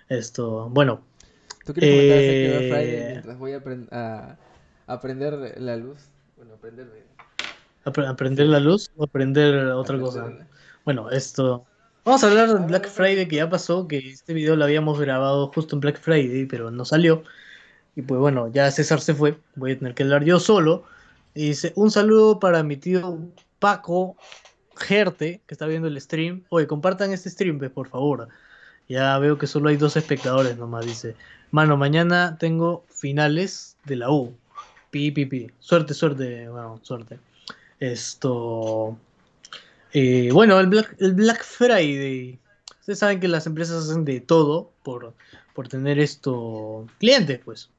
esto, 0.09 0.69
bueno, 0.71 1.01
¿Tú 1.65 1.73
quieres 1.73 1.91
comentar 1.91 2.19
acerca 2.19 2.49
de 2.49 2.65
Eh, 2.65 2.69
Friday 2.69 3.07
mientras 3.13 3.39
voy 3.39 3.53
a, 3.53 3.61
apren- 3.63 3.89
a 3.93 4.37
aprender 4.87 5.33
la 5.61 5.77
luz? 5.77 5.99
Bueno, 6.37 6.55
aprender 6.55 6.87
apre- 7.85 8.07
aprender 8.09 8.47
la 8.47 8.61
luz 8.61 8.91
o 8.97 9.05
aprender 9.05 9.55
otra 9.69 9.99
cosa. 9.99 10.33
Bueno, 10.85 11.11
esto, 11.11 11.65
vamos 12.05 12.25
a 12.25 12.29
hablar 12.29 12.49
de 12.53 12.67
Black 12.67 12.89
Friday 12.89 13.29
que 13.29 13.37
ya 13.37 13.49
pasó, 13.49 13.87
que 13.87 13.99
este 13.99 14.35
video 14.35 14.57
lo 14.57 14.65
habíamos 14.65 15.01
grabado 15.01 15.49
justo 15.49 15.77
en 15.77 15.81
Black 15.81 16.01
Friday, 16.01 16.47
pero 16.47 16.71
no 16.71 16.85
salió. 16.85 17.23
Y 17.97 18.03
pues 18.03 18.21
bueno, 18.21 18.49
ya 18.49 18.71
César 18.71 19.01
se 19.01 19.15
fue, 19.15 19.39
voy 19.57 19.73
a 19.73 19.79
tener 19.79 19.95
que 19.95 20.03
hablar 20.05 20.25
yo 20.25 20.41
solo. 20.41 20.85
Y 21.35 21.49
dice, 21.49 21.73
un 21.77 21.91
saludo 21.91 22.39
para 22.39 22.63
mi 22.63 22.77
tío 22.77 23.19
Paco 23.59 24.17
Gerte, 24.77 25.41
que 25.47 25.55
está 25.55 25.67
viendo 25.67 25.89
el 25.89 26.01
stream. 26.01 26.45
Oye, 26.51 26.67
compartan 26.67 27.13
este 27.13 27.31
stream, 27.31 27.59
pues, 27.59 27.71
por 27.71 27.89
favor. 27.89 28.29
Ya 28.89 29.19
veo 29.19 29.39
que 29.39 29.47
solo 29.47 29.69
hay 29.69 29.77
dos 29.77 29.97
espectadores 29.97 30.59
nomás, 30.59 30.85
dice. 30.85 31.15
Mano, 31.51 31.77
mañana 31.77 32.37
tengo 32.39 32.85
finales 32.89 33.77
de 33.85 33.97
la 33.97 34.11
U. 34.11 34.35
Pi, 34.91 35.11
pi, 35.11 35.25
pi. 35.25 35.51
Suerte, 35.59 35.95
suerte, 35.95 36.49
bueno, 36.49 36.79
suerte. 36.83 37.19
Esto... 37.81 38.99
eh, 39.93 40.31
bueno, 40.33 40.61
el 40.61 40.67
Black, 40.67 40.97
el 40.99 41.15
Black 41.15 41.43
Friday. 41.43 42.39
Ustedes 42.81 42.99
saben 42.99 43.21
que 43.21 43.29
las 43.29 43.47
empresas 43.47 43.89
hacen 43.89 44.05
de 44.05 44.21
todo 44.21 44.71
por, 44.83 45.15
por 45.55 45.69
tener 45.69 45.99
esto 45.99 46.87
clientes, 46.99 47.41
pues. 47.45 47.71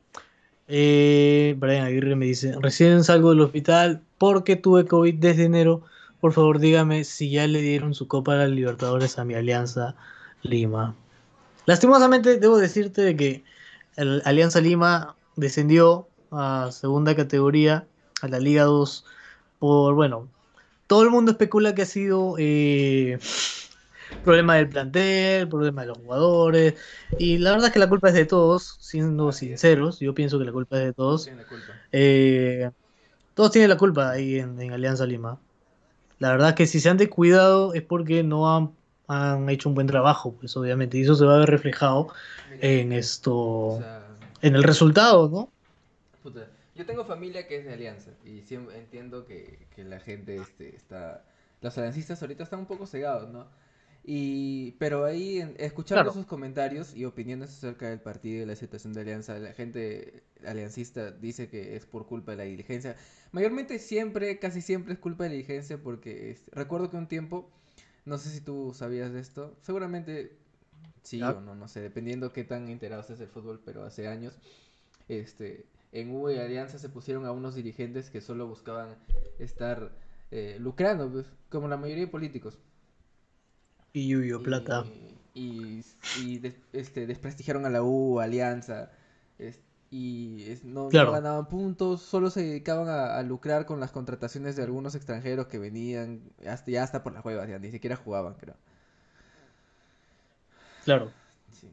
Eh, 0.67 1.55
Brian 1.57 1.85
Aguirre 1.85 2.15
me 2.15 2.25
dice, 2.25 2.55
recién 2.61 3.03
salgo 3.03 3.31
del 3.31 3.41
hospital 3.41 4.01
porque 4.17 4.55
tuve 4.55 4.85
COVID 4.85 5.15
desde 5.15 5.45
enero. 5.45 5.83
Por 6.19 6.33
favor, 6.33 6.59
dígame 6.59 7.03
si 7.03 7.29
ya 7.29 7.47
le 7.47 7.61
dieron 7.61 7.93
su 7.93 8.07
copa 8.07 8.33
a 8.33 8.37
las 8.37 8.49
Libertadores 8.49 9.19
a 9.19 9.25
mi 9.25 9.33
Alianza 9.33 9.95
Lima. 10.41 10.95
Lastimosamente, 11.65 12.39
debo 12.39 12.57
decirte 12.57 13.01
de 13.01 13.15
que 13.15 13.43
el 13.95 14.21
Alianza 14.25 14.61
Lima 14.61 15.15
descendió 15.35 16.07
a 16.31 16.69
segunda 16.71 17.15
categoría, 17.15 17.85
a 18.21 18.27
la 18.27 18.39
Liga 18.39 18.63
2, 18.63 19.05
por, 19.59 19.95
bueno, 19.95 20.27
todo 20.87 21.03
el 21.03 21.09
mundo 21.09 21.31
especula 21.31 21.75
que 21.75 21.83
ha 21.83 21.85
sido 21.85 22.35
eh, 22.37 23.19
problema 24.17 24.55
del 24.55 24.69
plantel, 24.69 25.47
problema 25.47 25.81
de 25.81 25.87
los 25.87 25.97
jugadores, 25.97 26.75
y 27.17 27.37
la 27.37 27.51
verdad 27.51 27.67
es 27.67 27.73
que 27.73 27.79
la 27.79 27.89
culpa 27.89 28.09
es 28.09 28.13
de 28.13 28.25
todos, 28.25 28.77
siendo 28.79 29.31
sinceros, 29.31 29.99
yo 29.99 30.13
pienso 30.13 30.39
que 30.39 30.45
la 30.45 30.51
culpa 30.51 30.77
es 30.77 30.85
de 30.85 30.93
todos. 30.93 31.29
Eh, 31.91 32.69
todos 33.33 33.51
tienen 33.51 33.69
la 33.69 33.77
culpa 33.77 34.11
ahí 34.11 34.39
en, 34.39 34.59
en 34.61 34.71
Alianza 34.71 35.05
Lima. 35.05 35.39
La 36.19 36.31
verdad 36.31 36.49
es 36.49 36.55
que 36.55 36.67
si 36.67 36.79
se 36.79 36.89
han 36.89 36.97
descuidado 36.97 37.73
es 37.73 37.81
porque 37.81 38.23
no 38.23 38.55
han, 38.55 38.71
han 39.07 39.49
hecho 39.49 39.69
un 39.69 39.75
buen 39.75 39.87
trabajo, 39.87 40.33
pues 40.39 40.55
obviamente, 40.55 40.97
y 40.97 41.01
eso 41.01 41.15
se 41.15 41.25
va 41.25 41.35
a 41.35 41.39
ver 41.39 41.49
reflejado 41.49 42.07
en 42.61 42.93
esto, 42.93 43.35
O 43.35 43.77
sea, 43.79 44.07
en 44.41 44.55
el 44.55 44.63
resultado, 44.63 45.29
¿no? 45.29 45.49
puta, 46.21 46.47
yo 46.75 46.85
tengo 46.85 47.05
familia 47.05 47.47
que 47.47 47.57
es 47.57 47.65
de 47.65 47.73
Alianza 47.73 48.11
y 48.23 48.41
siempre 48.41 48.77
entiendo 48.77 49.25
que, 49.25 49.67
que 49.75 49.83
la 49.83 49.99
gente 49.99 50.37
este, 50.37 50.75
está... 50.75 51.23
Los 51.61 51.77
aliancistas 51.77 52.21
ahorita 52.21 52.43
están 52.43 52.59
un 52.59 52.65
poco 52.65 52.85
cegados, 52.85 53.29
¿no? 53.29 53.47
Y, 54.05 54.73
pero 54.79 55.05
ahí, 55.05 55.39
en- 55.39 55.55
escuchando 55.57 56.03
Claro. 56.03 56.11
sus 56.11 56.25
comentarios 56.25 56.93
y 56.93 57.05
opiniones 57.05 57.51
acerca 57.51 57.87
del 57.89 57.99
partido 58.01 58.43
y 58.43 58.45
la 58.45 58.55
situación 58.55 58.93
de 58.93 59.01
Alianza, 59.01 59.39
la 59.39 59.53
gente 59.53 60.23
aliancista 60.45 61.11
dice 61.11 61.47
que 61.47 61.75
es 61.77 61.85
por 61.85 62.05
culpa 62.05 62.31
de 62.31 62.37
la 62.37 62.43
diligencia. 62.43 62.97
Mayormente 63.31 63.79
siempre, 63.79 64.39
casi 64.39 64.61
siempre 64.61 64.93
es 64.93 64.99
culpa 64.99 65.23
de 65.23 65.29
la 65.29 65.33
diligencia 65.35 65.77
porque 65.81 66.31
este, 66.31 66.51
recuerdo 66.53 66.89
que 66.89 66.97
un 66.97 67.07
tiempo, 67.07 67.49
no 68.05 68.17
sé 68.17 68.29
si 68.29 68.41
tú 68.41 68.73
sabías 68.75 69.13
de 69.13 69.19
esto, 69.21 69.57
seguramente 69.61 70.33
sí 71.03 71.21
o 71.21 71.41
no, 71.41 71.55
no 71.55 71.67
sé, 71.67 71.81
dependiendo 71.81 72.33
qué 72.33 72.43
tan 72.43 72.69
enterado 72.69 73.01
estés 73.01 73.19
del 73.19 73.29
fútbol, 73.29 73.61
pero 73.63 73.83
hace 73.83 74.07
años, 74.07 74.39
este, 75.07 75.65
en 75.91 76.11
U 76.11 76.29
y 76.29 76.37
Alianza 76.37 76.79
se 76.79 76.89
pusieron 76.89 77.25
a 77.25 77.31
unos 77.31 77.55
dirigentes 77.55 78.09
que 78.09 78.21
solo 78.21 78.47
buscaban 78.47 78.97
estar 79.39 79.91
eh, 80.31 80.57
lucrando, 80.59 81.11
pues, 81.11 81.27
como 81.49 81.67
la 81.67 81.77
mayoría 81.77 82.05
de 82.05 82.11
políticos. 82.11 82.59
Y 83.93 84.07
Yuyo 84.07 84.41
Plata. 84.41 84.85
Y, 85.35 85.81
este, 86.73 87.07
desprestigiaron 87.07 87.65
a 87.65 87.69
la 87.69 87.81
U, 87.83 88.19
Alianza, 88.19 88.91
es- 89.39 89.59
y 89.89 90.43
es- 90.49 90.63
no, 90.63 90.83
no 90.85 90.89
Claro. 90.89 91.11
ganaban 91.11 91.47
puntos, 91.47 92.01
solo 92.01 92.29
se 92.29 92.41
dedicaban 92.41 92.87
a, 92.87 93.17
a 93.17 93.23
lucrar 93.23 93.65
con 93.65 93.79
las 93.79 93.91
contrataciones 93.91 94.55
de 94.55 94.63
algunos 94.63 94.95
extranjeros 94.95 95.47
que 95.47 95.59
venían, 95.59 96.21
hasta, 96.47 96.71
ya 96.71 96.83
hasta 96.83 97.03
por 97.03 97.13
las 97.13 97.23
huevas, 97.25 97.47
ya 97.49 97.59
ni 97.59 97.71
siquiera 97.71 97.95
jugaban, 97.95 98.33
creo. 98.35 98.55
Claro. 100.85 101.11
Sí. 101.51 101.67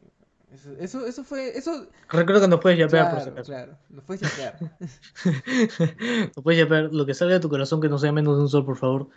Eso, 0.52 0.70
eso, 0.78 1.06
eso 1.06 1.24
fue, 1.24 1.56
eso, 1.56 1.86
Recuerda 2.10 2.42
que 2.42 2.48
nos 2.48 2.60
puedes 2.60 2.78
yapear 2.78 3.10
por 3.10 3.20
si 3.20 3.30
claro, 3.30 3.40
acaso. 3.40 3.52
claro, 3.52 3.78
no 3.90 4.02
fue 4.02 4.16
yapear. 4.18 4.58
Nos 6.36 6.42
puedes 6.44 6.58
yapear 6.60 6.92
lo 6.92 7.06
que 7.06 7.14
salga 7.14 7.34
de 7.34 7.40
tu 7.40 7.48
corazón, 7.48 7.80
que 7.80 7.88
no 7.88 7.98
sea 7.98 8.12
menos 8.12 8.36
de 8.36 8.42
un 8.42 8.48
sol, 8.48 8.64
por 8.64 8.76
favor. 8.76 9.08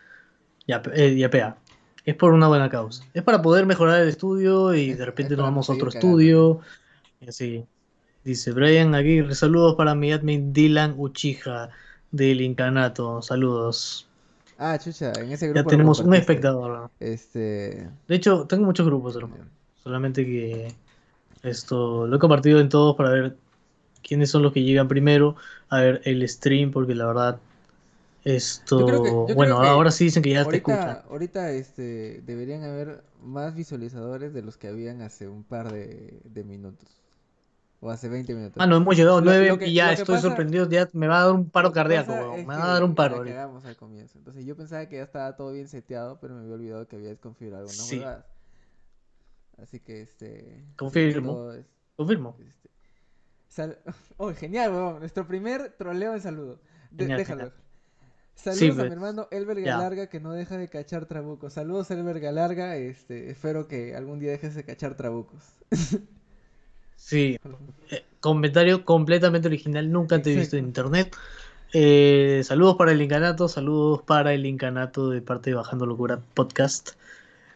Yape- 0.67 0.91
eh, 0.95 1.17
yapea. 1.17 1.57
Es 2.05 2.15
por 2.15 2.33
una 2.33 2.47
buena 2.47 2.69
causa. 2.69 3.03
Es 3.13 3.23
para 3.23 3.41
poder 3.41 3.65
mejorar 3.65 4.01
el 4.01 4.09
estudio 4.09 4.73
y 4.75 4.91
Es- 4.91 4.97
de 4.97 5.05
repente 5.05 5.35
nos 5.35 5.43
vamos 5.45 5.69
a 5.69 5.73
otro 5.73 5.87
cagando. 5.87 6.07
estudio. 6.07 6.59
Y 7.21 7.29
así. 7.29 7.65
Dice 8.23 8.51
Brian 8.51 8.95
Aguirre, 8.95 9.35
saludos 9.35 9.75
para 9.75 9.95
mi 9.95 10.11
admin 10.13 10.53
Dylan 10.53 10.95
Uchija 10.97 11.69
del 12.11 12.41
Incanato. 12.41 13.21
Saludos. 13.21 14.07
Ah, 14.57 14.77
chucha, 14.79 15.11
en 15.19 15.31
ese 15.31 15.47
grupo 15.47 15.61
Ya 15.61 15.67
tenemos 15.69 15.99
un 15.99 16.13
espectador. 16.13 16.89
Este, 16.99 17.89
De 18.07 18.15
hecho, 18.15 18.45
tengo 18.47 18.63
muchos 18.65 18.85
grupos, 18.85 19.15
hermano. 19.15 19.45
Solamente 19.83 20.25
que 20.25 20.73
esto 21.43 22.07
lo 22.07 22.15
he 22.15 22.19
compartido 22.19 22.59
en 22.61 22.69
todos 22.69 22.95
para 22.95 23.09
ver 23.09 23.35
quiénes 24.01 24.29
son 24.29 24.43
los 24.43 24.53
que 24.53 24.63
llegan 24.63 24.87
primero. 24.87 25.35
A 25.69 25.81
ver 25.81 26.01
el 26.05 26.27
stream, 26.29 26.71
porque 26.71 26.95
la 26.95 27.05
verdad, 27.07 27.39
esto. 28.23 28.79
Yo 28.79 28.85
creo 28.85 29.03
que- 29.03 29.09
yo 29.11 29.25
creo 29.25 29.35
bueno, 29.35 29.61
que 29.61 29.67
ahora 29.67 29.91
sí 29.91 30.05
dicen 30.05 30.23
que 30.23 30.31
ya 30.31 30.45
te 30.45 30.57
escuchan. 30.57 30.79
ahorita, 30.79 31.05
ahorita 31.09 31.51
este, 31.51 32.21
deberían 32.25 32.63
haber 32.63 33.03
más 33.21 33.53
visualizadores 33.55 34.33
de 34.33 34.41
los 34.41 34.57
que 34.57 34.67
habían 34.67 35.01
hace 35.01 35.27
un 35.27 35.43
par 35.43 35.71
de, 35.71 36.19
de 36.23 36.43
minutos. 36.43 36.89
O 37.85 37.89
hace 37.91 38.07
20 38.07 38.33
minutos. 38.33 38.55
Ah, 38.59 38.65
no, 38.65 38.77
hemos 38.77 38.95
llegado 38.95 39.17
a 39.17 39.19
Lo- 39.19 39.25
nueve 39.25 39.47
lo 39.49 39.57
que- 39.57 39.67
y 39.67 39.73
ya 39.73 39.91
estoy 39.91 40.15
pasa- 40.15 40.29
sorprendido. 40.29 40.69
Ya 40.69 40.87
me 40.93 41.07
va 41.07 41.19
a 41.21 41.25
dar 41.25 41.33
un 41.35 41.49
paro 41.49 41.73
cardíaco, 41.73 42.13
Me 42.37 42.45
va 42.45 42.63
a 42.63 42.73
dar 42.75 42.83
un 42.85 42.95
paro. 42.95 43.17
ahorita. 43.17 43.35
cagamos 43.35 43.65
al 43.65 43.75
comienzo. 43.75 44.17
Entonces 44.17 44.45
yo 44.45 44.55
pensaba 44.55 44.85
que 44.87 44.95
ya 44.95 45.03
estaba 45.03 45.35
todo 45.35 45.51
bien 45.51 45.67
seteado, 45.67 46.17
pero 46.21 46.33
me 46.35 46.41
había 46.43 46.53
olvidado 46.53 46.87
que 46.87 46.95
había 46.95 47.09
desconfigurado 47.09 47.63
algunas 47.63 47.85
Sí. 47.87 48.01
Así 49.61 49.79
que 49.79 50.01
este. 50.01 50.63
Confirmo. 50.77 51.51
es- 51.51 51.65
Confirmo. 51.95 52.35
este, 52.47 52.69
sal- 53.49 53.77
Oh, 54.17 54.33
genial, 54.33 54.71
weón. 54.71 54.99
Nuestro 54.99 55.27
primer 55.27 55.73
troleo 55.77 56.13
en 56.13 56.21
saludo. 56.21 56.59
De- 56.91 57.03
Genial, 57.03 57.17
déjalo. 57.19 57.41
genial. 57.43 57.59
Saludos 58.35 58.59
Sí, 58.59 58.69
a 58.69 58.73
mi 58.73 58.91
hermano 58.91 59.27
Elber. 59.31 59.61
Galarga 59.61 60.07
que 60.07 60.19
no 60.19 60.33
deja 60.33 60.57
de 60.57 60.67
cachar 60.67 61.05
trabucos. 61.05 61.53
Saludos 61.53 61.91
Elber 61.91 62.19
Galarga, 62.19 62.75
este, 62.75 63.29
espero 63.29 63.67
que 63.67 63.95
algún 63.95 64.19
día 64.19 64.31
dejes 64.31 64.55
de 64.55 64.63
cachar 64.63 64.95
trabucos. 64.95 65.43
Sí, 66.95 67.37
eh, 67.91 68.05
comentario 68.21 68.85
completamente 68.85 69.49
original, 69.49 69.91
nunca 69.91 70.21
te 70.21 70.31
he 70.31 70.37
visto 70.37 70.55
en 70.55 70.67
internet. 70.67 71.13
Eh, 71.73 72.41
saludos 72.45 72.77
para 72.77 72.93
el 72.93 73.01
Incanato, 73.01 73.49
saludos 73.49 74.03
para 74.03 74.33
el 74.33 74.45
Incanato 74.45 75.09
de 75.09 75.21
parte 75.21 75.49
de 75.49 75.57
Bajando 75.57 75.85
Locura 75.85 76.21
Podcast. 76.33 76.91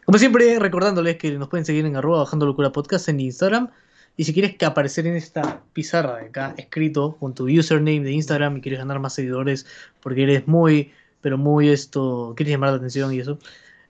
Como 0.04 0.18
siempre, 0.18 0.58
recordándoles 0.58 1.16
que 1.16 1.30
nos 1.32 1.48
pueden 1.48 1.64
seguir 1.64 1.86
en 1.86 1.96
arroba 1.96 2.18
Bajando 2.18 2.44
Locura 2.44 2.72
Podcast 2.72 3.08
en 3.08 3.20
Instagram. 3.20 3.70
Y 4.18 4.24
si 4.24 4.34
quieres 4.34 4.56
que 4.56 4.64
aparecer 4.66 5.06
en 5.06 5.14
esta 5.14 5.62
pizarra 5.72 6.16
de 6.16 6.26
acá, 6.26 6.52
escrito 6.56 7.16
con 7.18 7.34
tu 7.34 7.44
username 7.44 8.00
de 8.00 8.10
Instagram 8.10 8.56
y 8.56 8.60
quieres 8.60 8.80
ganar 8.80 8.98
más 8.98 9.14
seguidores 9.14 9.64
porque 10.00 10.24
eres 10.24 10.48
muy, 10.48 10.92
pero 11.20 11.38
muy 11.38 11.68
esto, 11.68 12.34
quieres 12.36 12.50
llamar 12.50 12.70
la 12.70 12.76
atención 12.78 13.14
y 13.14 13.20
eso. 13.20 13.38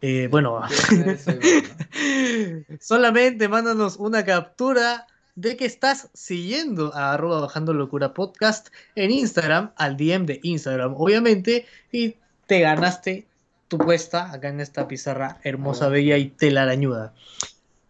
eh, 0.02 0.28
bueno. 0.30 0.60
Solamente 2.78 3.48
mándanos 3.48 3.96
una 3.96 4.22
captura 4.26 5.06
de 5.34 5.56
que 5.56 5.64
estás 5.64 6.10
siguiendo 6.12 6.94
a 6.94 7.14
arroba 7.14 7.40
bajando 7.40 7.72
locura 7.72 8.12
podcast 8.12 8.68
en 8.96 9.10
Instagram, 9.10 9.70
al 9.76 9.96
DM 9.96 10.26
de 10.26 10.40
Instagram, 10.42 10.92
obviamente, 10.98 11.64
y 11.90 12.16
te 12.46 12.60
ganaste 12.60 13.26
tu 13.68 13.78
puesta 13.78 14.30
acá 14.30 14.50
en 14.50 14.60
esta 14.60 14.88
pizarra 14.88 15.38
hermosa, 15.42 15.88
bella 15.88 16.18
y 16.18 16.28
telarañuda. 16.28 17.14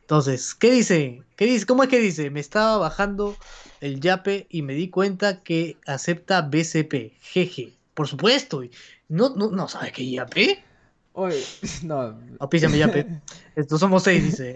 Entonces, 0.08 0.54
¿qué 0.54 0.70
dice? 0.70 1.22
¿Qué 1.36 1.44
dice? 1.44 1.66
¿Cómo 1.66 1.82
es 1.82 1.90
que 1.90 1.98
dice? 1.98 2.30
Me 2.30 2.40
estaba 2.40 2.78
bajando 2.78 3.36
el 3.82 4.00
yape 4.00 4.46
y 4.48 4.62
me 4.62 4.72
di 4.72 4.88
cuenta 4.88 5.42
que 5.42 5.76
acepta 5.86 6.40
BCP. 6.40 7.12
Jeje. 7.20 7.74
Por 7.92 8.08
supuesto. 8.08 8.62
¿No, 9.10 9.36
no, 9.36 9.50
no 9.50 9.68
sabes 9.68 9.92
qué 9.92 10.10
yape? 10.10 10.64
Oye, 11.12 11.44
no. 11.84 12.18
Auspíciame 12.38 12.78
yape. 12.78 13.20
Estos 13.54 13.80
somos 13.80 14.02
seis, 14.02 14.24
dice. 14.24 14.54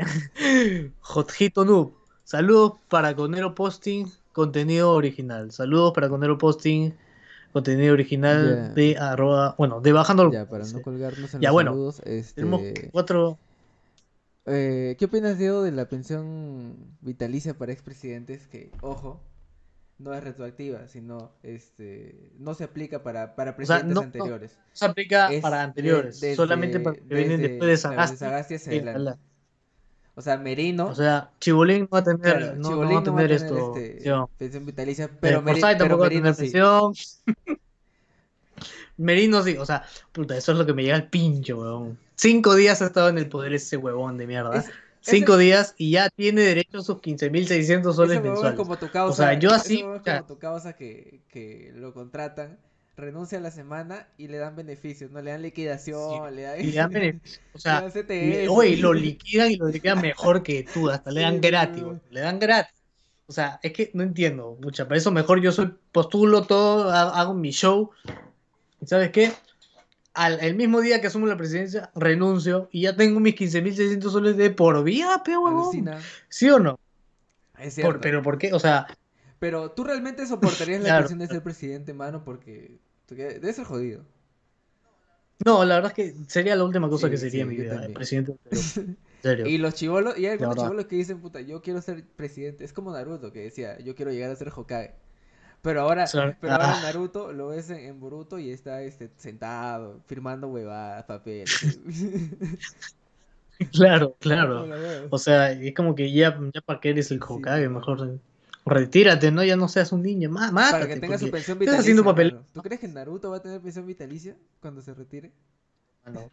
Jotjito 1.00 1.66
Noob. 1.66 1.92
Saludos 2.24 2.72
para 2.88 3.14
Conero 3.14 3.55
Posting, 3.55 4.07
contenido 4.32 4.92
original. 4.92 5.53
Saludos 5.53 5.92
para 5.92 6.09
Conero 6.09 6.38
Posting, 6.38 6.92
contenido 7.53 7.92
original 7.92 8.74
de 8.74 8.96
arroba, 8.96 9.55
bueno, 9.59 9.82
de 9.82 9.92
bajando 9.92 10.32
Ya, 10.32 10.46
para 10.46 10.64
no 10.64 10.80
colgarnos 10.80 11.34
en 11.34 11.42
Ya, 11.42 11.48
los 11.50 11.53
bueno, 11.53 11.72
saludos, 11.72 12.00
este, 12.07 12.36
Tenemos 12.36 12.62
cuatro. 12.90 13.38
Eh, 14.47 14.97
¿qué 14.99 15.05
opinas, 15.07 15.38
Diego, 15.38 15.62
de 15.62 15.72
la 15.72 15.88
pensión 15.88 16.97
vitalicia 17.01 17.55
para 17.55 17.72
expresidentes? 17.72 18.47
Que, 18.49 18.70
ojo, 18.80 19.22
no 19.99 20.12
es 20.14 20.24
retroactiva, 20.24 20.88
sino, 20.88 21.32
este, 21.43 22.32
no 22.38 22.55
se 22.55 22.64
aplica 22.64 23.03
para, 23.03 23.36
para 23.36 23.51
sea, 23.53 23.57
presidentes 23.57 23.95
no- 23.95 24.01
no. 24.01 24.07
anteriores. 24.07 24.59
Se 24.72 24.84
aplica 24.84 25.32
Es 25.32 25.40
para 25.43 25.62
anteriores, 25.62 26.20
desde- 26.20 26.34
solamente 26.36 26.80
para 26.80 26.97
que 26.97 27.03
vienen 27.14 27.40
después 27.40 27.68
de 27.70 27.76
Sagasti. 27.76 28.16
Sagasti 28.16 28.55
hacia 28.55 28.72
adelante. 28.72 29.20
O 30.14 30.20
sea, 30.20 30.36
Merino, 30.36 30.88
O 30.88 30.95
sea, 30.95 31.30
Chibolín 31.40 31.82
no 31.82 31.88
va 31.90 32.01
a 32.01 32.05
tener, 32.05 32.20
claro, 32.20 32.47
no, 32.57 32.62
no 32.62 32.68
Chibolín 32.68 32.97
va 32.97 33.01
a 33.01 33.05
tener 33.05 33.32
esto. 33.32 33.74
este, 33.76 34.11
pensión. 34.38 34.66
vitalicia, 34.66 35.07
Pero 35.09 35.18
pero, 35.20 35.43
Meri- 35.43 35.61
Forsyth 35.61 35.78
pero 35.78 35.78
tampoco 35.78 36.01
va 36.01 36.07
a 36.07 36.09
Merino 36.11 36.34
tener 36.34 36.34
sí. 36.34 36.43
pensión. 36.53 36.93
Merino 38.96 39.42
sí, 39.42 39.56
o 39.56 39.66
sea, 39.66 39.84
puta, 40.12 40.36
eso 40.36 40.52
es 40.52 40.58
lo 40.58 40.66
que 40.66 40.74
me 40.74 40.82
llega 40.82 40.96
al 40.96 41.08
pincho, 41.08 41.58
weón. 41.58 41.98
Cinco 42.16 42.54
días 42.54 42.82
ha 42.82 42.86
estado 42.86 43.08
en 43.08 43.18
el 43.18 43.28
poder 43.28 43.52
ese 43.54 43.76
huevón 43.76 44.16
de 44.18 44.26
mierda. 44.26 44.58
Es- 44.58 44.70
Cinco 45.00 45.36
días 45.36 45.74
y 45.78 45.90
ya 45.92 46.08
tiene 46.10 46.42
derecho 46.42 46.78
a 46.78 46.82
sus 46.82 47.00
15.600 47.00 47.96
soles 47.96 48.18
Ese 48.18 48.22
mensuales. 48.28 48.56
como 48.56 48.78
tu 48.78 48.88
causa, 48.90 49.12
O 49.12 49.16
sea, 49.16 49.38
yo 49.38 49.50
ese 49.50 49.56
así, 49.56 49.76
huevón 49.82 49.96
es 49.96 50.02
ya. 50.06 50.14
como 50.14 50.26
tu 50.26 50.38
causa 50.38 50.72
que, 50.74 51.22
que 51.28 51.72
lo 51.74 51.92
contratan, 51.92 52.58
renuncia 52.96 53.38
a 53.38 53.40
la 53.40 53.50
semana 53.50 54.06
y 54.16 54.28
le 54.28 54.38
dan 54.38 54.54
beneficios, 54.54 55.10
no 55.10 55.20
le 55.20 55.32
dan 55.32 55.42
liquidación, 55.42 56.36
le 56.36 56.42
dan, 56.42 56.58
le 56.58 56.72
dan 56.72 56.90
beneficio. 56.92 57.42
O 57.52 57.58
sea, 57.58 57.84
oye, 58.48 58.76
lo 58.76 58.92
liquidan 58.94 59.50
y 59.50 59.56
lo 59.56 59.66
liquidan 59.68 60.00
mejor 60.00 60.42
que 60.42 60.62
tú, 60.72 60.88
hasta 60.90 61.10
le 61.10 61.22
dan 61.22 61.34
Sí, 61.34 61.40
gratis, 61.40 61.82
weón. 61.82 61.96
weón, 61.96 62.02
le 62.10 62.20
dan 62.20 62.38
gratis. 62.38 62.74
O 63.26 63.32
sea, 63.32 63.60
es 63.62 63.72
que 63.72 63.90
no 63.94 64.02
entiendo, 64.02 64.58
mucha, 64.60 64.84
para 64.86 64.98
eso 64.98 65.10
mejor 65.10 65.40
yo 65.40 65.52
soy 65.52 65.72
postulo 65.92 66.42
todo, 66.46 66.90
ha- 66.90 67.18
hago 67.20 67.34
mi 67.34 67.50
show. 67.50 67.90
¿Y 68.83 68.87
sabes 68.87 69.11
qué? 69.11 69.33
Al, 70.14 70.41
el 70.41 70.55
mismo 70.57 70.80
día 70.80 71.01
que 71.01 71.07
asumo 71.07 71.26
la 71.26 71.37
presidencia, 71.39 71.91
renuncio 71.95 72.68
y 72.70 72.83
ya 72.83 72.95
tengo 72.95 73.18
mis 73.20 73.35
15.600 73.35 74.12
soles 74.12 74.37
de 74.37 74.51
por 74.51 74.83
vida, 74.85 75.22
pe 75.24 75.37
huevón. 75.39 75.91
¿Sí 76.28 76.51
o 76.51 76.59
no? 76.59 76.78
Es 77.59 77.76
Por- 77.80 78.01
pero 78.01 78.22
¿por 78.22 78.37
qué? 78.39 78.53
O 78.53 78.59
sea, 78.59 78.87
Pero 79.39 79.70
tú 79.72 79.85
realmente 79.85 80.26
soportarías 80.26 80.80
la 80.80 80.87
Claro. 80.89 81.01
presión 81.01 81.18
de 81.18 81.26
ser 81.28 81.43
presidente, 81.43 81.95
mano, 81.95 82.24
porque 82.24 82.78
debe 83.09 83.53
ser 83.53 83.64
jodido. 83.64 84.05
no, 85.45 85.64
la 85.64 85.76
verdad 85.76 85.93
es 85.97 86.14
que 86.14 86.14
sería 86.28 86.55
la 86.57 86.64
última 86.64 86.89
cosa 86.89 87.09
Sí, 87.09 87.11
que 87.11 87.16
sería 87.16 87.45
sí, 87.45 87.51
mi 87.51 87.57
vida, 87.57 87.89
presidente. 87.93 88.37
Y 89.45 89.59
los 89.59 89.74
chivolos, 89.74 90.18
y 90.18 90.26
hay 90.26 90.33
algunos 90.33 90.57
chivolos 90.57 90.87
que 90.87 90.97
dicen, 90.97 91.20
puta, 91.20 91.41
yo 91.41 91.62
quiero 91.62 91.80
ser 91.83 92.07
presidente. 92.16 92.64
Es 92.64 92.72
como 92.72 92.93
Naruto 92.93 93.33
que 93.33 93.41
decía, 93.41 93.78
yo 93.80 93.95
quiero 93.95 94.12
llegar 94.12 94.30
a 94.30 94.37
ser 94.37 94.53
Hokage. 94.55 94.95
Pero 95.62 95.82
ahora, 95.82 96.06
pero 96.40 96.52
ahora 96.52 96.74
Ah. 96.76 96.80
Naruto 96.82 97.32
lo 97.32 97.48
ves 97.48 97.70
en, 97.70 98.00
Boruto 98.00 98.38
y 98.38 98.50
está 98.50 98.82
este, 98.82 99.10
sentado, 99.16 100.00
firmando 100.06 100.48
huevadas, 100.48 101.04
papeles. 101.04 101.78
Claro, 103.72 104.16
claro. 104.20 104.66
O 105.10 105.18
sea, 105.18 105.52
es 105.52 105.74
como 105.74 105.94
que 105.94 106.12
ya, 106.12 106.36
ya 106.52 106.60
para 106.62 106.80
qué 106.80 106.90
eres 106.90 107.10
el 107.12 107.20
Hokage, 107.22 107.68
mejor 107.68 108.18
retírate, 108.66 109.30
¿no? 109.30 109.44
Ya 109.44 109.54
no 109.56 109.68
seas 109.68 109.92
un 109.92 110.02
niño, 110.02 110.28
má- 110.30 110.50
mátate. 110.50 110.72
Para 110.72 110.94
que 110.94 111.00
tenga 111.00 111.18
su 111.18 111.30
pensión 111.30 111.56
estás 111.56 111.58
vitalicia. 111.60 111.80
haciendo 111.80 112.04
papel. 112.04 112.38
¿Tú 112.52 112.62
crees 112.62 112.80
que 112.80 112.88
Naruto 112.88 113.30
va 113.30 113.36
a 113.36 113.40
tener 113.40 113.60
pensión 113.60 113.86
vitalicia 113.86 114.34
cuando 114.60 114.82
se 114.82 114.94
retire? 114.94 115.30
No. 116.06 116.30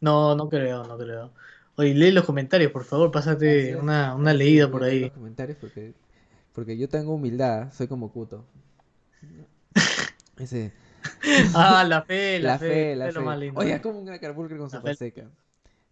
No, 0.00 0.34
no 0.34 0.48
creo, 0.48 0.84
no 0.84 0.98
creo. 0.98 1.30
Oye, 1.76 1.94
lee 1.94 2.10
los 2.10 2.24
comentarios, 2.24 2.72
por 2.72 2.84
favor, 2.84 3.10
pásate 3.10 3.76
una, 3.76 4.14
una 4.14 4.34
leída 4.34 4.70
por 4.70 4.84
ahí. 4.84 5.00
los 5.00 5.12
comentarios 5.12 5.56
porque, 5.58 5.94
porque 6.54 6.76
yo 6.76 6.88
tengo 6.88 7.14
humildad, 7.14 7.72
soy 7.72 7.88
como 7.88 8.10
Kuto. 8.12 8.44
Ese, 10.38 10.72
Ah, 11.54 11.84
la 11.84 12.02
fe, 12.02 12.38
la, 12.40 12.52
la 12.52 12.58
fe, 12.58 12.96
la 12.96 13.06
lo 13.06 13.12
fe. 13.12 13.20
más 13.20 13.38
lindo. 13.38 13.60
Oye, 13.60 13.80
como 13.80 13.98
un 14.00 14.18
Carburger 14.18 14.58
con 14.58 14.70
sopa 14.70 14.94
seca. 14.94 15.26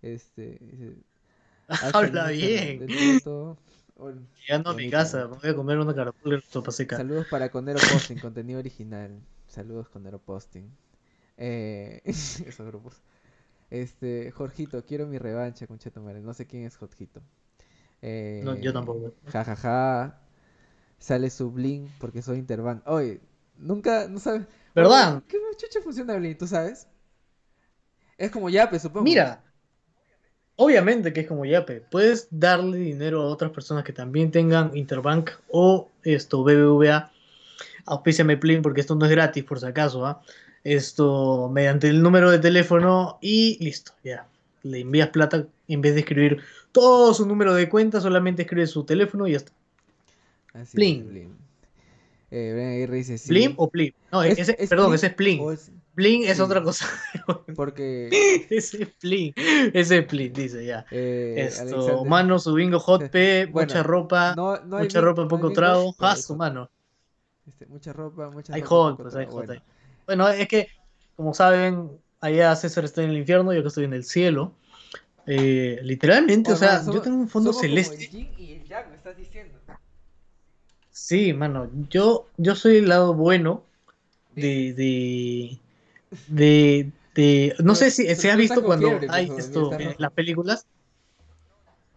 Este, 0.03 0.59
Habla 1.93 2.29
bien. 2.29 2.87
Llegando 4.47 4.71
a 4.71 4.75
mi 4.75 4.91
casa, 4.91 5.27
me 5.29 5.37
voy 5.37 5.51
a 5.51 5.55
comer 5.55 5.79
una 5.79 5.95
carapulga 5.95 6.41
sopa 6.49 6.71
seca. 6.73 6.97
Saludos 6.97 7.27
para 7.31 7.51
Conero 7.51 7.79
Posting, 7.79 8.19
contenido 8.19 8.59
original. 8.59 9.11
Saludos 9.49 9.89
Conero 9.89 10.19
Posting. 10.19 10.65
Eh, 11.37 12.01
esos 12.05 12.67
grupos. 12.67 13.01
Este, 13.71 14.31
Jorgito, 14.31 14.83
quiero 14.85 15.07
mi 15.07 15.19
revancha, 15.19 15.67
madre. 16.01 16.21
No 16.21 16.33
sé 16.33 16.47
quién 16.47 16.65
es 16.65 16.77
Jorgito. 16.77 17.21
Eh, 18.03 18.43
No, 18.45 18.57
yo 18.57 18.73
tampoco. 18.73 19.13
Ja, 19.33 19.45
ja, 19.45 19.57
ja. 19.57 20.21
Sale 20.99 21.31
su 21.31 21.51
Blin 21.51 21.91
porque 21.99 22.23
soy 22.23 22.39
Interbank. 22.39 22.87
Oye, 22.87 23.21
nunca, 23.57 24.09
no 24.09 24.19
sabes. 24.19 24.47
¿Verdad? 24.75 25.23
¿Qué 25.29 25.39
chucha 25.57 25.81
funciona 25.83 26.17
Blin? 26.17 26.37
¿Tú 26.37 26.47
sabes? 26.47 26.87
Es 28.17 28.31
como 28.31 28.51
Yape, 28.51 28.79
supongo. 28.79 29.05
Mira, 29.05 29.43
obviamente 30.57 31.13
que 31.13 31.21
es 31.21 31.29
como 31.29 31.45
Yape. 31.45 31.81
Puedes 31.81 32.29
darle 32.31 32.79
dinero 32.79 33.23
a 33.23 33.27
otras 33.27 33.53
personas 33.53 33.85
que 33.85 33.93
también 33.93 34.31
tengan 34.31 34.77
Interbank 34.77 35.31
o 35.51 35.89
esto, 36.03 36.43
BBVA. 36.43 37.13
Auspíciame 37.87 38.37
Plin 38.37 38.61
porque 38.61 38.81
esto 38.81 38.95
no 38.95 39.07
es 39.07 39.11
gratis, 39.11 39.45
por 39.45 39.61
si 39.61 39.67
acaso, 39.67 40.05
¿ah? 40.05 40.21
Esto, 40.65 41.49
mediante 41.51 41.89
el 41.89 42.03
número 42.03 42.31
de 42.31 42.39
teléfono 42.39 43.19
y 43.23 43.57
listo, 43.65 43.93
ya. 44.05 44.27
Le 44.65 44.81
envías 44.81 45.09
plata 45.11 45.47
en 45.69 45.81
vez 45.81 45.95
de 45.95 46.01
escribir 46.01 46.43
todo 46.73 47.15
su 47.15 47.25
número 47.25 47.55
de 47.55 47.69
cuenta, 47.69 48.01
solamente 48.01 48.43
escribe 48.43 48.67
su 48.67 48.85
teléfono 48.85 49.27
y 49.27 49.33
ya 49.33 49.39
está. 49.39 49.53
Así 50.61 50.71
es, 50.71 50.75
Blin. 50.75 51.37
Eh, 52.31 52.51
Brian 52.53 52.71
Aguirre 52.73 52.97
dice 52.97 53.17
sí. 53.19 53.29
¿Blim 53.31 53.55
o 53.57 53.71
Plin? 53.71 53.95
No, 54.13 54.23
Es- 54.23 54.39
ese, 54.39 54.55
es 54.59 54.69
perdón, 54.69 54.89
Plin 54.89 54.95
ese 54.97 55.07
es 55.07 55.15
Plin. 55.15 55.41
o 55.41 55.53
es- 55.53 55.73
Blin 55.95 56.23
es 56.25 56.37
sí. 56.37 56.43
otra 56.43 56.63
cosa. 56.63 56.87
Porque 57.57 58.09
ese 58.51 58.83
es 58.83 58.89
Plin. 59.01 59.33
Ese 59.37 59.99
es 59.99 60.05
Plin, 60.07 60.33
dice 60.33 60.65
ya. 60.65 60.85
eh, 60.91 61.35
Esto, 61.39 61.63
Alexander- 61.63 62.09
mano, 62.09 62.39
su 62.39 62.53
bingo 62.55 62.79
hot 62.81 63.09
P, 63.09 63.47
Bueno, 63.53 63.69
mucha 63.69 63.83
ropa, 63.83 64.35
no, 64.37 64.57
no 64.65 64.77
hay 64.77 64.85
mucha 64.85 65.01
ropa, 65.01 65.23
no 65.23 65.29
poco 65.29 65.53
trago. 65.53 65.95
Ah, 66.01 66.13
hay 66.13 66.21
su 66.23 66.37
mano. 66.37 66.71
Este, 67.47 67.65
mucha 67.67 67.93
ropa, 67.95 68.31
mucha 68.31 68.53
Hay 68.55 68.61
ropa, 68.61 68.75
hot, 68.75 68.97
pues 69.03 69.15
hay 69.15 69.25
trago. 69.25 69.39
hot. 69.39 69.47
Bueno. 69.47 69.63
Bueno, 70.07 70.29
es 70.29 70.49
que, 70.49 70.69
como 71.17 71.33
saben, 71.35 71.91
allá 72.21 72.55
César 72.57 72.85
está 72.85 73.03
en 73.03 73.11
el 73.11 73.17
infierno, 73.19 73.53
yo 73.55 73.63
que 73.63 73.69
estoy 73.69 73.85
en 73.85 73.95
el 73.95 74.05
cielo. 74.05 74.53
Eh, 75.27 75.81
literalmente, 75.83 76.51
o 76.51 76.55
Oye, 76.55 76.61
sea, 76.61 76.73
mano, 76.79 76.85
yo 76.87 76.93
somos- 76.93 77.03
tengo 77.03 77.17
un 77.19 77.29
fondo 77.29 77.53
somos 77.53 77.63
como 77.67 77.75
celeste. 77.75 78.05
el 78.05 78.11
yin 78.11 78.29
y 78.39 78.53
el 78.53 78.65
yang, 78.65 78.89
me 78.91 78.97
estás 78.97 79.17
diciendo. 79.17 79.58
Sí, 81.09 81.33
mano, 81.33 81.71
yo, 81.89 82.27
yo 82.37 82.55
soy 82.55 82.77
el 82.79 82.89
lado 82.89 83.15
bueno 83.15 83.65
de, 84.35 84.75
de, 84.75 85.59
de, 86.29 86.93
de- 87.15 87.55
no 87.65 87.75
sé 87.75 87.91
si 87.91 88.15
se 88.15 88.31
ha 88.31 88.37
visto 88.37 88.65
cuando 88.65 88.91
fiebre, 88.91 89.09
hay 89.09 89.33
esto 89.37 89.73
en 89.79 89.89
rojo. 89.89 90.01
las 90.01 90.13
películas. 90.13 90.67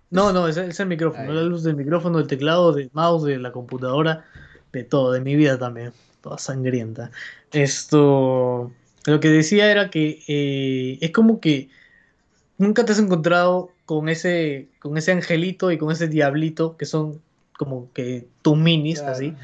No, 0.09 0.33
no, 0.33 0.47
es, 0.47 0.57
es 0.57 0.79
el 0.79 0.87
micrófono, 0.87 1.29
Ah, 1.29 1.33
la 1.33 1.43
luz 1.43 1.63
del 1.63 1.75
micrófono, 1.77 2.17
del 2.17 2.27
teclado, 2.27 2.73
del 2.73 2.89
mouse, 2.93 3.23
de 3.23 3.37
la 3.39 3.51
computadora, 3.53 4.25
de 4.73 4.83
todo, 4.83 5.11
de 5.13 5.21
mi 5.21 5.35
vida 5.35 5.57
también, 5.57 5.93
toda 6.21 6.37
sangrienta. 6.37 7.11
Esto, 7.53 8.71
Lo 9.05 9.19
que 9.21 9.29
decía 9.29 9.71
era 9.71 9.89
que 9.89 10.21
eh, 10.27 10.97
es 11.01 11.11
como 11.11 11.39
que 11.39 11.69
nunca 12.57 12.85
te 12.85 12.93
has 12.93 12.99
encontrado 12.99 13.71
con 13.85 14.09
ese, 14.09 14.69
con 14.79 14.97
ese 14.97 15.11
angelito 15.13 15.71
y 15.71 15.77
con 15.77 15.91
ese 15.91 16.07
diablito 16.07 16.77
que 16.77 16.85
son 16.85 17.21
como 17.61 17.91
que 17.93 18.27
tus 18.41 18.57
minis, 18.57 18.97
Claro. 19.01 19.13
así, 19.15 19.35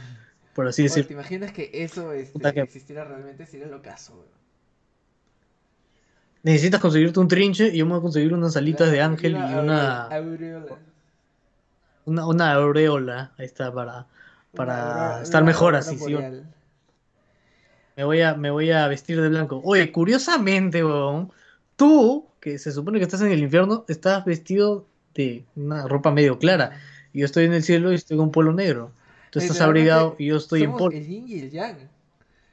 por 0.56 0.68
así 0.68 0.82
decirlo. 0.82 1.06
¿te 1.08 1.14
imaginas 1.14 1.52
que 1.52 1.70
eso 1.72 2.12
este, 2.14 2.52
que- 2.52 2.62
existiera 2.62 3.04
realmente? 3.04 3.46
Sería 3.46 3.68
lo 3.68 3.84
caso, 3.84 4.14
weón. 4.14 4.26
Necesitas 6.42 6.82
conseguirte 6.82 7.20
un 7.20 7.28
trinche 7.28 7.68
y 7.68 7.78
yo 7.78 7.86
me 7.86 7.92
voy 7.92 8.00
a 8.00 8.02
conseguir 8.02 8.34
unas 8.34 8.58
alitas 8.58 8.90
de 8.90 9.02
ángel 9.02 9.34
y 9.34 9.36
una, 9.36 10.08
aureola. 10.08 10.80
una, 12.06 12.26
una 12.26 12.54
aureola. 12.54 13.34
Ahí 13.38 13.46
está, 13.46 13.72
para, 13.72 14.08
para 14.56 15.18
Una 15.18 15.22
estar 15.22 15.44
una 15.44 15.52
mejor 15.52 15.76
así. 15.76 15.96
sí, 15.96 16.16
me, 17.96 18.04
voy 18.04 18.22
a, 18.22 18.34
me 18.34 18.50
voy 18.50 18.72
a 18.72 18.88
vestir 18.88 19.22
de 19.22 19.30
blanco. 19.30 19.62
Oye, 19.64 19.92
curiosamente, 19.92 20.84
weón, 20.84 21.32
tú, 21.76 22.28
que 22.40 22.58
se 22.58 22.72
supone 22.72 22.98
que 22.98 23.04
estás 23.04 23.22
en 23.22 23.32
el 23.32 23.40
infierno, 23.40 23.86
estás 23.88 24.26
vestido 24.26 24.88
de 25.14 25.46
una 25.56 25.88
ropa 25.88 26.12
medio 26.12 26.40
clara. 26.40 26.80
Yo 27.18 27.26
estoy 27.26 27.46
en 27.46 27.54
el 27.54 27.64
cielo 27.64 27.92
y 27.92 27.96
estoy 27.96 28.16
con 28.18 28.32
polo 28.32 28.54
negro. 28.54 28.92
Tú 29.32 29.40
estás 29.40 29.60
abrigado 29.62 30.16
y 30.20 30.28
yo 30.28 30.38
estoy 30.38 30.64
en 30.64 30.72
polo. 30.74 30.96
el 30.96 31.06
yin 31.06 31.28
y 31.28 31.40
el 31.40 31.50
yang. 31.50 31.90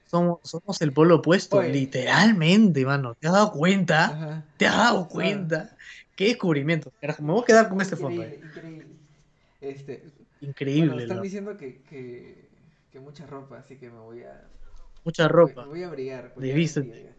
Somos, 0.06 0.38
somos 0.42 0.80
el 0.80 0.90
polo 0.92 1.16
opuesto, 1.16 1.58
Oye. 1.58 1.68
literalmente, 1.70 2.84
mano. 2.86 3.14
¿Te 3.14 3.26
has 3.26 3.34
dado 3.34 3.52
cuenta? 3.52 4.04
Ajá. 4.06 4.44
¿Te 4.56 4.66
has 4.66 4.76
dado 4.76 5.06
cuenta? 5.08 5.76
¿Qué 6.16 6.28
descubrimiento? 6.28 6.92
Carajo, 7.00 7.22
me 7.22 7.32
voy 7.32 7.42
a 7.42 7.44
quedar 7.44 7.68
con 7.68 7.80
este 7.82 7.96
fondo. 7.96 8.22
Increíble, 8.22 8.40
eh. 8.42 8.48
increíble. 8.48 8.86
Este, 9.60 10.04
Increíble, 10.40 10.86
bueno, 10.88 11.02
están 11.02 11.22
diciendo 11.22 11.56
que, 11.56 11.82
que, 11.82 12.48
que 12.92 13.00
mucha 13.00 13.26
ropa, 13.26 13.58
así 13.58 13.76
que 13.76 13.90
me 13.90 13.98
voy 13.98 14.22
a, 14.22 14.46
Mucha 15.04 15.28
ropa. 15.28 15.62
me 15.62 15.68
voy 15.68 15.82
a 15.82 15.88
abrigar 15.88 16.34
De 16.36 16.48
ya 16.48 16.54
vista. 16.54 16.80
es 16.80 16.86
día 16.86 16.96
ya. 17.02 17.10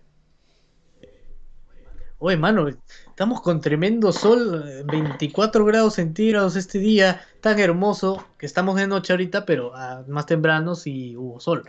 Oye, 2.17 2.37
mano, 2.37 2.67
estamos 3.09 3.41
con 3.41 3.59
tremendo 3.61 4.11
sol, 4.11 4.63
eh, 4.67 4.83
24 4.85 5.65
grados 5.65 5.95
centígrados 5.95 6.55
este 6.55 6.79
día, 6.79 7.21
tan 7.41 7.59
hermoso, 7.59 8.25
que 8.37 8.45
estamos 8.45 8.75
de 8.77 8.87
noche 8.87 9.13
ahorita, 9.13 9.45
pero 9.45 9.71
ah, 9.75 10.03
más 10.07 10.25
tempranos 10.25 10.87
y 10.87 11.15
hubo 11.17 11.39
sol. 11.39 11.63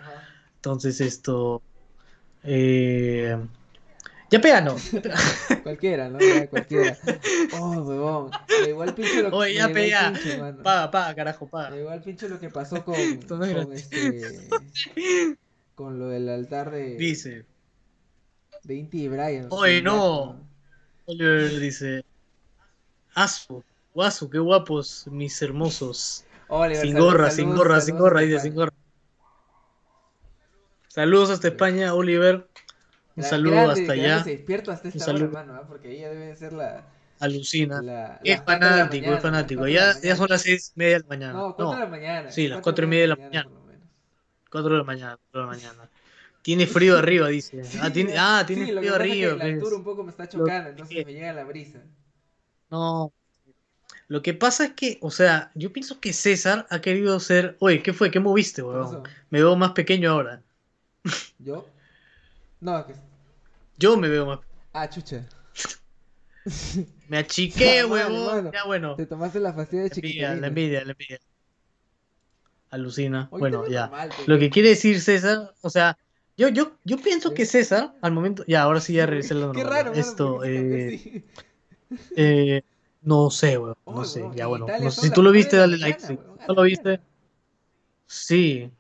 Entonces 0.57 1.01
esto... 1.01 1.63
eh, 2.45 3.37
Ya 4.31 4.41
pega, 4.41 4.61
¿no? 4.61 4.77
Cualquiera, 5.65 6.09
¿no? 6.09 6.19
Ya, 6.21 6.47
cualquiera. 6.49 6.97
Oh, 7.61 7.83
huevón. 7.83 8.31
Me 8.61 8.67
llegó 8.67 8.83
al 8.83 8.95
pinche 8.95 9.23
lo 9.23 9.31
que 9.31 9.37
Oye, 9.37 9.55
ya 9.55 9.69
pega. 9.73 10.13
pinche. 10.13 10.39
Paga, 10.63 10.91
paga, 10.91 11.15
carajo, 11.15 11.47
paga. 11.49 11.71
llegó 11.71 11.91
al 11.91 12.03
pinche 12.03 12.29
lo 12.29 12.39
que 12.41 12.51
pasó 12.51 12.85
con, 12.85 12.95
con 13.29 13.73
este 13.73 14.49
con 15.75 15.99
lo 15.99 16.09
del 16.09 16.29
altar 16.29 16.71
de, 16.71 16.97
Dice, 16.97 17.45
de 18.67 18.75
Inti 18.75 19.05
y 19.05 19.09
Brian. 19.09 19.47
Oye, 19.51 19.81
no. 19.83 20.37
Oliver 21.07 21.61
dice, 21.61 22.05
Asu, 23.15 23.63
guasu, 23.95 24.29
qué 24.29 24.39
guapos, 24.39 25.07
mis 25.11 25.41
hermosos. 25.41 26.25
Oliver, 26.49 26.77
Sin 26.83 26.93
salud- 26.95 27.05
gorra, 27.05 27.31
sin 27.31 27.55
gorra, 27.55 27.81
sin 27.81 27.97
gorra, 27.99 28.21
dice, 28.21 28.41
sin 28.41 28.55
gorra. 28.55 28.73
Saludos 30.89 31.31
hasta 31.31 31.49
España, 31.49 31.95
Oliver. 31.95 32.49
Un 33.17 33.23
saludo 33.23 33.55
grande, 33.55 33.81
hasta 33.81 33.93
allá. 33.95 34.23
despierto 34.23 34.71
hasta 34.73 34.89
esta 34.89 35.05
saludo. 35.05 35.29
hora, 35.31 35.41
hermano, 35.41 35.61
¿ah? 35.63 35.67
porque 35.67 35.99
ya 35.99 36.09
debe 36.11 36.37
ser 36.37 36.53
la, 36.53 36.85
Alucina. 37.21 37.81
la, 37.81 38.21
Es 38.25 38.43
fanático, 38.45 39.03
mañana, 39.05 39.17
es 39.17 39.23
fanático. 39.23 39.67
Ya, 39.69 40.17
son 40.17 40.27
las 40.29 40.43
seis 40.43 40.73
y 40.75 40.79
media 40.79 40.97
de 40.97 41.01
la 41.01 41.09
mañana. 41.09 41.33
No, 41.33 41.55
cuatro 41.57 41.75
de 41.75 41.81
la 41.81 41.87
mañana. 41.87 42.31
Sí, 42.31 42.49
las 42.49 42.57
cuatro 42.57 42.63
cuatro 42.65 42.85
y 42.85 42.89
media 42.89 43.03
de 43.03 43.09
la 43.09 43.17
mañana. 43.17 43.51
cuatro 44.51 44.71
de 44.73 44.79
la 44.79 44.85
mañana, 44.85 45.17
cuatro 45.17 45.41
de 45.41 45.47
la 45.47 45.53
mañana. 45.53 45.91
Tiene 46.47 46.69
frío 46.69 46.97
arriba, 46.97 47.27
dice. 47.27 47.65
Sí, 47.65 47.77
Ah, 47.83 47.93
tiene, 47.93 48.13
sí, 48.13 48.17
ah, 48.21 48.45
tiene 48.47 48.71
lo 48.73 48.81
que 48.81 48.89
frío 48.89 48.93
pasa 48.93 49.05
es 49.05 49.11
que 49.11 49.25
arriba. 49.25 49.33
la 49.33 49.39
pues. 49.41 49.55
altura 49.55 49.77
un 49.79 49.83
poco 49.83 50.05
me 50.05 50.11
está 50.11 50.29
chocando, 50.29 50.71
entonces 50.71 51.05
me 51.05 51.13
llega 51.13 51.33
la 51.33 51.43
brisa. 51.43 51.83
No. 52.71 53.13
Lo 54.07 54.23
que 54.23 54.33
pasa 54.33 54.67
es 54.67 54.73
que, 54.75 54.99
o 55.01 55.11
sea, 55.11 55.51
yo 55.57 55.73
pienso 55.73 55.99
que 55.99 56.13
César 56.13 56.65
ha 56.71 56.81
querido 56.81 57.19
ser. 57.19 57.57
Oye, 57.59 57.83
¿qué 57.83 57.93
fue? 57.93 58.13
¿Qué 58.13 58.21
moviste, 58.21 58.63
¿Qué 58.63 58.69
weón? 58.69 59.03
Me 59.29 59.41
veo 59.41 59.57
más 59.57 59.73
pequeño 59.73 60.13
ahora. 60.13 60.41
¿Yo? 61.41 61.67
No, 62.61 62.87
que... 62.87 62.95
Yo 63.77 63.97
me 63.97 64.09
veo 64.09 64.27
más. 64.27 64.39
Ah, 64.73 64.89
chucha. 64.89 65.27
Me 67.09 67.19
achiqué, 67.19 67.83
mano, 67.89 67.93
huevón. 67.93 68.53
Ya 68.53 68.65
bueno. 68.67 68.95
Te 68.95 69.07
tomaste 69.07 69.41
la 69.41 69.53
fastidia 69.53 69.83
de 69.83 69.91
chiquitarina. 69.91 70.37
la 70.37 70.47
envidia, 70.47 70.85
la 70.85 70.93
envidia. 70.93 71.19
Alucina. 72.71 73.27
Hoy 73.33 73.41
Bueno, 73.41 73.67
ya. 73.67 73.91
Lo 74.27 74.39
que 74.39 74.49
quiere 74.49 74.69
decir 74.69 75.01
César, 75.01 75.53
o 75.61 75.71
sea, 75.71 75.99
yo, 76.37 76.49
yo, 76.49 76.77
yo 76.85 76.99
pienso 76.99 77.35
que 77.35 77.47
César, 77.47 77.95
al 78.03 78.13
momento. 78.13 78.45
Ya, 78.47 78.63
ahora 78.63 78.81
sí 78.81 78.93
ya 78.95 79.07
regresé 79.07 79.35
a 79.35 79.39
lo 79.39 79.53
Qué 79.53 79.65
raro, 79.65 79.93
Esto, 79.93 80.45
eh, 80.45 81.01
así. 81.01 81.25
eh, 82.17 82.63
no 83.03 83.31
sé, 83.31 83.59
weón. 83.59 83.77
Oh, 83.85 83.95
No 83.95 84.05
sé, 84.05 84.21
weón, 84.23 84.35
ya 84.37 84.45
en 84.45 84.51
bueno. 84.51 84.67
No 84.81 84.91
sé 84.91 85.01
si 85.03 85.11
tú 85.11 85.23
lo 85.23 85.31
viste, 85.31 85.57
la 85.57 85.63
dale 85.63 85.79
like. 85.79 86.01
mañana, 86.03 86.09
sí. 86.09 86.15
weón, 86.15 86.39
a 86.41 86.47
¿No 86.47 86.49
la 86.49 86.55
lo 86.55 86.63
viste? 86.63 87.01
Sí. 88.07 88.71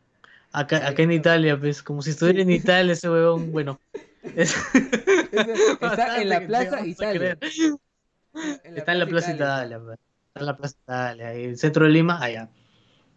Acá, 0.52 0.88
acá 0.88 1.02
en. 1.02 1.12
Italia, 1.12 1.58
pues, 1.58 1.82
como 1.82 2.02
si 2.02 2.10
estuviera 2.10 2.40
en 2.42 2.50
Italia 2.50 2.92
ese 2.92 3.10
huevón, 3.10 3.50
bueno. 3.52 3.78
Es- 4.34 4.56
Está 5.80 6.20
en 6.20 6.28
la 6.28 6.40
Plaza 6.46 6.86
Italia. 6.86 7.38
Está 8.74 8.92
en 8.92 8.98
la 8.98 9.06
Plaza 9.06 9.32
Italia, 9.34 9.80
pues. 9.80 9.98
Está 10.28 10.40
en 10.40 10.46
la 10.46 10.56
Plaza 10.56 10.76
Italia, 10.82 11.32
el 11.32 11.58
centro 11.58 11.84
de 11.84 11.90
Lima, 11.90 12.22
allá. 12.22 12.48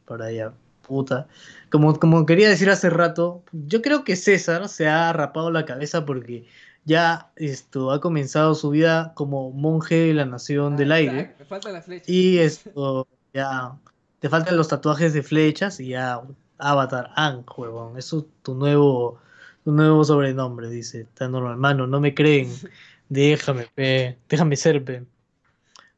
Por 0.05 0.21
allá, 0.21 0.53
puta. 0.89 1.29
Como, 1.71 1.97
como 1.97 2.25
quería 2.25 2.49
decir 2.49 2.69
hace 2.69 2.89
rato, 2.89 3.43
yo 3.53 3.81
creo 3.81 4.03
que 4.03 4.17
César 4.17 4.67
se 4.67 4.87
ha 4.89 5.13
rapado 5.13 5.51
la 5.51 5.63
cabeza 5.65 6.05
porque 6.05 6.47
ya 6.83 7.31
esto 7.37 7.91
ha 7.91 8.01
comenzado 8.01 8.55
su 8.55 8.71
vida 8.71 9.13
como 9.15 9.51
monje 9.51 9.95
de 9.95 10.13
la 10.15 10.25
nación 10.25 10.73
Ah, 10.73 10.77
del 10.77 10.91
aire. 10.91 11.35
exacto, 11.39 11.69
Me. 11.87 12.01
Y 12.07 12.39
esto, 12.39 13.07
ya, 13.33 13.77
te 14.19 14.27
faltan 14.29 14.57
los 14.57 14.67
tatuajes 14.67 15.13
de 15.13 15.23
flechas 15.23 15.79
y 15.79 15.89
ya, 15.89 16.21
Avatar 16.57 17.11
Ang, 17.15 17.45
huevón. 17.55 17.97
Eso 17.97 18.19
es 18.19 18.25
tu 18.43 18.55
nuevo, 18.55 19.19
tu 19.63 19.71
nuevo 19.71 20.03
sobrenombre, 20.03 20.69
dice. 20.69 21.01
Está 21.01 21.29
normal, 21.29 21.55
mano, 21.57 21.87
no 21.87 22.01
me 22.01 22.13
creen. 22.13 22.49
Déjame, 23.09 23.67
pe, 23.73 24.19
déjame 24.27 24.55
ser, 24.55 24.83
pe. 24.83 25.05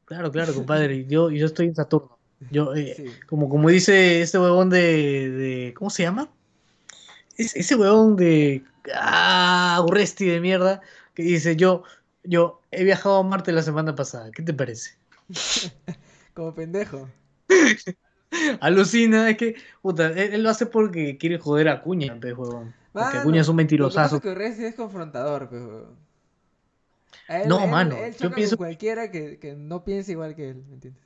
Claro, 0.04 0.30
claro, 0.30 0.54
compadre. 0.54 1.06
Yo, 1.06 1.30
yo 1.30 1.46
estoy 1.46 1.66
en 1.66 1.74
Saturno. 1.74 2.11
Yo, 2.50 2.74
eh, 2.74 2.94
Sí. 2.96 3.06
como, 3.26 3.48
como 3.48 3.68
dice 3.68 4.20
este 4.22 4.38
huevón 4.38 4.70
de, 4.70 5.30
de 5.30 5.74
¿cómo 5.74 5.90
se 5.90 6.02
llama? 6.02 6.28
Es- 7.36 7.54
ese 7.56 7.74
huevón 7.76 8.16
de, 8.16 8.64
ah, 8.94 9.82
Urresti 9.86 10.26
de 10.26 10.40
mierda, 10.40 10.80
que 11.14 11.22
dice, 11.22 11.56
yo, 11.56 11.82
yo 12.24 12.60
he 12.70 12.84
viajado 12.84 13.16
a 13.18 13.22
Marte 13.22 13.52
la 13.52 13.62
semana 13.62 13.94
pasada. 13.94 14.30
¿Qué 14.32 14.42
te 14.42 14.52
parece? 14.54 14.96
Como 16.34 16.54
pendejo. 16.54 17.08
Alucina, 18.60 19.28
es 19.30 19.36
que, 19.36 19.54
puta, 19.82 20.06
él, 20.08 20.34
él 20.34 20.42
lo 20.42 20.50
hace 20.50 20.66
porque 20.66 21.18
quiere 21.18 21.38
joder 21.38 21.68
a 21.68 21.74
Acuña, 21.74 22.18
pe, 22.18 22.32
huevón. 22.32 22.74
Porque 22.92 23.18
Acuña 23.18 23.40
es 23.42 23.48
un 23.48 23.56
Lo 23.56 23.62
que 23.62 23.64
pasa 23.64 23.76
mentirosazo. 23.76 24.16
es 24.16 24.22
que 24.22 24.28
Oresti 24.30 24.64
es 24.64 24.74
confrontador, 24.74 25.48
él- 27.28 27.48
No, 27.48 27.64
él- 27.64 27.70
mano, 27.70 27.96
yo 28.18 28.30
pienso- 28.34 28.56
cualquiera 28.56 29.10
que, 29.10 29.38
que 29.38 29.54
no 29.54 29.84
piense 29.84 30.12
igual 30.12 30.34
que 30.34 30.50
él, 30.50 30.64
¿me 30.68 30.74
entiendes? 30.74 31.02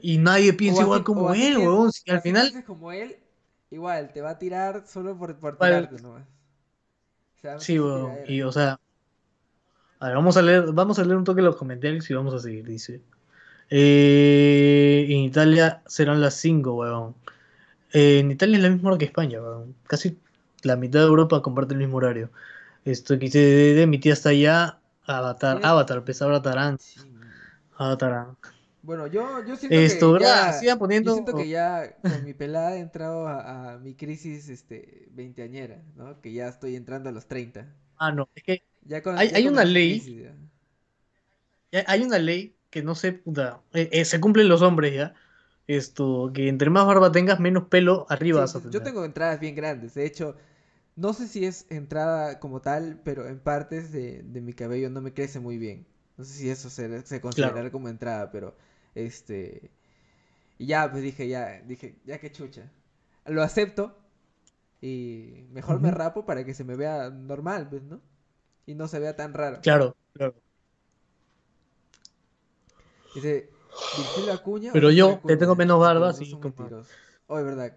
Y 0.00 0.18
nadie 0.18 0.52
piensa 0.52 0.80
O 0.80 0.84
igual 0.84 0.98
así- 1.00 1.04
como 1.04 1.22
o 1.26 1.34
él, 1.34 1.56
huevón. 1.58 1.92
Si 1.92 2.10
al 2.10 2.20
final, 2.20 2.64
como 2.66 2.92
él, 2.92 3.16
igual, 3.70 4.12
te 4.12 4.20
va 4.20 4.30
a 4.30 4.38
tirar 4.38 4.84
solo 4.86 5.16
por, 5.16 5.36
por 5.36 5.56
tirarte 5.58 6.00
nomás. 6.00 6.22
O 7.36 7.40
sea, 7.40 7.58
sí, 7.60 7.74
tiradera. 7.74 8.30
Y, 8.30 8.42
o 8.42 8.52
sea, 8.52 8.78
a 9.98 10.06
ver, 10.06 10.16
vamos 10.16 10.36
a 10.36 10.42
leer, 10.42 10.72
vamos 10.72 10.98
a 10.98 11.04
leer 11.04 11.16
un 11.16 11.24
toque 11.24 11.42
los 11.42 11.56
comentarios 11.56 12.08
y 12.10 12.14
vamos 12.14 12.34
a 12.34 12.38
seguir, 12.38 12.64
dice. 12.64 13.00
Eh, 13.70 15.06
en 15.08 15.18
Italia 15.20 15.82
serán 15.86 16.20
las 16.20 16.34
5, 16.34 16.74
huevón. 16.74 17.14
Eh, 17.92 18.18
en 18.20 18.30
Italia 18.30 18.56
es 18.56 18.62
la 18.62 18.70
misma 18.70 18.90
hora 18.90 18.98
que 18.98 19.04
España, 19.06 19.40
huevón. 19.42 19.74
Casi 19.86 20.18
la 20.62 20.76
mitad 20.76 21.00
de 21.00 21.06
Europa 21.06 21.42
comparte 21.42 21.74
el 21.74 21.80
mismo 21.80 21.96
horario. 21.98 22.30
Esto 22.84 23.14
XDD, 23.14 23.86
mi 23.86 23.98
tía 23.98 24.12
está 24.12 24.30
allá. 24.30 24.78
Avatar. 25.04 25.60
Avatar, 25.62 26.04
pues 26.04 26.22
Avatar, 26.22 26.76
Sí. 26.78 27.00
Avatar. 27.76 28.28
Bueno, 28.82 29.06
yo, 29.06 29.44
yo 29.44 29.56
siento 29.56 29.84
Esto, 29.86 30.12
que 30.12 30.12
¿verdad? 30.12 30.52
ya, 30.52 30.52
Sigan 30.52 30.78
poniendo. 30.78 31.00
yo 31.00 31.10
siento 31.10 31.34
que 31.34 31.48
ya 31.48 32.02
con 32.04 32.22
mi 32.24 32.34
pelada 32.34 32.76
he 32.76 32.80
entrado 32.80 33.26
a, 33.28 33.74
a 33.74 33.78
mi 33.78 33.94
crisis 33.94 34.48
este, 34.48 35.08
veinteañera, 35.12 35.82
¿no? 35.96 36.20
Que 36.20 36.32
ya 36.32 36.48
estoy 36.48 36.76
entrando 36.76 37.08
a 37.08 37.12
los 37.12 37.26
30. 37.26 37.72
Ah, 37.96 38.12
no, 38.12 38.28
es 38.34 38.42
que 38.42 38.64
Ya 38.86 39.02
con, 39.02 39.16
Hay- 39.18 39.28
ya 39.28 39.40
hay 39.40 39.42
con 39.42 39.54
una 39.54 39.64
ley. 39.64 40.10
crisis, 40.10 40.22
ya. 40.24 40.34
hay 41.86 42.02
una 42.02 42.18
ley 42.18 42.56
que 42.70 42.82
no 42.82 42.94
sé, 42.94 43.12
puta, 43.12 43.62
eh, 43.72 43.88
eh, 43.92 44.04
se 44.04 44.20
cumplen 44.20 44.48
los 44.48 44.62
hombres 44.62 44.94
ya. 44.94 45.14
Esto, 45.66 46.32
que 46.34 46.48
entre 46.48 46.70
más 46.70 46.86
barba 46.86 47.12
tengas, 47.12 47.38
menos 47.40 47.64
pelo 47.68 48.06
arriba 48.10 48.40
Sí, 48.40 48.42
vas 48.42 48.56
a 48.56 48.60
yo 48.70 48.82
tengo 48.82 49.04
entradas 49.04 49.40
bien 49.40 49.54
grandes. 49.54 49.94
De 49.94 50.06
hecho, 50.06 50.36
no 50.96 51.12
sé 51.14 51.28
si 51.28 51.44
es 51.46 51.66
entrada 51.70 52.40
como 52.40 52.60
tal, 52.62 53.00
pero 53.04 53.28
en 53.28 53.40
partes 53.40 53.92
de, 53.92 54.22
de 54.24 54.40
mi 54.40 54.52
cabello 54.54 54.90
no 54.90 55.00
me 55.02 55.14
crece 55.14 55.40
muy 55.40 55.58
bien. 55.58 55.86
No 56.16 56.24
sé 56.24 56.34
si 56.34 56.50
eso 56.50 56.70
se, 56.70 57.02
se 57.06 57.20
considerará 57.20 57.70
como 57.72 57.88
entrada, 57.88 58.30
pero 58.32 58.56
este. 58.94 59.70
Y 60.58 60.66
ya, 60.66 60.90
pues 60.90 61.02
dije, 61.02 61.28
ya, 61.28 61.60
dije, 61.62 61.96
ya 62.04 62.18
que 62.18 62.30
chucha. 62.32 62.70
Lo 63.26 63.42
acepto, 63.42 63.96
Y 64.80 65.44
mejor 65.52 65.80
me 65.80 65.90
rapo 65.90 66.24
para 66.26 66.44
que 66.44 66.54
se 66.54 66.64
me 66.64 66.76
vea 66.76 67.10
normal, 67.10 67.68
pues, 67.68 67.82
¿no? 67.82 68.00
Y 68.66 68.74
no 68.74 68.88
se 68.88 68.98
vea 68.98 69.16
tan 69.16 69.34
raro. 69.34 69.60
Claro, 69.62 69.96
claro. 70.12 70.34
Dice, 73.14 73.50
Virgilio 73.96 74.32
Acuña. 74.32 74.72
Pero 74.72 74.90
yo, 74.90 75.22
que 75.26 75.34
Acuña? 75.34 75.38
tengo 75.38 75.56
menos 75.56 75.80
barba, 75.80 76.12
sí, 76.12 76.24
es 76.24 77.44
verdad. 77.44 77.76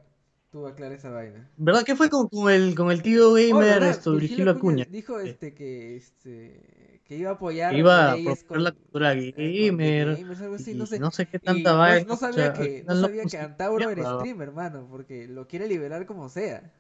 Tú 0.52 0.66
aclara 0.68 0.96
esa 0.96 1.10
vaina. 1.10 1.50
¿Verdad 1.58 1.84
que 1.84 1.96
fue 1.96 2.10
con, 2.10 2.30
con 2.30 2.52
el, 2.52 2.76
con 2.76 2.92
el 2.92 3.02
tío 3.02 3.34
gamer, 3.34 3.84
esto, 3.84 4.14
Virgilio 4.14 4.52
Acuña? 4.52 4.86
Dijo 4.90 5.20
este 5.20 5.54
que 5.54 5.98
este 5.98 6.85
que 7.06 7.16
iba 7.16 7.30
a 7.30 7.34
apoyar 7.34 7.76
iba 7.76 8.12
a 8.14 8.18
la 8.18 8.72
cultura 8.72 9.14
eh, 9.14 9.32
gamer. 9.38 10.18
gamers, 10.18 10.42
algo 10.42 10.56
así, 10.56 10.72
y 10.72 10.74
no 10.76 10.86
sé. 10.88 11.00
no 11.00 11.12
sé 11.12 11.28
qué 11.28 11.40
tanta 11.40 11.74
no- 11.74 11.78
vaina. 11.78 12.08
no, 12.08 12.14
o 12.16 12.18
sabía 12.18 12.52
que, 12.54 12.84
no 12.86 12.96
sabía 12.96 13.24
que 13.26 13.38
Antauro 13.38 13.90
era 13.90 14.16
streamer, 14.16 14.48
hermano, 14.50 14.88
porque 14.90 15.28
lo 15.28 15.48
quiere 15.48 15.68
liberar 15.68 16.06
como 16.08 16.30
sea. 16.30 16.74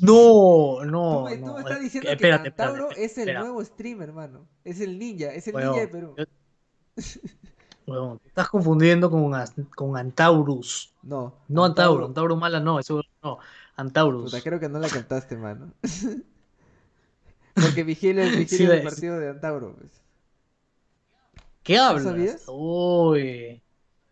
No, 0.00 0.84
no, 0.84 1.18
tú 1.18 1.24
me, 1.24 1.36
tú 1.36 1.46
no. 1.46 1.54
me 1.54 1.60
estás 1.60 1.80
diciendo 1.80 2.08
que- 2.16 2.32
Antauro 2.32 2.90
espérate, 2.90 3.04
es 3.04 3.18
el 3.18 3.34
nuevo 3.34 3.64
streamer, 3.64 4.08
hermano. 4.08 4.48
Es 4.64 4.80
el 4.80 4.98
ninja, 4.98 5.34
es 5.34 5.48
el 5.48 5.56
ninja 5.56 5.80
de 5.80 5.88
Perú. 5.88 6.14
yo- 6.16 6.24
huevón, 7.86 8.18
te 8.20 8.28
estás 8.28 8.48
confundiendo 8.48 9.10
con, 9.10 9.32
con 9.74 9.96
Antaurus. 9.96 10.94
No, 11.02 11.34
No 11.48 11.64
Antauro, 11.64 12.06
Antauro 12.06 12.36
mala 12.36 12.60
no, 12.60 12.78
eso 12.78 13.02
no. 13.22 13.38
Antaurus. 13.76 14.30
Puta, 14.30 14.42
creo 14.42 14.58
que 14.58 14.68
no 14.68 14.78
la 14.78 14.88
cantaste, 14.88 15.36
mano. 15.36 15.72
Porque 17.60 17.84
Vigilio 17.84 18.22
es 18.22 18.32
Sí, 18.48 18.66
la- 18.66 18.82
partido 18.82 19.18
de 19.18 19.28
Antauro, 19.28 19.74
pues. 19.76 19.90
¿Qué 21.62 21.78
hablas? 21.78 22.04
sabías? 22.04 22.44
Uy. 22.48 23.62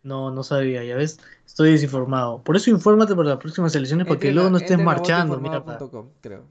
No, 0.03 0.31
no 0.31 0.43
sabía, 0.43 0.83
ya 0.83 0.95
ves, 0.95 1.19
estoy 1.45 1.71
desinformado. 1.71 2.41
Por 2.43 2.55
eso 2.55 2.69
infórmate 2.69 3.15
para 3.15 3.29
las 3.29 3.39
próximas 3.39 3.75
elecciones, 3.75 4.07
para 4.07 4.19
que 4.19 4.31
luego 4.31 4.49
no 4.49 4.57
estés 4.57 4.79
marchando, 4.79 5.37
votoinformado.com, 5.37 6.05
mierda. 6.05 6.19
creo. 6.21 6.45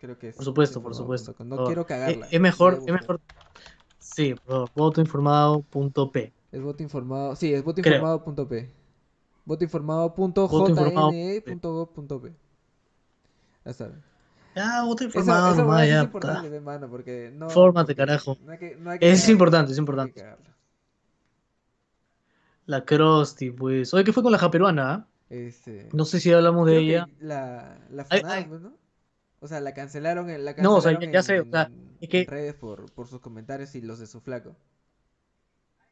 Creo 0.00 0.18
que 0.18 0.28
es 0.28 0.36
Por 0.36 0.44
supuesto, 0.44 0.82
por 0.82 0.94
supuesto. 0.94 1.34
No 1.44 1.66
quiero 1.66 1.84
cagarla. 1.84 2.28
Es 2.30 2.40
mejor, 2.40 2.80
es. 2.86 3.06
Sí, 3.98 4.34
votoinformado.p. 4.74 6.32
Es 6.52 6.62
voto 6.62 6.82
informado. 6.82 7.36
Sí, 7.36 7.52
es 7.52 7.62
votoinformado.p. 7.62 8.70
Votoinformado. 9.44 10.14
Votoinformado.jn.gov.p. 10.14 12.32
Ya 13.64 13.72
sabes. 13.72 13.98
Ya, 14.58 14.82
voto 14.82 15.04
Eso, 15.04 15.18
informado 15.18 15.52
eso 15.52 15.62
nomás, 15.62 15.82
es 15.84 15.88
ya. 15.90 16.02
importante, 16.02 16.38
puta. 16.40 16.50
ve, 16.50 16.60
mano, 16.60 16.88
porque 16.88 17.30
no. 17.34 17.48
Fórmate, 17.50 17.94
carajo. 17.94 18.36
no 18.44 18.52
hay 18.52 18.58
que- 18.58 18.76
no 18.76 18.90
hay 18.90 18.98
que 18.98 19.10
Es 19.10 19.28
importante, 19.28 19.72
es 19.72 19.78
importante. 19.78 20.12
que. 20.14 20.26
La 22.66 22.84
Krusty, 22.84 23.50
pues. 23.50 23.94
Oye, 23.94 24.04
¿qué 24.04 24.12
fue 24.12 24.22
con 24.22 24.32
la 24.32 24.38
japeruana? 24.38 24.92
ah? 24.92 25.06
Este, 25.30 25.88
No 25.92 26.04
sé 26.04 26.20
si 26.20 26.32
hablamos 26.32 26.66
de 26.66 26.72
creo 26.72 26.80
que 26.82 26.86
ella. 26.90 27.08
La, 27.20 27.78
la 27.90 28.06
Ay, 28.10 28.20
funaron, 28.20 28.38
ay. 28.42 28.44
pues, 28.48 28.60
¿no? 28.60 28.72
O 29.40 29.46
sea, 29.48 29.60
la 29.60 29.72
cancelaron 29.74 30.30
en, 30.30 30.44
la 30.44 30.54
No, 30.54 30.74
o 30.76 30.80
sea, 30.80 30.92
cancelaron 30.92 31.12
ya- 31.12 31.18
ya 31.18 31.22
sé, 31.22 31.36
en- 31.36 31.48
o 31.48 31.50
sea, 31.50 31.62
en- 31.64 31.96
es 32.00 32.08
que- 32.08 32.20
en 32.22 32.26
redes 32.26 32.54
por, 32.54 32.90
por 32.92 33.06
sus 33.08 33.20
comentarios 33.20 33.74
y 33.74 33.80
los 33.80 33.98
de 33.98 34.06
su 34.06 34.20
flaco. 34.20 34.56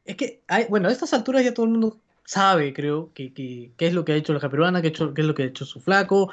Es 0.05 0.15
que, 0.15 0.41
hay, 0.47 0.65
bueno, 0.69 0.89
a 0.89 0.91
estas 0.91 1.13
alturas 1.13 1.43
ya 1.43 1.53
todo 1.53 1.65
el 1.65 1.71
mundo 1.73 1.97
sabe, 2.25 2.73
creo, 2.73 3.11
que, 3.13 3.33
que- 3.33 3.71
qué 3.77 3.87
es 3.87 3.93
lo 3.93 4.03
que 4.05 4.11
ha 4.13 4.15
hecho 4.15 4.33
la 4.33 4.39
japeruana, 4.39 4.81
qué, 4.81 4.91
qué 4.91 5.21
es 5.21 5.25
lo 5.27 5.33
que 5.33 5.43
ha 5.43 5.47
hecho 5.47 5.65
su 5.65 5.79
flaco, 5.79 6.31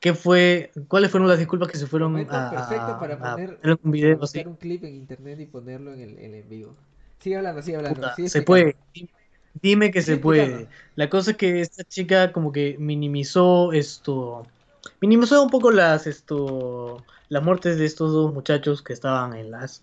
qué 0.00 0.14
fue, 0.14 0.70
cuáles 0.88 1.10
fueron 1.10 1.28
las 1.28 1.38
disculpas 1.38 1.68
que 1.70 1.78
se 1.78 1.86
fueron 1.86 2.16
a, 2.30 2.50
perfecto 2.50 2.98
para 3.00 3.14
a- 3.14 3.32
a 3.32 3.34
poner, 3.34 3.58
en 3.62 3.78
un 3.82 3.90
video 3.90 4.18
buscar 4.18 4.48
un 4.48 4.56
clip 4.56 4.84
en 4.84 4.94
internet 4.94 5.40
y 5.40 5.46
ponerlo 5.46 5.92
en 5.92 6.00
el, 6.00 6.18
en 6.18 6.34
el 6.34 6.42
vivo. 6.44 6.74
Sigue 7.20 7.36
hablando, 7.36 7.62
sigue 7.62 7.76
hablando. 7.76 8.00
Puta, 8.00 8.14
sigue 8.14 8.28
se 8.28 8.42
puede. 8.42 8.76
Dime 9.62 9.90
que 9.90 10.02
se 10.02 10.16
puede. 10.16 10.42
explicando. 10.42 10.76
La 10.96 11.08
cosa 11.10 11.30
es 11.32 11.36
que 11.36 11.60
esta 11.60 11.84
chica 11.84 12.32
como 12.32 12.52
que 12.52 12.76
minimizó 12.78 13.72
esto, 13.72 14.46
minimizó 15.00 15.42
un 15.42 15.50
poco 15.50 15.70
las 15.70 16.06
esto, 16.06 17.04
las 17.28 17.42
muertes 17.42 17.78
de 17.78 17.86
estos 17.86 18.12
dos 18.12 18.34
muchachos 18.34 18.82
que 18.82 18.92
estaban 18.92 19.34
en 19.34 19.50
las 19.50 19.82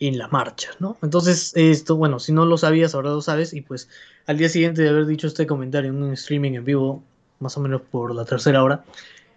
en 0.00 0.16
las 0.16 0.32
marchas, 0.32 0.80
¿no? 0.80 0.96
Entonces 1.02 1.52
esto, 1.54 1.94
bueno, 1.96 2.18
si 2.18 2.32
no 2.32 2.46
lo 2.46 2.56
sabías 2.56 2.94
ahora 2.94 3.10
lo 3.10 3.20
sabes 3.20 3.52
y 3.52 3.60
pues 3.60 3.90
al 4.26 4.38
día 4.38 4.48
siguiente 4.48 4.80
de 4.80 4.88
haber 4.88 5.04
dicho 5.04 5.26
este 5.26 5.46
comentario 5.46 5.90
en 5.90 6.02
un 6.02 6.12
streaming 6.14 6.52
en 6.54 6.64
vivo, 6.64 7.02
más 7.38 7.56
o 7.58 7.60
menos 7.60 7.82
por 7.82 8.14
la 8.14 8.24
tercera 8.24 8.64
hora, 8.64 8.82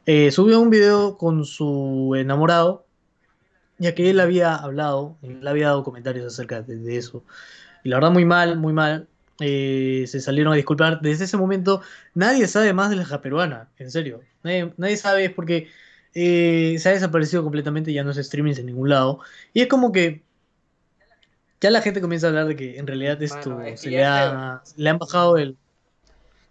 eh, 0.05 0.31
subió 0.31 0.59
un 0.59 0.69
video 0.69 1.17
con 1.17 1.45
su 1.45 2.15
enamorado, 2.17 2.85
ya 3.77 3.95
que 3.95 4.09
él 4.09 4.19
había 4.19 4.55
hablado, 4.55 5.17
él 5.21 5.47
había 5.47 5.67
dado 5.67 5.83
comentarios 5.83 6.33
acerca 6.33 6.61
de, 6.61 6.77
de 6.77 6.97
eso. 6.97 7.23
Y 7.83 7.89
la 7.89 7.97
verdad, 7.97 8.11
muy 8.11 8.25
mal, 8.25 8.57
muy 8.57 8.73
mal. 8.73 9.07
Eh, 9.39 10.05
se 10.07 10.21
salieron 10.21 10.53
a 10.53 10.55
disculpar. 10.55 11.01
Desde 11.01 11.25
ese 11.25 11.37
momento, 11.37 11.81
nadie 12.13 12.47
sabe 12.47 12.73
más 12.73 12.89
de 12.89 12.97
la 12.97 13.05
japeruana, 13.05 13.69
en 13.77 13.91
serio. 13.91 14.21
Nadie, 14.43 14.73
nadie 14.77 14.97
sabe, 14.97 15.25
es 15.25 15.31
porque 15.33 15.69
eh, 16.13 16.75
se 16.79 16.89
ha 16.89 16.93
desaparecido 16.93 17.43
completamente, 17.43 17.93
ya 17.93 18.03
no 18.03 18.11
es 18.11 18.17
streaming 18.17 18.53
en 18.57 18.67
ningún 18.67 18.89
lado. 18.89 19.19
Y 19.53 19.61
es 19.61 19.67
como 19.67 19.91
que 19.91 20.23
ya 21.61 21.71
la 21.71 21.81
gente 21.81 22.01
comienza 22.01 22.27
a 22.27 22.29
hablar 22.29 22.47
de 22.47 22.55
que 22.55 22.77
en 22.77 22.87
realidad 22.87 23.21
esto 23.23 23.61
es 23.61 23.71
que 23.71 23.77
se 23.77 23.89
le, 23.89 24.03
ha, 24.03 24.61
le 24.75 24.89
han 24.89 24.97
bajado 24.97 25.37
el. 25.37 25.57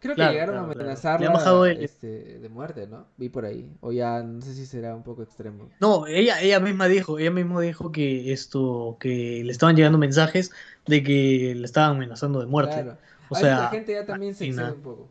Creo 0.03 0.17
que 0.17 0.23
llegaron 0.23 0.57
claro, 0.57 0.69
a 0.69 0.73
amenazarla 0.73 1.71
el- 1.71 1.85
este, 1.85 2.07
de 2.41 2.49
muerte, 2.49 2.89
¿no? 2.89 3.07
Vi 3.17 3.29
por 3.29 3.45
ahí. 3.45 3.71
O 3.81 3.93
ya 3.93 4.21
no 4.23 4.41
sé 4.41 4.53
si 4.53 4.67
será 4.67 4.97
un 4.97 5.05
poco 5.05 5.23
extremo. 5.23 5.69
No, 5.79 6.09
ella, 6.09 6.41
ella 6.43 6.59
misma 6.59 6.89
dijo, 6.89 7.21
ella 7.21 7.31
misma 7.31 7.61
dijo 7.61 7.93
que 7.93 8.33
esto, 8.33 8.97
que 8.99 9.43
le 9.45 9.53
estaban 9.53 9.77
llegando 9.77 9.99
mensajes 9.99 10.51
de 10.87 11.05
que 11.05 11.55
le 11.57 11.65
estaban 11.65 11.97
amenazando 11.97 12.41
de 12.41 12.47
muerte. 12.47 12.85
O 13.31 13.37
sea, 13.37 13.59
la 13.61 13.69
gente 13.69 13.93
ya 13.93 14.05
también 14.05 14.35
se 14.35 14.47
excede 14.47 14.73
un 14.73 14.83
poco. 14.83 15.09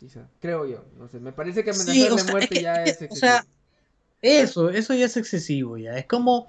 Quizá. 0.00 0.28
Creo 0.40 0.66
yo. 0.66 0.84
No 0.98 1.06
sé. 1.08 1.20
Me 1.20 1.32
parece 1.32 1.62
que 1.62 1.70
amenazar 1.70 1.94
Sí, 1.94 2.02
de 2.08 2.18
sea, 2.18 2.32
muerte 2.32 2.44
es 2.46 2.50
que- 2.58 2.62
ya 2.62 2.82
es 2.82 2.88
o 2.88 3.04
excesivo. 3.04 3.16
sea, 3.16 3.46
Eso, 4.20 4.70
eso 4.70 4.94
ya 4.94 5.04
es 5.06 5.16
excesivo, 5.16 5.76
ya. 5.78 5.96
Es 5.96 6.06
como, 6.06 6.48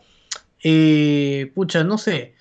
eh, 0.64 1.52
pucha, 1.54 1.84
no 1.84 1.98
sé. 1.98 2.34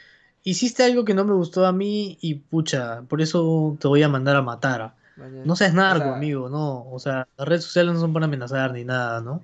Hiciste 0.42 0.84
algo 0.84 1.04
que 1.04 1.14
no 1.14 1.24
me 1.24 1.34
gustó 1.34 1.66
a 1.66 1.72
mí 1.72 2.18
y 2.20 2.34
pucha, 2.36 3.02
por 3.02 3.20
eso 3.20 3.76
te 3.80 3.88
voy 3.88 4.02
a 4.02 4.08
mandar 4.08 4.36
a 4.36 4.42
matar. 4.42 4.94
Mañana. 5.16 5.42
No 5.44 5.56
seas 5.56 5.74
narco, 5.74 6.02
O 6.04 6.08
sea, 6.08 6.16
amigo, 6.16 6.48
no. 6.48 6.90
O 6.90 6.98
sea, 6.98 7.28
las 7.36 7.48
redes 7.48 7.64
sociales 7.64 7.94
no 7.94 8.00
son 8.00 8.12
para 8.12 8.26
amenazar 8.26 8.72
ni 8.72 8.84
nada, 8.84 9.20
¿no? 9.20 9.42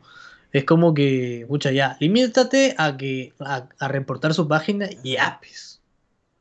Es 0.52 0.64
como 0.64 0.94
que, 0.94 1.44
pucha, 1.48 1.70
ya, 1.70 1.96
limítate 2.00 2.74
a 2.76 2.96
que 2.96 3.32
a, 3.38 3.68
a 3.78 3.88
reportar 3.88 4.34
su 4.34 4.48
página 4.48 4.88
y 5.02 5.16
apes. 5.16 5.80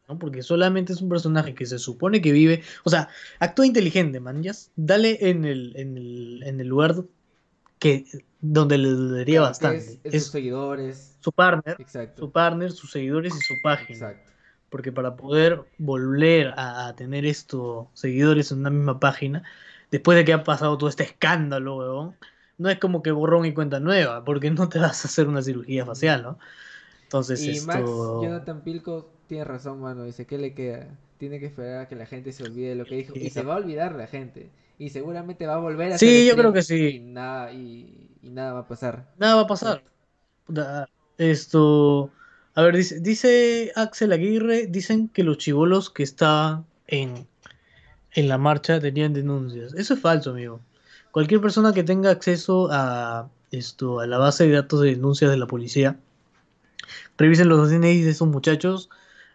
¿no? 0.07 0.17
Porque 0.17 0.41
solamente 0.41 0.93
es 0.93 1.01
un 1.01 1.09
personaje 1.09 1.53
que 1.53 1.67
se 1.67 1.77
supone 1.77 2.19
que 2.21 2.31
vive. 2.31 2.63
O 2.83 2.89
sea, 2.89 3.09
actúa 3.39 3.67
inteligente, 3.67 4.19
man. 4.19 4.41
Ya, 4.41 4.53
dale 4.75 5.29
en 5.29 5.45
el, 5.45 5.73
en 5.75 5.97
el, 5.97 6.43
en 6.43 6.59
el 6.59 6.67
lugar 6.67 6.95
que, 7.77 8.05
donde 8.41 8.79
le 8.79 8.89
dolería 8.89 9.41
bastante. 9.41 9.77
Es, 9.77 9.99
es 10.03 10.13
Es 10.15 10.23
sus 10.23 10.31
seguidores. 10.31 11.17
su 11.19 11.31
partner, 11.31 11.75
Exacto. 11.79 12.23
su 12.23 12.31
partner, 12.31 12.71
sus 12.71 12.91
seguidores 12.91 13.35
y 13.35 13.41
su 13.41 13.53
página. 13.61 13.93
Exacto. 14.09 14.31
Porque 14.69 14.91
para 14.91 15.15
poder 15.15 15.65
volver 15.77 16.53
a, 16.57 16.87
a 16.87 16.95
tener 16.95 17.25
estos 17.25 17.87
seguidores 17.93 18.51
en 18.51 18.59
una 18.59 18.69
misma 18.69 18.99
página, 18.99 19.43
después 19.91 20.17
de 20.17 20.25
que 20.25 20.33
ha 20.33 20.43
pasado 20.43 20.77
todo 20.77 20.89
este 20.89 21.03
escándalo, 21.03 21.77
weón, 21.77 22.17
no 22.57 22.69
es 22.69 22.79
como 22.79 23.01
que 23.03 23.11
borrón 23.11 23.45
y 23.45 23.53
cuenta 23.53 23.79
nueva, 23.79 24.23
porque 24.25 24.51
no 24.51 24.69
te 24.69 24.79
vas 24.79 25.05
a 25.05 25.07
hacer 25.07 25.27
una 25.27 25.41
cirugía 25.41 25.85
facial, 25.85 26.23
¿no? 26.23 26.39
Entonces, 27.03 27.45
Y 27.45 27.49
esto... 27.49 27.67
Max 27.67 28.13
Jonathan 28.17 28.63
Pilco 28.63 29.11
tiene 29.27 29.43
razón, 29.45 29.79
mano. 29.81 30.03
Dice, 30.03 30.25
¿qué 30.25 30.37
le 30.37 30.53
queda? 30.53 30.97
Tiene 31.17 31.39
que 31.39 31.45
esperar 31.47 31.81
a 31.81 31.87
que 31.87 31.95
la 31.95 32.05
gente 32.05 32.31
se 32.31 32.43
olvide 32.43 32.69
de 32.69 32.75
lo 32.75 32.87
que 32.87 32.95
dijo. 32.95 33.15
Y 33.17 33.29
se 33.29 33.43
va 33.43 33.55
a 33.55 33.57
olvidar 33.57 33.95
la 33.95 34.07
gente. 34.07 34.51
Y 34.77 34.89
seguramente 34.89 35.45
va 35.47 35.55
a 35.55 35.59
volver 35.59 35.91
a 35.93 35.95
Sí, 35.95 36.05
hacer 36.05 36.27
yo 36.27 36.35
creo 36.35 36.53
que 36.53 36.61
sí. 36.63 36.95
Y 36.95 36.99
nada, 36.99 37.51
y, 37.53 38.17
y 38.21 38.29
nada 38.29 38.53
va 38.53 38.59
a 38.61 38.67
pasar. 38.67 39.07
Nada 39.17 39.35
va 39.35 39.41
a 39.41 39.47
pasar. 39.47 39.83
Esto... 41.17 42.11
A 42.55 42.61
ver, 42.63 42.75
dice, 42.75 42.99
dice 42.99 43.71
Axel 43.75 44.11
Aguirre, 44.11 44.67
dicen 44.67 45.07
que 45.09 45.23
los 45.23 45.37
chivolos 45.37 45.89
que 45.89 46.03
estaban 46.03 46.65
en, 46.87 47.27
en 48.13 48.27
la 48.27 48.37
marcha 48.37 48.79
tenían 48.79 49.13
denuncias. 49.13 49.73
Eso 49.75 49.93
es 49.93 49.99
falso, 49.99 50.31
amigo. 50.31 50.59
Cualquier 51.11 51.41
persona 51.41 51.73
que 51.73 51.83
tenga 51.83 52.11
acceso 52.11 52.67
a 52.71 53.29
esto, 53.51 53.99
a 53.99 54.07
la 54.07 54.17
base 54.17 54.47
de 54.47 54.53
datos 54.53 54.81
de 54.81 54.89
denuncias 54.89 55.31
de 55.31 55.37
la 55.37 55.47
policía, 55.47 55.97
revisen 57.17 57.49
los 57.49 57.69
DNI 57.69 58.01
de 58.01 58.09
esos 58.11 58.27
muchachos. 58.27 58.89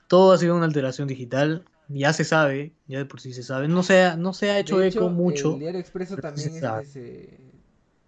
Todo 0.09 0.33
ha 0.33 0.39
sido 0.39 0.55
una 0.57 0.67
alteración 0.67 1.09
digital. 1.09 1.65
Ya 1.89 2.13
se 2.13 2.25
sabe, 2.25 2.73
ya 2.87 2.99
de 2.99 3.05
por 3.05 3.21
sí 3.21 3.33
se 3.33 3.43
sabe. 3.43 3.69
No 3.69 3.83
se 3.83 4.03
ha, 4.03 4.17
no 4.17 4.33
se 4.33 4.51
ha 4.51 4.59
hecho, 4.59 4.83
eco 4.83 5.09
mucho. 5.09 5.55
El 5.55 5.61
Diario 5.61 5.81
Expreso 5.81 6.17
también 6.17 6.51
se 6.53 6.85
se, 6.87 7.41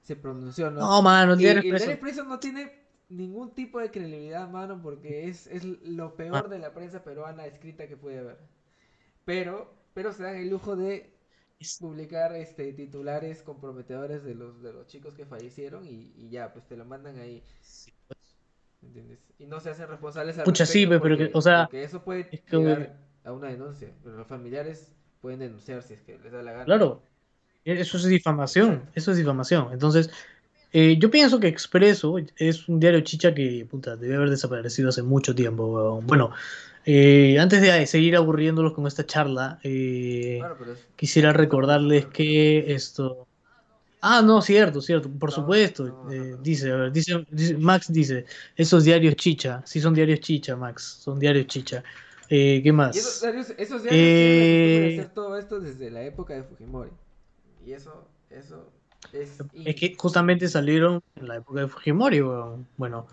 se 0.02 0.16
pronunció, 0.16 0.70
¿no? 0.70 0.80
No, 0.80 1.02
mano, 1.02 1.32
el 1.34 1.38
Diario 1.38 1.60
el 1.60 1.66
Expreso- 1.66 1.78
Diario 1.86 1.94
Expreso 1.94 2.24
no 2.24 2.38
tiene 2.38 2.85
ningún 3.08 3.54
tipo 3.54 3.78
de 3.80 3.90
credibilidad, 3.90 4.48
mano, 4.48 4.80
porque 4.82 5.28
es, 5.28 5.46
es 5.46 5.64
lo 5.64 6.16
peor 6.16 6.44
Ah. 6.46 6.48
de 6.48 6.58
la 6.58 6.72
prensa 6.74 7.02
peruana 7.04 7.46
escrita 7.46 7.86
que 7.86 7.96
puede 7.96 8.18
haber. 8.18 8.38
Pero, 9.24 9.74
pero 9.94 10.12
se 10.12 10.22
dan 10.24 10.36
el 10.36 10.48
lujo 10.50 10.76
de 10.76 11.12
publicar 11.80 12.34
este 12.34 12.72
titulares 12.72 13.42
comprometedores 13.42 14.22
de 14.24 14.34
los 14.34 14.60
de 14.62 14.72
los 14.72 14.86
chicos 14.86 15.14
que 15.14 15.24
fallecieron 15.24 15.86
y, 15.86 16.12
y 16.16 16.28
ya, 16.28 16.52
pues 16.52 16.66
te 16.66 16.76
lo 16.76 16.84
mandan 16.84 17.18
ahí, 17.18 17.42
¿entiendes? 18.82 19.18
Y 19.38 19.46
no 19.46 19.60
se 19.60 19.70
hacen 19.70 19.88
responsables 19.88 20.38
al 20.38 20.44
Pucha, 20.44 20.66
sí, 20.66 20.86
pero 20.86 21.16
que- 21.16 21.30
o 21.32 21.40
sea, 21.42 21.68
eso 21.72 22.02
puede 22.02 22.28
es 22.30 22.40
que- 22.42 22.56
llegar 22.56 22.96
a 23.24 23.32
una 23.32 23.48
denuncia, 23.48 23.90
pero 24.04 24.16
los 24.16 24.26
familiares 24.26 24.92
pueden 25.20 25.40
denunciar 25.40 25.82
si 25.82 25.94
es 25.94 26.02
que 26.02 26.18
les 26.18 26.32
da 26.32 26.42
la 26.42 26.52
gana. 26.52 26.64
Claro, 26.64 27.02
eso 27.64 27.96
es 27.96 28.04
difamación, 28.06 28.88
eso 28.94 29.10
es 29.10 29.16
difamación. 29.16 29.72
Entonces, 29.72 30.10
Eh, 30.78 30.98
yo 30.98 31.10
pienso 31.10 31.40
que 31.40 31.48
Expreso 31.48 32.16
es 32.36 32.68
un 32.68 32.78
diario 32.78 33.00
chicha 33.00 33.34
que 33.34 33.66
puta, 33.70 33.96
debe 33.96 34.16
haber 34.16 34.28
desaparecido 34.28 34.90
hace 34.90 35.02
mucho 35.02 35.34
tiempo. 35.34 35.68
weón. 35.68 36.06
Bueno, 36.06 36.32
eh, 36.84 37.38
antes 37.40 37.62
de 37.62 37.86
seguir 37.86 38.14
aburriéndolos 38.14 38.74
con 38.74 38.86
esta 38.86 39.06
charla, 39.06 39.58
eh, 39.62 40.42
es- 40.70 40.86
quisiera 40.94 41.32
recordarles 41.32 42.04
que 42.04 42.74
esto. 42.74 43.26
Ah, 44.02 44.20
no, 44.20 44.42
cierto, 44.42 44.82
cierto, 44.82 45.08
por 45.08 45.30
No, 45.30 45.36
supuesto. 45.36 45.86
no, 45.86 46.04
no, 46.04 46.10
no. 46.12 46.36
dice, 46.42 46.70
a 46.70 46.76
ver, 46.76 46.92
dice, 46.92 47.24
dice- 47.30 47.56
Max 47.56 47.90
dice, 47.90 48.26
esos 48.54 48.84
diarios 48.84 49.16
chicha, 49.16 49.62
sí 49.64 49.80
son 49.80 49.94
diarios 49.94 50.20
chicha, 50.20 50.56
Max, 50.56 50.98
son 51.00 51.18
diarios 51.18 51.46
chicha. 51.46 51.82
Eh, 52.28 52.60
¿qué 52.62 52.70
más? 52.70 52.94
Y 52.94 52.98
esos 52.98 53.22
diarios, 53.22 53.50
esos 53.56 53.82
diarios 53.82 54.02
Eh, 54.02 54.98
hacer 55.00 55.14
todo 55.14 55.38
esto 55.38 55.58
desde 55.58 55.90
la 55.90 56.02
época 56.02 56.34
de 56.34 56.42
Fujimori. 56.42 56.90
Y 57.64 57.72
eso, 57.72 58.06
eso 58.28 58.70
es... 59.12 59.38
Es 59.64 59.74
que 59.76 59.94
justamente 59.96 60.48
salieron 60.48 61.02
en 61.16 61.28
la 61.28 61.36
época 61.36 61.60
de 61.60 61.68
Fujimori, 61.68 62.20
weón. 62.22 62.66
Bueno, 62.76 63.06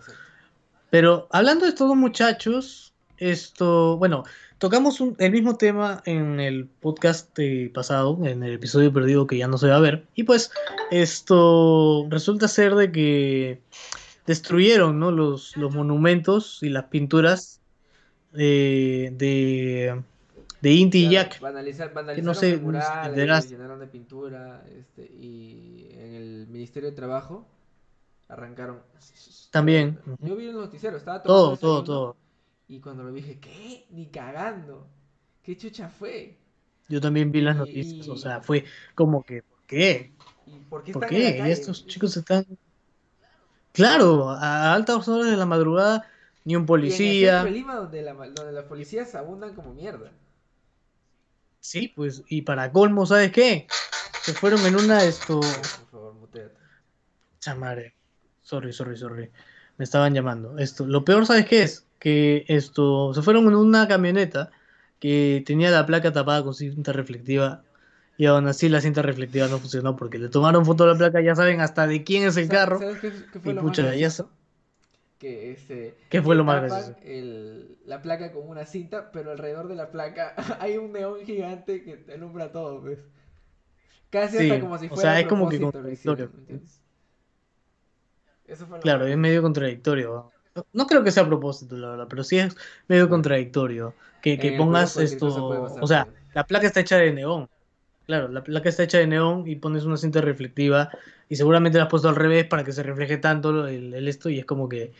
pero 0.90 1.28
hablando 1.30 1.64
de 1.64 1.70
estos 1.70 1.88
dos 1.88 1.96
muchachos, 1.96 2.92
esto, 3.18 3.96
bueno, 3.96 4.24
tocamos 4.58 5.00
un- 5.00 5.16
el 5.18 5.32
mismo 5.32 5.56
tema 5.56 6.02
en 6.04 6.40
el 6.40 6.66
podcast 6.66 7.36
eh, 7.38 7.70
pasado, 7.74 8.18
en 8.24 8.42
el 8.42 8.54
episodio 8.54 8.92
perdido 8.92 9.26
que 9.26 9.38
ya 9.38 9.46
no 9.48 9.58
se 9.58 9.68
va 9.68 9.76
a 9.76 9.80
ver, 9.80 10.06
y 10.14 10.24
pues 10.24 10.50
esto 10.90 12.06
resulta 12.10 12.48
ser 12.48 12.74
de 12.74 12.90
que 12.92 13.60
destruyeron, 14.26 14.98
¿no? 14.98 15.10
los, 15.10 15.56
los 15.56 15.74
monumentos 15.74 16.58
y 16.62 16.68
las 16.70 16.84
pinturas 16.84 17.60
eh, 18.36 19.10
de, 19.12 20.02
de 20.64 20.72
Inti 20.72 21.06
y 21.06 21.10
Jack. 21.10 21.40
Banalizar, 21.40 21.88
no 21.88 21.94
banalizaron 21.94 22.34
sé, 22.34 22.56
mural, 22.56 22.82
entenderás. 23.04 23.44
lo 23.44 23.50
llenaron 23.50 23.80
de 23.80 23.86
pintura, 23.86 24.64
este, 24.78 25.02
y 25.04 25.88
en 25.92 26.14
el 26.14 26.46
Ministerio 26.48 26.88
de 26.90 26.96
Trabajo 26.96 27.46
arrancaron. 28.28 28.80
También. 29.50 29.98
Yo 30.20 30.34
vi 30.36 30.46
el 30.46 30.54
noticiero, 30.54 30.96
estaba 30.96 31.22
Todo, 31.22 31.56
todo, 31.56 31.84
todo. 31.84 32.16
Y 32.66 32.80
cuando 32.80 33.02
lo 33.04 33.12
vi 33.12 33.20
dije, 33.20 33.38
¿qué? 33.38 33.84
Ni 33.90 34.06
cagando. 34.06 34.86
¿Qué 35.42 35.56
chucha 35.56 35.88
fue? 35.90 36.38
Yo 36.88 37.00
también 37.00 37.30
vi 37.30 37.42
las 37.42 37.56
Y- 37.56 37.58
noticias, 37.58 38.08
o 38.08 38.16
sea, 38.16 38.40
fue 38.40 38.64
como 38.94 39.22
que, 39.22 39.42
¿por 39.42 39.60
qué? 39.66 40.12
¿Y 40.46 40.58
por 40.70 40.82
qué. 41.06 41.50
Estos 41.52 41.86
chicos 41.86 42.16
están... 42.16 42.46
Claro, 43.72 44.30
a 44.30 44.72
altas 44.72 45.06
horas 45.08 45.30
de 45.30 45.36
la 45.36 45.46
madrugada, 45.46 46.06
ni 46.44 46.54
un 46.56 46.60
Y 46.60 46.62
en 46.62 46.62
el 46.62 46.66
policía. 46.66 47.44
de 47.44 48.02
la, 48.02 48.14
donde 48.14 48.52
las 48.52 48.64
policías 48.64 49.14
abundan 49.14 49.54
como 49.54 49.74
mierda. 49.74 50.10
Sí, 51.64 51.88
pues, 51.96 52.22
y 52.28 52.42
para 52.42 52.70
colmo, 52.72 53.06
¿sabes 53.06 53.32
qué? 53.32 53.66
Se 54.20 54.34
fueron 54.34 54.60
en 54.66 54.76
una 54.76 55.02
esto... 55.02 55.40
Por 55.40 55.88
favor, 55.90 56.14
muteate. 56.14 56.54
Chamare. 57.40 57.94
Sorry, 58.42 58.70
sorry, 58.74 58.98
sorry. 58.98 59.30
Me 59.78 59.84
estaban 59.86 60.12
llamando. 60.12 60.58
Esto, 60.58 60.84
lo 60.86 61.06
peor, 61.06 61.24
¿sabes 61.24 61.46
qué 61.46 61.62
es? 61.62 61.86
Que 61.98 62.44
esto, 62.48 63.14
se 63.14 63.22
fueron 63.22 63.46
en 63.46 63.54
una 63.54 63.88
camioneta 63.88 64.50
que 65.00 65.42
tenía 65.46 65.70
la 65.70 65.86
placa 65.86 66.12
tapada 66.12 66.44
con 66.44 66.52
cinta 66.54 66.92
reflectiva 66.92 67.62
y 68.18 68.26
aún 68.26 68.46
así 68.46 68.68
la 68.68 68.82
cinta 68.82 69.00
reflectiva 69.00 69.48
no 69.48 69.58
funcionó 69.58 69.96
porque 69.96 70.18
le 70.18 70.28
tomaron 70.28 70.66
foto 70.66 70.84
a 70.84 70.88
la 70.88 70.98
placa, 70.98 71.22
ya 71.22 71.34
saben 71.34 71.62
hasta 71.62 71.86
de 71.86 72.04
quién 72.04 72.24
es 72.24 72.36
el 72.36 72.46
¿Sabes- 72.46 72.60
carro. 72.60 72.78
¿Sabes 72.78 72.98
qué, 73.00 73.10
qué 73.32 73.40
fue 73.40 73.52
Y 73.52 73.54
lo 73.54 73.62
pucha, 73.62 73.84
más 73.84 73.96
ya 73.98 74.10
Que 75.18 75.52
este, 75.52 75.96
¿Qué 76.10 76.20
fue 76.22 76.34
lo 76.34 76.44
más 76.44 76.60
gracioso? 76.60 76.94
el- 77.04 77.78
la 77.86 78.02
placa 78.02 78.32
con 78.32 78.48
una 78.48 78.66
cinta, 78.66 79.10
pero 79.12 79.30
alrededor 79.32 79.68
de 79.68 79.74
la 79.76 79.90
placa 79.90 80.34
hay 80.60 80.76
un 80.76 80.92
neón 80.92 81.20
gigante 81.24 81.82
que 81.82 82.12
alumbra 82.12 82.52
todo, 82.52 82.80
pues. 82.82 82.98
Casi 84.10 84.38
Sí, 84.38 84.50
hasta 84.50 84.60
como 84.60 84.78
si 84.78 84.86
o 84.86 84.94
fuera 84.94 85.10
sea, 85.10 85.18
a 85.18 85.20
es 85.20 85.26
como 85.26 85.48
que 85.48 85.58
propósito 85.58 85.80
lo 85.82 85.90
hicieron, 85.90 86.16
contradictorio. 86.16 86.30
¿me 86.32 86.40
entiendes? 86.40 86.80
Eso 88.46 88.66
fue 88.66 88.76
lo 88.78 88.82
Claro, 88.82 89.06
es 89.06 89.16
medio 89.16 89.42
contradictorio. 89.42 90.32
No, 90.54 90.66
no 90.72 90.86
creo 90.86 91.02
que 91.02 91.10
sea 91.10 91.24
a 91.24 91.26
propósito, 91.26 91.76
la 91.76 91.88
verdad, 91.90 92.06
pero 92.08 92.22
sí 92.22 92.38
es 92.38 92.56
medio 92.86 93.08
contradictorio. 93.08 93.94
Que, 94.22 94.38
que 94.38 94.52
pongas 94.52 94.96
esto. 94.98 95.28
O 95.80 95.86
sea, 95.86 96.06
pues. 96.06 96.34
la 96.34 96.44
placa 96.46 96.66
está 96.66 96.80
hecha 96.80 96.96
de 96.98 97.12
neón. 97.12 97.48
Claro, 98.06 98.28
la 98.28 98.44
placa 98.44 98.68
está 98.68 98.82
hecha 98.82 98.98
de 98.98 99.06
neón 99.06 99.48
y 99.48 99.56
pones 99.56 99.84
una 99.84 99.96
cinta 99.96 100.20
reflectiva 100.20 100.90
y 101.28 101.36
seguramente 101.36 101.78
la 101.78 101.84
has 101.84 101.90
puesto 101.90 102.08
al 102.10 102.16
revés 102.16 102.44
para 102.46 102.62
que 102.62 102.72
se 102.72 102.82
refleje 102.82 103.16
tanto 103.16 103.66
el, 103.66 103.94
el 103.94 104.08
esto 104.08 104.28
y 104.28 104.38
es 104.38 104.44
como 104.44 104.68
que 104.68 104.92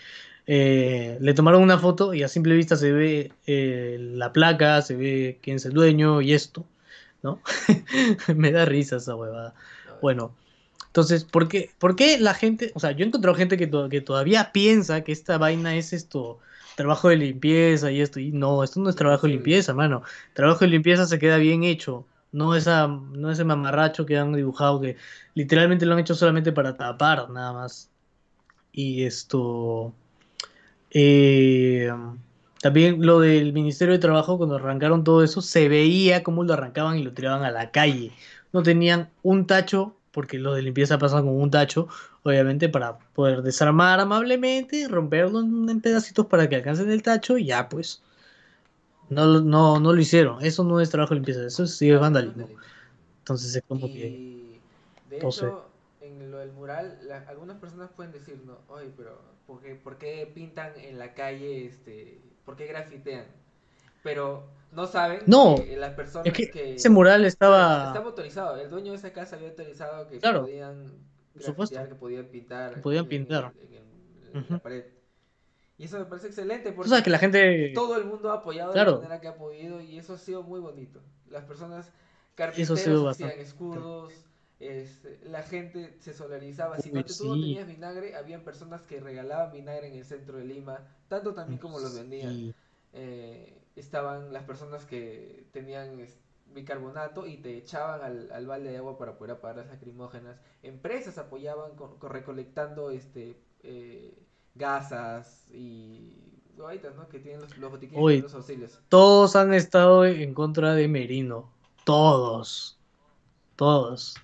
eh, 0.47 1.19
le 1.21 1.35
tomaron 1.35 1.63
una 1.63 1.79
foto 1.79 2.15
y 2.15 2.23
a 2.23 2.29
simple 2.29 2.55
vista 2.57 2.77
se 2.77 2.93
ve 2.93 3.33
eh, 3.47 3.99
la 4.01 4.33
placa, 4.33 4.81
se 4.83 4.97
ve 4.97 5.39
quién 5.43 5.57
es 5.57 5.67
el 5.67 5.75
dueño 5.75 6.23
y 6.23 6.33
esto, 6.33 6.67
¿no? 7.23 7.43
Me 8.37 8.53
da 8.53 8.65
risa 8.65 8.97
esa 8.97 9.17
huevada. 9.17 9.55
No, 9.87 9.99
Bueno, 10.01 10.37
entonces, 10.87 11.25
¿por 11.25 11.49
qué, 11.49 11.75
por 11.79 11.97
qué 11.97 12.19
la 12.21 12.35
gente, 12.35 12.71
o 12.75 12.81
sea, 12.81 12.93
yo 12.93 13.05
he 13.05 13.09
encontrado 13.09 13.37
gente 13.37 13.57
que, 13.57 13.67
to- 13.67 13.89
que 13.89 14.01
todavía 14.01 14.53
piensa 14.53 15.03
que 15.05 15.13
esta 15.13 15.39
vaina 15.39 15.75
es 15.77 15.93
esto, 15.93 16.39
trabajo 16.77 17.09
de 17.09 17.17
limpieza 17.17 17.91
y 17.91 18.01
esto, 18.01 18.21
y 18.21 18.31
no, 18.33 18.63
esto 18.63 18.81
no 18.81 18.91
es 18.91 18.97
trabajo 18.97 19.27
de 19.27 19.33
limpieza, 19.35 19.75
mano. 19.75 20.03
Trabajo 20.35 20.61
de 20.61 20.69
limpieza 20.69 21.07
se 21.07 21.19
queda 21.19 21.37
bien 21.39 21.65
hecho, 21.65 22.07
no 22.35 22.55
esa, 22.55 22.87
no 22.87 23.30
ese 23.30 23.45
mamarracho 23.45 24.07
que 24.07 24.18
han 24.18 24.32
dibujado 24.35 24.80
que 24.80 24.97
literalmente 25.35 25.87
lo 25.87 25.95
han 25.95 26.01
hecho 26.01 26.14
solamente 26.14 26.53
para 26.53 26.76
tapar, 26.76 27.30
nada 27.30 27.53
más. 27.53 27.91
Y 28.72 29.05
esto, 29.05 29.95
eh, 30.91 31.91
también 32.61 33.05
lo 33.05 33.20
del 33.20 33.53
Ministerio 33.53 33.95
de 33.95 34.01
Trabajo, 34.01 34.37
cuando 34.37 34.57
arrancaron 34.57 35.05
todo 35.05 35.22
eso, 35.24 35.41
se 35.41 35.68
veía 35.68 36.22
cómo 36.22 36.45
lo 36.45 36.55
arrancaban 36.55 36.99
y 36.99 37.05
lo 37.05 37.12
tiraban 37.12 37.45
a 37.45 37.51
la 37.51 37.70
calle 37.70 38.12
no 38.55 38.62
tenían 38.62 39.11
un 39.24 39.47
tacho, 39.49 39.97
porque 40.12 40.39
lo 40.39 40.55
de 40.55 40.62
limpieza 40.62 40.97
pasa 40.97 41.16
con 41.16 41.30
un 41.30 41.51
tacho, 41.51 41.89
obviamente, 42.22 42.68
para 42.68 42.99
poder 42.99 43.43
desarmar 43.43 43.99
amablemente, 43.99 44.87
romperlo 44.89 45.41
en 45.41 45.80
pedacitos 45.80 46.26
para 46.26 46.49
que 46.49 46.57
alcancen 46.57 46.89
el 46.89 47.03
tacho 47.03 47.37
y 47.37 47.47
ya, 47.47 47.68
pues. 47.68 48.01
No, 49.11 49.27
lo- 49.27 49.41
no, 49.41 49.79
no 49.81 49.93
lo 49.93 50.01
hicieron. 50.01 50.45
Eso 50.45 50.65
no 50.65 50.81
es 50.81 50.91
trabajo 50.91 51.11
de 51.15 51.17
limpieza, 51.21 51.47
eso 51.47 51.67
sí 51.67 51.91
es 51.91 52.01
vandalismo. 52.01 52.49
Entonces 53.19 53.55
es 53.57 53.63
como 53.69 53.87
que. 53.87 54.07
Y 54.09 54.61
de 55.11 55.21
sé. 55.21 55.27
hecho, 55.27 55.67
en 56.01 56.31
lo 56.31 56.39
del 56.39 56.53
mural, 56.53 56.99
la- 57.05 57.25
algunas 57.29 57.59
personas 57.59 57.91
pueden 57.95 58.13
decir, 58.13 58.41
no, 58.45 58.59
oye, 58.69 58.91
pero 58.97 59.19
¿por 59.47 59.61
qué, 59.61 59.75
por 59.75 59.99
qué 59.99 60.31
pintan 60.35 60.73
en 60.77 60.99
la 60.99 61.15
calle, 61.15 61.67
este, 61.67 62.21
por 62.45 62.57
qué 62.57 62.67
grafitean? 62.67 63.25
Pero 64.03 64.45
no 64.73 64.87
saben 64.87 65.21
No, 65.27 65.57
que 65.57 65.77
las 65.77 65.93
personas 65.95 66.27
Es 66.27 66.33
que 66.35 66.51
que... 66.51 66.75
ese 66.75 66.91
mural 66.91 67.25
Estaba 67.25 67.89
estaba. 67.89 68.07
autorizado, 68.07 68.57
el 68.57 68.69
dueño 68.69 68.93
de 68.93 68.99
esa 68.99 69.13
casa 69.13 69.37
había 69.37 69.49
autorizado 69.49 70.09
que 70.09 70.19
Claro, 70.19 70.43
podían 70.43 70.93
grafitear, 71.35 71.89
que 71.89 71.95
podían 71.95 72.27
pintar. 72.27 72.75
Que 72.75 72.81
podían 72.81 73.05
en- 73.05 73.09
pintar. 73.09 73.53
en- 73.61 73.75
en 74.37 74.41
Ujú. 74.45 74.53
la 74.55 74.59
pared. 74.59 74.85
Y 75.77 75.85
eso 75.85 75.99
me 75.99 76.05
parece 76.05 76.29
excelente 76.29 76.72
porque 76.72 76.89
sabes 76.89 77.05
que 77.05 77.11
la 77.11 77.18
gente. 77.18 77.72
todo 77.75 77.97
el 77.97 78.05
mundo 78.05 78.31
ha 78.31 78.35
apoyado 78.37 78.72
de 78.72 78.85
la 78.85 78.93
manera 78.97 79.20
que 79.20 79.29
ha 79.29 79.37
podido 79.37 79.81
y 79.81 79.99
eso 79.99 80.14
ha 80.14 80.18
sido 80.18 80.43
muy 80.43 80.61
bonito. 80.61 81.01
Las 81.31 81.45
personas 81.45 81.91
carpinteros 82.37 83.07
hacían 83.11 83.31
escudos, 83.41 84.12
este, 84.61 85.18
la 85.25 85.43
gente 85.43 85.97
se 86.01 86.12
solidarizaba. 86.14 86.79
Si 86.79 86.91
Uy, 86.91 86.95
no, 86.95 87.05
te- 87.05 87.12
tú 87.14 87.25
no 87.27 87.35
sí. 87.35 87.41
tenías 87.41 87.66
vinagre, 87.66 88.14
habían 88.14 88.43
personas 88.43 88.83
que 88.83 89.01
regalaban 89.01 89.53
vinagre 89.53 89.89
en 89.89 89.95
el 89.97 90.05
centro 90.05 90.39
de 90.39 90.45
Lima, 90.45 90.87
tanto 91.09 91.35
también 91.35 91.59
como 91.59 91.81
los 91.81 91.95
vendían. 91.95 92.33
Sí. 92.33 92.55
Eh, 92.93 93.59
estaban 93.75 94.33
las 94.33 94.45
personas 94.45 94.85
que 94.87 95.45
tenían 95.53 96.07
bicarbonato 96.55 97.27
y 97.27 97.39
te 97.39 97.57
echaban 97.57 98.01
al, 98.03 98.31
al 98.31 98.47
balde 98.47 98.70
de 98.70 98.77
agua 98.77 98.97
para 98.97 99.18
poder 99.18 99.33
apagar 99.33 99.57
las 99.57 99.66
lacrimógenas. 99.68 100.39
Empresas 100.62 101.18
apoyaban 101.18 101.75
con, 101.75 101.99
con 101.99 102.11
recolectando 102.11 102.91
este 102.93 103.37
eh, 103.64 104.14
gasas 104.55 105.45
y 105.53 106.13
huevitas, 106.57 106.95
¿no? 106.95 107.09
Que 107.09 107.19
tienen 107.19 107.41
los, 107.41 107.57
los 107.59 107.71
botiquines 107.71 108.03
Uy. 108.03 108.21
los 108.23 108.35
auxilios. 108.35 108.79
Todos 108.89 109.37
han 109.37 109.53
estado 109.55 110.05
en 110.05 110.35
contra 110.35 110.75
de 110.75 110.89
Merino. 110.89 111.51
Todos. 111.85 112.79
Todos. 113.57 114.15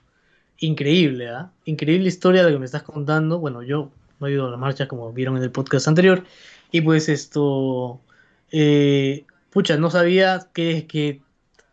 Increíble, 0.59 1.29
¿ah? 1.29 1.51
Increíble 1.65 2.09
historia 2.09 2.43
de 2.43 2.51
lo 2.51 2.57
que 2.57 2.61
me 2.61 2.67
estás 2.67 2.83
contando. 2.83 3.39
Bueno, 3.39 3.63
yo 3.63 3.91
no 4.19 4.27
he 4.27 4.33
ido 4.33 4.47
a 4.47 4.51
las 4.51 4.61
marchas 4.61 4.89
como 4.89 5.13
vieron 5.13 5.37
en 5.37 5.43
el 5.43 5.51
podcast 5.51 5.89
anterior. 5.89 6.25
Y 6.71 6.81
pues 6.83 7.09
esto. 7.09 8.01
eh, 8.53 9.25
pucha, 9.51 9.77
no 9.77 9.91
sabía 9.91 10.49
que, 10.53 10.87
que 10.87 11.23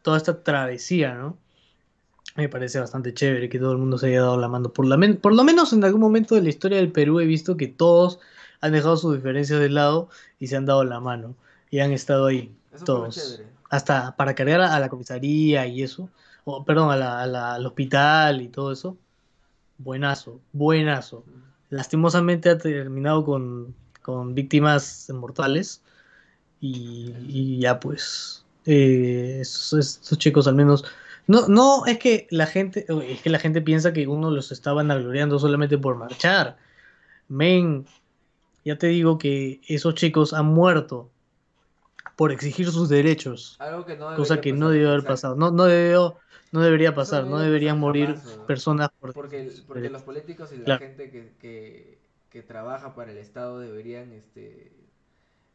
toda 0.02 0.18
esta 0.18 0.42
travesía, 0.44 1.14
¿no? 1.16 1.38
Me 2.36 2.50
parece 2.50 2.80
bastante 2.80 3.14
chévere 3.14 3.50
que 3.50 3.58
todo 3.60 3.72
el 3.72 3.78
mundo 3.80 3.98
se 3.98 4.08
haya 4.08 4.22
dado 4.22 4.38
la 4.40 4.48
mano. 4.48 4.70
Por, 4.70 4.86
la 4.86 4.96
men- 4.98 5.18
por 5.18 5.34
lo 5.36 5.44
menos 5.44 5.74
en 5.74 5.84
algún 5.84 6.02
momento 6.02 6.36
de 6.36 6.42
la 6.42 6.50
historia 6.50 6.78
del 6.78 6.92
Perú 6.92 7.20
he 7.20 7.26
visto 7.26 7.58
que 7.58 7.68
todos 7.68 8.20
han 8.62 8.72
dejado 8.72 8.98
sus 8.98 9.16
diferencias 9.16 9.60
de 9.60 9.70
lado 9.70 10.10
y 10.40 10.48
se 10.48 10.56
han 10.58 10.66
dado 10.66 10.84
la 10.84 11.00
mano. 11.00 11.36
Y 11.70 11.80
han 11.80 11.92
estado 11.92 12.28
ahí, 12.28 12.56
Eso 12.74 12.86
todos 12.86 13.42
hasta 13.70 14.16
para 14.16 14.34
cargar 14.36 14.62
a 14.62 14.80
la 14.80 14.88
comisaría 14.90 15.68
y 15.68 15.84
eso, 15.84 16.10
o 16.46 16.64
perdón, 16.64 16.92
a 16.92 16.96
la- 16.96 17.22
a 17.22 17.28
la- 17.28 17.54
al 17.56 17.66
hospital 17.66 18.42
y 18.42 18.48
todo 18.48 18.72
eso. 18.72 18.98
Buenazo, 19.78 20.40
buenazo. 20.54 21.24
Lastimosamente 21.70 22.50
ha 22.50 22.58
terminado 22.58 23.26
con, 23.26 23.76
con 24.02 24.34
víctimas 24.34 25.10
mortales 25.14 25.82
y, 26.62 27.14
y 27.28 27.60
ya 27.60 27.80
pues, 27.80 28.46
eh, 28.66 29.40
estos, 29.42 29.74
estos 30.00 30.18
chicos 30.18 30.48
al 30.48 30.56
menos 30.56 30.84
No, 31.28 31.48
no, 31.50 31.86
es 31.86 32.00
que 32.00 32.26
la 32.32 32.46
gente, 32.48 32.86
es 33.10 33.22
que 33.22 33.30
la 33.30 33.40
gente 33.40 33.62
piensa 33.62 33.92
que 33.92 34.08
uno 34.08 34.32
los 34.32 34.52
está 34.54 34.72
vanagloriando 34.72 35.38
solamente 35.40 35.78
por 35.78 35.98
marchar. 35.98 36.58
Men, 37.28 37.86
ya 38.68 38.78
te 38.78 38.88
digo 38.88 39.18
que 39.18 39.62
esos 39.68 39.96
chicos 39.96 40.34
han 40.34 40.46
muerto 40.48 41.10
por 42.18 42.32
exigir 42.32 42.70
sus 42.70 42.90
derechos, 42.90 43.56
Algo 43.60 43.86
que 43.86 43.96
no 43.96 44.16
cosa 44.16 44.42
que 44.42 44.52
no 44.52 44.70
debió 44.70 44.90
haber 44.90 45.00
exacto. 45.00 45.14
pasado. 45.14 45.36
No, 45.36 45.52
no 45.52 45.66
debió, 45.66 46.18
no 46.52 46.62
debería 46.62 46.94
pasar, 46.94 47.24
no 47.26 47.40
debería 47.40 47.74
deberían 47.74 47.80
morir 47.80 48.08
jamás, 48.08 48.38
personas 48.48 48.90
por 49.00 49.14
Porque, 49.14 49.90
los 49.90 50.04
políticos 50.04 50.52
y 50.52 50.58
la 50.58 50.66
Claro. 50.66 50.80
gente 50.80 51.12
que, 51.12 51.34
que, 51.40 52.00
que 52.30 52.44
trabaja 52.44 52.94
para 52.96 53.12
el 53.12 53.18
Estado 53.18 53.60
deberían, 53.60 54.12
este, 54.12 54.74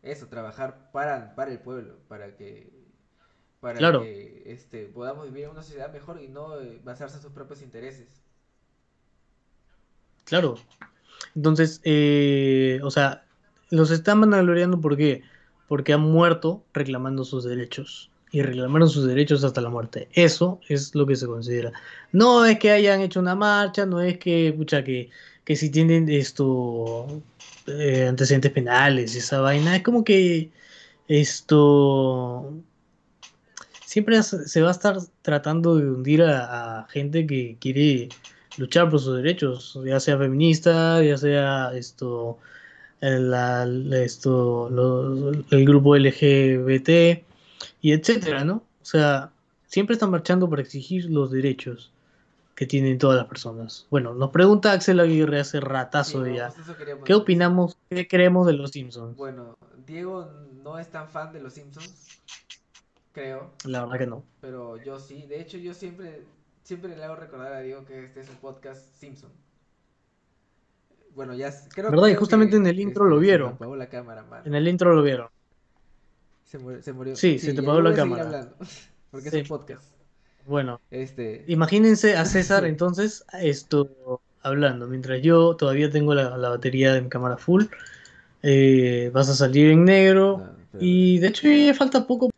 eso, 0.03 0.29
trabajar 0.29 0.91
para, 0.93 1.35
para 1.35 1.51
el 1.53 1.59
pueblo, 1.59 1.99
para 2.09 2.37
que, 2.37 2.71
para 3.61 3.79
Claro. 3.79 4.01
que, 4.03 4.43
este, 4.47 4.87
podamos 4.87 5.27
vivir 5.27 5.45
en 5.45 5.51
una 5.51 5.63
sociedad 5.63 5.93
mejor 5.93 6.21
y 6.23 6.29
no 6.29 6.61
eh, 6.61 6.81
basarse 6.85 7.17
en 7.17 7.23
sus 7.23 7.33
propios 7.33 7.63
intereses. 7.63 8.23
Claro. 10.25 10.57
Entonces, 11.35 11.81
eh, 11.85 12.81
o 12.83 12.91
sea, 12.91 13.25
los 13.70 13.91
están 13.91 14.20
vanagloriando 14.20 14.81
¿por? 14.81 15.23
Porque 15.68 15.93
han 15.93 16.03
muerto 16.03 16.62
reclamando 16.73 17.25
sus 17.25 17.45
derechos. 17.45 18.11
Y 18.35 18.41
reclamaron 18.41 18.89
sus 18.89 19.07
derechos 19.07 19.45
hasta 19.45 19.61
la 19.61 19.68
muerte. 19.68 20.09
Eso 20.14 20.59
es 20.68 20.95
lo 20.95 21.07
que 21.07 21.16
se 21.16 21.27
considera. 21.27 21.70
No 22.12 22.47
es 22.47 22.59
que 22.59 22.70
hayan 22.70 23.03
hecho 23.03 23.20
una 23.20 23.35
marcha, 23.35 23.85
no 23.85 24.01
es 24.01 24.16
que, 24.18 24.55
pucha, 24.57 24.83
que, 24.83 25.11
que 25.45 25.55
si 25.55 25.70
tienen 25.70 26.09
esto, 26.09 27.23
eh, 27.66 28.07
antecedentes 28.09 28.51
penales 28.53 29.14
y 29.14 29.18
esa 29.18 29.41
vaina. 29.41 29.77
Es 29.77 29.83
como 29.83 30.03
que 30.03 30.51
esto 31.09 32.55
siempre 33.85 34.23
se 34.23 34.62
va 34.62 34.68
a 34.68 34.73
estar 34.73 34.97
tratando 35.20 35.77
de 35.77 35.91
hundir 35.91 36.23
a 36.23 36.87
gente 36.91 37.27
que 37.27 37.59
quiere 37.61 38.09
luchar 38.59 38.91
por 38.91 39.01
sus 39.01 39.17
derechos, 39.17 39.79
ya 39.85 39.99
sea 40.01 40.19
feminista, 40.19 41.03
ya 41.03 41.17
sea 41.17 41.73
esto, 41.75 42.39
el, 43.01 43.31
la- 43.31 43.65
esto, 44.03 44.69
los- 44.71 45.37
el 45.51 45.65
grupo 45.65 45.97
LGBT 45.97 47.25
y 47.81 47.93
etcétera, 47.93 48.45
¿no? 48.45 48.57
O 48.81 48.85
sea, 48.85 49.31
siempre 49.67 49.95
están 49.95 50.11
marchando 50.11 50.49
para 50.51 50.63
exigir 50.63 51.07
los 51.11 51.31
derechos 51.31 51.91
que 52.55 52.67
tienen 52.67 52.99
todas 52.99 53.17
las 53.17 53.27
personas. 53.27 53.87
Bueno, 53.91 54.15
nos 54.15 54.31
pregunta 54.31 54.73
Axel 54.73 55.01
Aguirre 55.01 55.41
hace 55.41 55.59
ratazo 55.61 56.25
Sí, 56.25 56.35
ya. 56.35 56.53
¿Qué 57.05 57.15
opinamos, 57.15 57.77
qué 57.89 58.07
creemos 58.07 58.47
de 58.47 58.53
los 58.53 58.71
Simpsons? 58.73 59.17
Bueno, 59.17 59.57
Diego 59.87 60.31
no 60.63 60.79
es 60.79 60.89
tan 60.91 61.09
fan 61.09 61.33
de 61.33 61.41
los 61.41 61.55
Simpsons, 61.55 62.09
creo, 63.13 63.51
La 63.65 63.83
verdad 63.85 63.99
que 63.99 64.07
no. 64.07 64.25
pero 64.41 64.77
yo 64.83 64.99
sí. 65.01 65.25
De 65.27 65.41
hecho, 65.41 65.57
yo 65.59 65.75
siempre, 65.75 66.23
siempre 66.63 66.97
le 66.97 67.05
hago 67.05 67.17
recordar 67.17 67.53
a 67.53 67.61
Diego 67.61 67.85
que 67.85 68.05
este 68.05 68.21
es 68.21 68.29
un 68.29 68.37
podcast 68.37 68.83
Simpson. 68.95 69.31
Bueno, 71.15 71.35
ya 71.35 71.53
creo, 71.75 71.91
¿Verdad? 71.91 72.09
Y 72.09 72.15
justamente 72.15 72.53
que, 72.53 72.57
en 72.57 72.67
el 72.67 72.81
intro 72.81 73.05
lo 73.07 73.17
se 73.17 73.23
vieron. 73.23 73.53
apagó 73.55 73.77
la 73.77 73.89
cámara, 73.89 74.23
mano. 74.25 74.43
En 74.47 74.55
el 74.55 74.67
intro 74.67 74.95
lo 74.95 75.03
vieron. 75.03 75.29
Se 76.45 76.59
murió, 76.59 76.83
se 76.83 76.93
murió. 76.93 77.17
Sí, 77.17 77.39
se 77.39 77.53
te 77.53 77.61
apagó 77.61 77.81
la 77.83 77.95
cámara. 77.95 78.25
hablando, 78.25 78.57
porque 79.11 79.31
Sí. 79.31 79.39
es 79.39 79.51
un 79.51 79.59
podcast. 79.59 79.85
Bueno, 80.47 80.81
Este, 80.91 81.45
imagínense 81.49 82.17
a 82.17 82.25
César 82.25 82.65
entonces 82.67 83.25
esto 83.41 84.21
hablando, 84.43 84.89
mientras 84.89 85.23
yo 85.23 85.55
todavía 85.55 85.89
tengo 85.91 86.15
la, 86.15 86.37
la 86.37 86.49
batería 86.49 86.93
de 86.95 87.03
mi 87.03 87.09
cámara 87.09 87.37
full. 87.37 87.65
Eh, 88.43 89.11
vas 89.15 89.29
a 89.29 89.35
salir 89.35 89.71
en 89.71 89.85
negro. 89.85 90.39
no, 90.39 90.51
pero- 90.73 90.85
Y 90.85 91.19
de 91.19 91.29
hecho 91.29 91.47
ya 91.49 91.75
falta 91.75 92.07
poco 92.07 92.31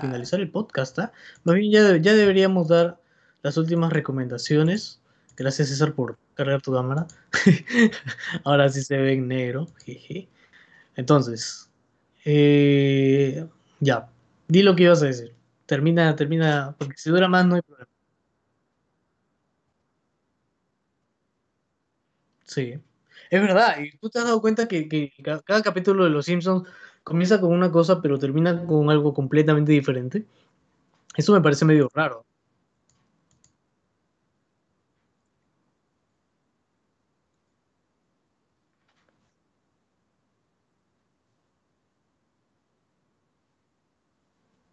finalizar 0.00 0.40
el 0.40 0.50
podcast, 0.50 0.98
¿ah? 0.98 1.12
Más 1.44 1.54
bien 1.56 1.70
ya, 1.72 1.96
ya 1.96 2.14
deberíamos 2.14 2.68
dar 2.68 3.00
las 3.42 3.56
últimas 3.56 3.92
recomendaciones. 3.92 5.00
Gracias 5.36 5.68
César 5.68 5.94
por 5.94 6.18
cargar 6.34 6.60
tu 6.62 6.72
cámara. 6.72 7.06
Ahora 8.44 8.68
sí 8.68 8.82
se 8.82 8.96
ve 8.96 9.12
en 9.12 9.28
negro. 9.28 9.68
Entonces, 10.96 11.70
eh, 12.24 13.46
ya, 13.80 14.08
di 14.48 14.62
lo 14.62 14.74
que 14.76 14.84
ibas 14.84 15.02
a 15.02 15.06
decir. 15.06 15.34
Termina, 15.66 16.16
termina, 16.16 16.74
porque 16.78 16.96
si 16.96 17.10
dura 17.10 17.28
más 17.28 17.46
no 17.46 17.54
hay 17.56 17.62
problema. 17.62 17.88
Sí, 22.44 22.74
es 23.30 23.40
verdad. 23.42 23.78
Y 23.80 23.96
tú 23.98 24.08
te 24.10 24.18
has 24.18 24.24
dado 24.24 24.40
cuenta 24.40 24.66
que, 24.68 24.88
que 24.88 25.12
ca- 25.22 25.42
cada 25.42 25.62
capítulo 25.62 26.04
de 26.04 26.10
Los 26.10 26.26
Simpsons 26.26 26.66
comienza 27.08 27.40
con 27.40 27.52
una 27.52 27.72
cosa, 27.72 28.00
pero 28.02 28.18
termina 28.18 28.66
con 28.66 28.90
algo 28.90 29.14
completamente 29.14 29.72
diferente. 29.72 30.26
Eso 31.16 31.32
me 31.34 31.42
parece 31.42 31.64
medio 31.66 31.90
raro. 31.94 32.26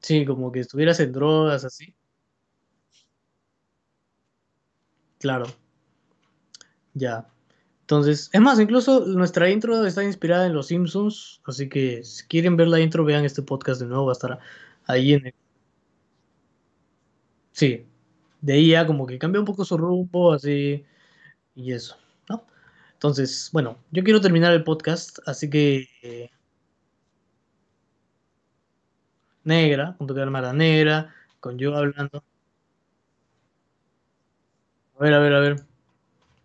Sí, 0.01 0.25
como 0.25 0.51
que 0.53 0.61
estuvieras 0.61 0.99
en 1.01 1.11
drogas, 1.11 1.65
así. 1.65 1.93
Claro, 5.19 5.47
ya. 6.95 7.25
Entonces, 7.85 8.29
es 8.33 8.41
más, 8.41 8.59
incluso 8.59 9.05
nuestra 9.05 9.49
intro 9.49 9.85
está 9.85 10.03
inspirada 10.03 10.47
en 10.47 10.53
Los 10.53 10.67
Simpsons, 10.67 11.41
así 11.45 11.69
que 11.69 12.03
si 12.03 12.25
quieren 12.27 12.57
ver 12.57 12.67
la 12.67 12.79
intro, 12.79 13.05
vean 13.05 13.25
este 13.25 13.43
podcast 13.43 13.79
de 13.81 13.87
nuevo, 13.87 14.05
va 14.07 14.11
a 14.11 14.13
estar 14.13 14.39
ahí 14.87 15.13
en 15.13 15.27
el... 15.27 15.33
Sí, 17.51 17.85
de 18.41 18.53
ahí 18.53 18.69
ya 18.71 18.85
como 18.87 19.05
que 19.07 19.17
cambia 19.19 19.39
un 19.39 19.45
poco 19.45 19.65
su 19.65 19.77
rumbo, 19.77 20.33
así, 20.33 20.85
y 21.55 21.73
eso, 21.73 21.97
¿no? 22.29 22.45
Entonces, 22.93 23.49
bueno, 23.53 23.79
yo 23.91 24.03
quiero 24.03 24.21
terminar 24.21 24.53
el 24.53 24.63
podcast, 24.65 25.19
así 25.27 25.49
que... 25.49 25.87
eh, 26.03 26.31
negra, 29.45 29.95
con 29.97 30.07
cámara 30.07 30.51
negra, 30.53 31.13
con 31.39 31.57
yo 31.57 31.75
hablando. 31.75 32.23
A 34.99 35.03
ver, 35.03 35.13
a 35.13 35.19
ver, 35.19 35.33
a 35.33 35.39
ver. 35.39 35.74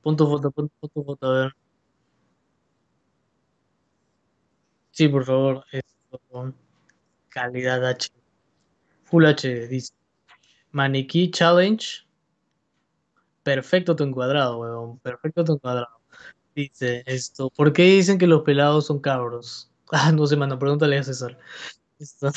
Pon 0.03 0.17
tu 0.17 0.27
foto, 0.27 0.51
pon 0.51 0.69
tu 0.95 1.05
foto, 1.05 1.27
a 1.27 1.33
ver. 1.41 1.53
Sí, 4.93 5.09
por 5.09 5.25
favor. 5.25 5.65
Esto, 5.73 6.55
calidad 7.29 7.87
H. 7.87 8.11
Full 9.05 9.27
HD, 9.27 9.69
dice. 9.69 9.93
Maniquí 10.73 11.31
Challenge. 11.31 12.07
Perfecto 13.43 13.97
tu 13.97 14.05
encuadrado, 14.05 14.59
weón. 14.59 14.99
Perfecto 15.01 15.45
tu 15.45 15.55
encuadrado. 15.55 16.01
Dice 16.55 17.03
esto. 17.07 17.51
¿Por 17.51 17.73
qué 17.73 17.85
dicen 17.85 18.19
que 18.19 18.27
los 18.27 18.43
pelados 18.43 18.87
son 18.87 19.01
cabros? 19.01 19.67
Ah, 19.93 20.13
no 20.13 20.25
sé, 20.27 20.37
mano. 20.37 20.57
Pregúntale 20.57 20.99
a 20.99 21.03
César. 21.03 21.37
Esto. 21.99 22.31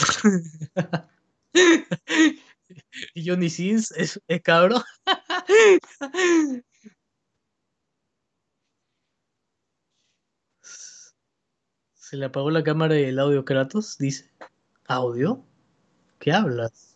¿Y 3.14 3.24
Johnny 3.30 3.50
Sins 3.50 3.92
es, 3.92 4.20
es 4.28 4.42
cabro? 4.42 4.84
Se 12.14 12.18
le 12.18 12.26
apagó 12.26 12.52
la 12.52 12.64
cámara 12.64 12.96
y 13.00 13.06
el 13.06 13.18
audio 13.18 13.44
Kratos, 13.44 13.98
dice. 13.98 14.30
¿Audio? 14.86 15.44
¿Qué 16.20 16.32
hablas? 16.32 16.96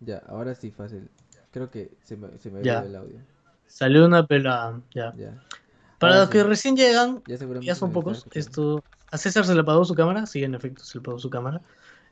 Ya, 0.00 0.24
ahora 0.26 0.52
sí, 0.56 0.72
fácil. 0.72 1.08
Creo 1.52 1.70
que 1.70 1.92
se 2.02 2.16
me, 2.16 2.36
se 2.38 2.50
me 2.50 2.64
Ya. 2.64 2.80
el 2.80 2.96
audio. 2.96 3.20
Salió 3.68 4.04
una 4.04 4.26
pelada, 4.26 4.80
ya. 4.92 5.14
Ya. 5.14 5.40
Para 6.00 6.14
Ahora 6.14 6.20
los 6.22 6.30
que 6.30 6.42
recién 6.42 6.74
llegan, 6.74 7.22
Ya 7.60 7.76
son 7.76 7.92
pocos, 7.92 8.26
esto... 8.32 8.82
A 9.12 9.18
César 9.18 9.46
se 9.46 9.54
le 9.54 9.60
apagó 9.60 9.84
su 9.84 9.94
cámara, 9.94 10.26
sí, 10.26 10.42
en 10.42 10.56
efecto, 10.56 10.82
se 10.82 10.98
le 10.98 11.02
apagó 11.02 11.20
su 11.20 11.30
cámara. 11.30 11.60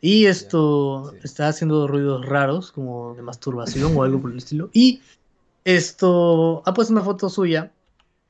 Y 0.00 0.26
esto 0.26 1.10
sí. 1.10 1.18
está 1.24 1.48
haciendo 1.48 1.88
ruidos 1.88 2.24
raros, 2.24 2.70
como 2.70 3.16
de 3.16 3.22
masturbación 3.22 3.96
o 3.96 4.04
algo 4.04 4.22
por 4.22 4.30
el 4.30 4.38
estilo. 4.38 4.70
Y 4.72 5.02
esto 5.64 6.62
ha 6.66 6.72
puesto 6.72 6.92
una 6.92 7.02
foto 7.02 7.28
suya, 7.28 7.72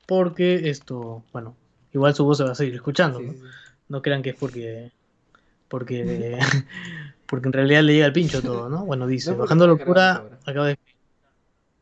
porque 0.07 0.67
esto, 0.71 1.23
bueno, 1.31 1.60
igual 1.93 2.13
su 2.15 2.25
voz 2.25 2.37
se 2.37 2.43
va 2.43 2.51
a 2.51 2.55
seguir 2.55 2.75
escuchando, 2.75 3.19
Sí, 3.19 3.25
¿no? 3.25 3.33
sí. 3.33 3.39
No 3.89 4.01
crean 4.01 4.21
que 4.21 4.31
es 4.31 4.35
porque. 4.35 4.91
Porque. 5.67 6.39
porque 7.25 7.47
en 7.47 7.53
realidad 7.53 7.83
le 7.83 7.93
llega 7.93 8.05
el 8.05 8.13
pincho 8.13 8.41
todo, 8.41 8.69
¿no? 8.69 8.85
Bueno, 8.85 9.07
dice, 9.07 9.31
No, 9.31 9.37
bajando 9.37 9.67
locura, 9.67 10.23
acaba 10.45 10.67
de. 10.67 10.79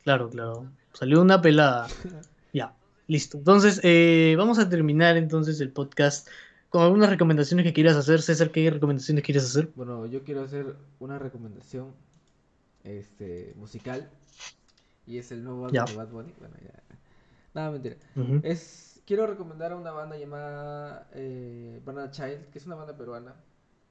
Claro, 0.03 0.29
claro. 0.29 0.71
Salió 0.93 1.21
una 1.21 1.41
pelada. 1.41 1.87
Ya, 2.51 2.73
listo. 3.05 3.37
Entonces, 3.37 3.79
eh, 3.83 4.33
vamos 4.35 4.57
a 4.57 4.67
terminar 4.67 5.17
entonces 5.17 5.61
el 5.61 5.71
podcast 5.71 6.27
con 6.69 6.81
algunas 6.81 7.11
recomendaciones 7.11 7.63
que 7.63 7.73
quieras 7.73 7.95
hacer. 7.95 8.23
César, 8.23 8.49
¿qué 8.49 8.71
recomendaciones 8.71 9.23
quieres 9.23 9.45
hacer? 9.45 9.69
Bueno, 9.75 10.07
yo 10.07 10.23
quiero 10.23 10.41
hacer 10.41 10.75
una 10.97 11.19
recomendación 11.19 11.93
este 12.83 13.53
musical 13.55 14.09
y 15.05 15.19
es 15.19 15.31
el 15.31 15.43
nuevo 15.43 15.65
álbum 15.67 15.85
de 15.85 15.95
Bad 15.95 16.07
Bunny. 16.07 16.33
Bueno, 16.39 16.55
ya. 16.63 16.73
Nada, 17.53 17.69
mentira. 17.71 17.97
Ujú. 18.15 18.39
Es 18.41 18.88
quiero 19.09 19.25
recomendar 19.25 19.71
a 19.71 19.75
una 19.75 19.89
banda 19.91 20.15
llamada 20.17 21.07
eh, 21.15 21.81
Banana 21.83 22.11
Child, 22.11 22.51
que 22.51 22.59
es 22.59 22.65
una 22.67 22.75
banda 22.75 22.95
peruana. 22.95 23.33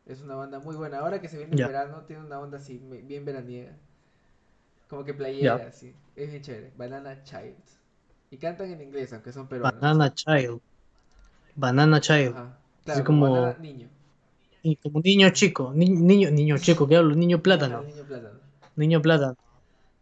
Es 0.07 0.21
una 0.23 0.37
banda 0.37 0.61
muy 0.61 0.77
buena. 0.77 1.01
Ahora 1.01 1.21
que 1.21 1.29
se 1.29 1.37
viene 1.37 1.55
el 1.55 1.59
Ya. 1.59 1.67
verano, 1.67 2.03
tiene 2.07 2.25
una 2.25 2.39
onda 2.39 2.59
así, 2.59 2.79
bien 3.05 3.25
veraniega. 3.25 3.73
Como 4.89 5.05
que 5.05 5.13
playera, 5.15 5.59
Ya. 5.59 5.67
así. 5.67 5.93
Es 6.15 6.31
bien 6.31 6.41
chévere. 6.41 6.73
Banana 6.77 7.21
Child. 7.25 7.57
Y 8.31 8.37
cantan 8.37 8.71
en 8.71 8.81
inglés, 8.81 9.13
aunque 9.13 9.33
son 9.33 9.49
peruanos. 9.49 9.81
Banana 9.81 10.15
Child. 10.15 10.61
Banana 11.57 12.01
Child. 12.01 12.37
Ajá. 12.37 12.57
Claro, 12.85 13.05
como- 13.05 13.27
como 13.27 13.41
banana 13.41 13.59
niño. 13.59 13.89
Y 14.63 14.77
como 14.77 15.01
niño 15.01 15.31
chico. 15.31 15.73
Ni- 15.75 15.91
niño, 15.91 16.31
niño 16.31 16.59
chico, 16.59 16.87
¿qué 16.87 16.95
hablo? 16.97 17.17
Niño 17.17 17.43
plátano. 17.43 17.83
Niño 17.83 18.05
plátano. 18.05 18.39
Niño 18.77 19.03
plátano. 19.03 19.37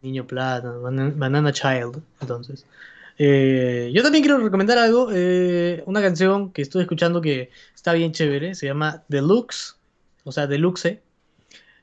Niño 0.03 0.27
plátano. 0.27 0.83
Banana, 0.83 1.13
banana 1.17 1.53
Child. 1.53 2.03
Entonces. 2.21 2.67
Eh, 3.19 3.91
yo 3.95 4.03
también 4.03 4.23
quiero 4.23 4.39
recomendar 4.39 4.79
algo. 4.79 5.11
eh, 5.13 5.83
una 5.87 6.03
canción 6.03 6.53
que 6.53 6.63
estoy 6.63 6.83
escuchando 6.83 7.21
que 7.21 7.51
está 7.75 7.93
bien 7.93 8.13
chévere. 8.13 8.55
Se 8.55 8.67
llama 8.67 9.05
Deluxe. 9.09 9.77
O 10.25 10.33
sea, 10.33 10.47
Deluxe. 10.47 11.01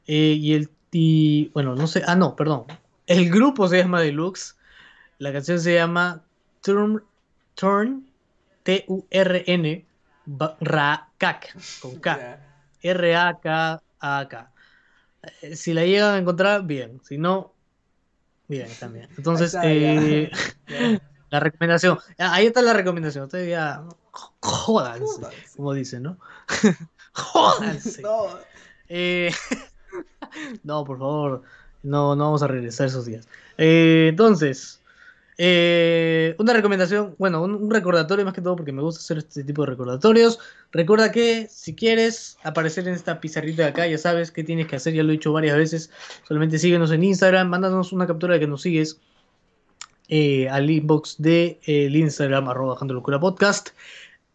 eh, 0.08 0.38
y 0.40 0.54
el. 0.54 0.70
Y, 0.92 1.50
bueno, 1.54 1.76
no 1.76 1.88
sé. 1.88 2.04
Ah, 2.06 2.16
no, 2.16 2.36
perdón. 2.36 2.66
El 3.08 3.30
grupo 3.32 3.68
se 3.68 3.78
llama 3.80 4.02
Deluxe. 4.02 4.56
La 5.18 5.32
canción 5.34 5.60
se 5.60 5.74
llama 5.74 6.24
Turn. 6.62 7.04
Turn. 7.56 8.06
T-U-R-N. 8.64 9.86
Ra-Cac. 10.62 11.56
Con 11.82 12.00
K. 12.00 12.40
R-A-K-A-K. 12.82 14.52
Eh, 15.42 15.56
Si 15.56 15.74
la 15.74 15.86
llegan 15.86 16.16
a 16.16 16.18
encontrar, 16.18 16.64
bien. 16.66 17.02
Si 17.04 17.18
no, 17.18 17.54
bien 18.48 18.68
también. 18.80 19.10
Entonces, 19.18 19.56
eh. 19.64 20.32
la 21.34 21.40
recomendación. 21.40 21.98
Ah, 22.20 22.36
Ahí 22.36 22.46
está 22.46 22.62
la 22.62 22.74
recomendación. 22.74 23.26
Ustedes 23.26 23.50
ya. 23.50 23.84
Jódanse. 24.12 25.06
Jódanse. 25.06 25.38
Como 25.56 25.74
dicen, 25.74 26.04
¿no? 26.04 26.18
Jódanse. 27.14 28.04
No. 28.04 28.28
Eh, 28.88 29.32
no, 30.64 30.86
por 30.86 31.00
favor. 31.00 31.42
No, 31.82 32.16
no 32.16 32.26
vamos 32.26 32.44
a 32.44 32.48
regresar 32.48 32.86
esos 32.86 33.08
días. 33.08 33.28
Eh, 33.58 34.10
entonces, 34.10 34.80
eh, 35.40 36.36
una 36.38 36.54
recomendación, 36.54 37.16
bueno, 37.18 37.42
un, 37.42 37.56
un 37.56 37.72
recordatorio 37.72 38.26
más 38.26 38.36
que 38.36 38.42
todo 38.42 38.56
porque 38.56 38.72
me 38.72 38.84
gusta 38.84 39.00
hacer 39.00 39.18
este 39.18 39.44
tipo 39.44 39.64
de 39.64 39.72
recordatorios. 39.72 40.38
Recuerda 40.72 41.12
que 41.12 41.48
si 41.50 41.74
quieres 41.74 42.38
aparecer 42.44 42.88
en 42.88 42.94
esta 42.94 43.20
pizarrita 43.20 43.64
de 43.64 43.70
acá, 43.70 43.88
ya 43.88 43.98
sabes 43.98 44.30
qué 44.30 44.44
tienes 44.44 44.68
que 44.68 44.76
hacer, 44.76 44.94
ya 44.94 45.02
lo 45.02 45.10
he 45.10 45.14
dicho 45.14 45.34
varias 45.34 45.58
veces. 45.58 45.90
Solamente 46.28 46.60
síguenos 46.60 46.92
en 46.92 47.04
Instagram, 47.04 47.50
mándanos 47.50 47.92
una 47.92 48.06
captura 48.06 48.36
de 48.36 48.42
que 48.42 48.48
nos 48.48 48.62
sigues 48.62 49.00
eh, 50.08 50.50
al 50.50 50.70
inbox 50.70 51.22
del 51.22 51.96
Instagram, 51.96 52.50
arroba 52.50 52.74
bajando 52.74 52.94
locura 52.94 53.20
podcast. 53.20 53.70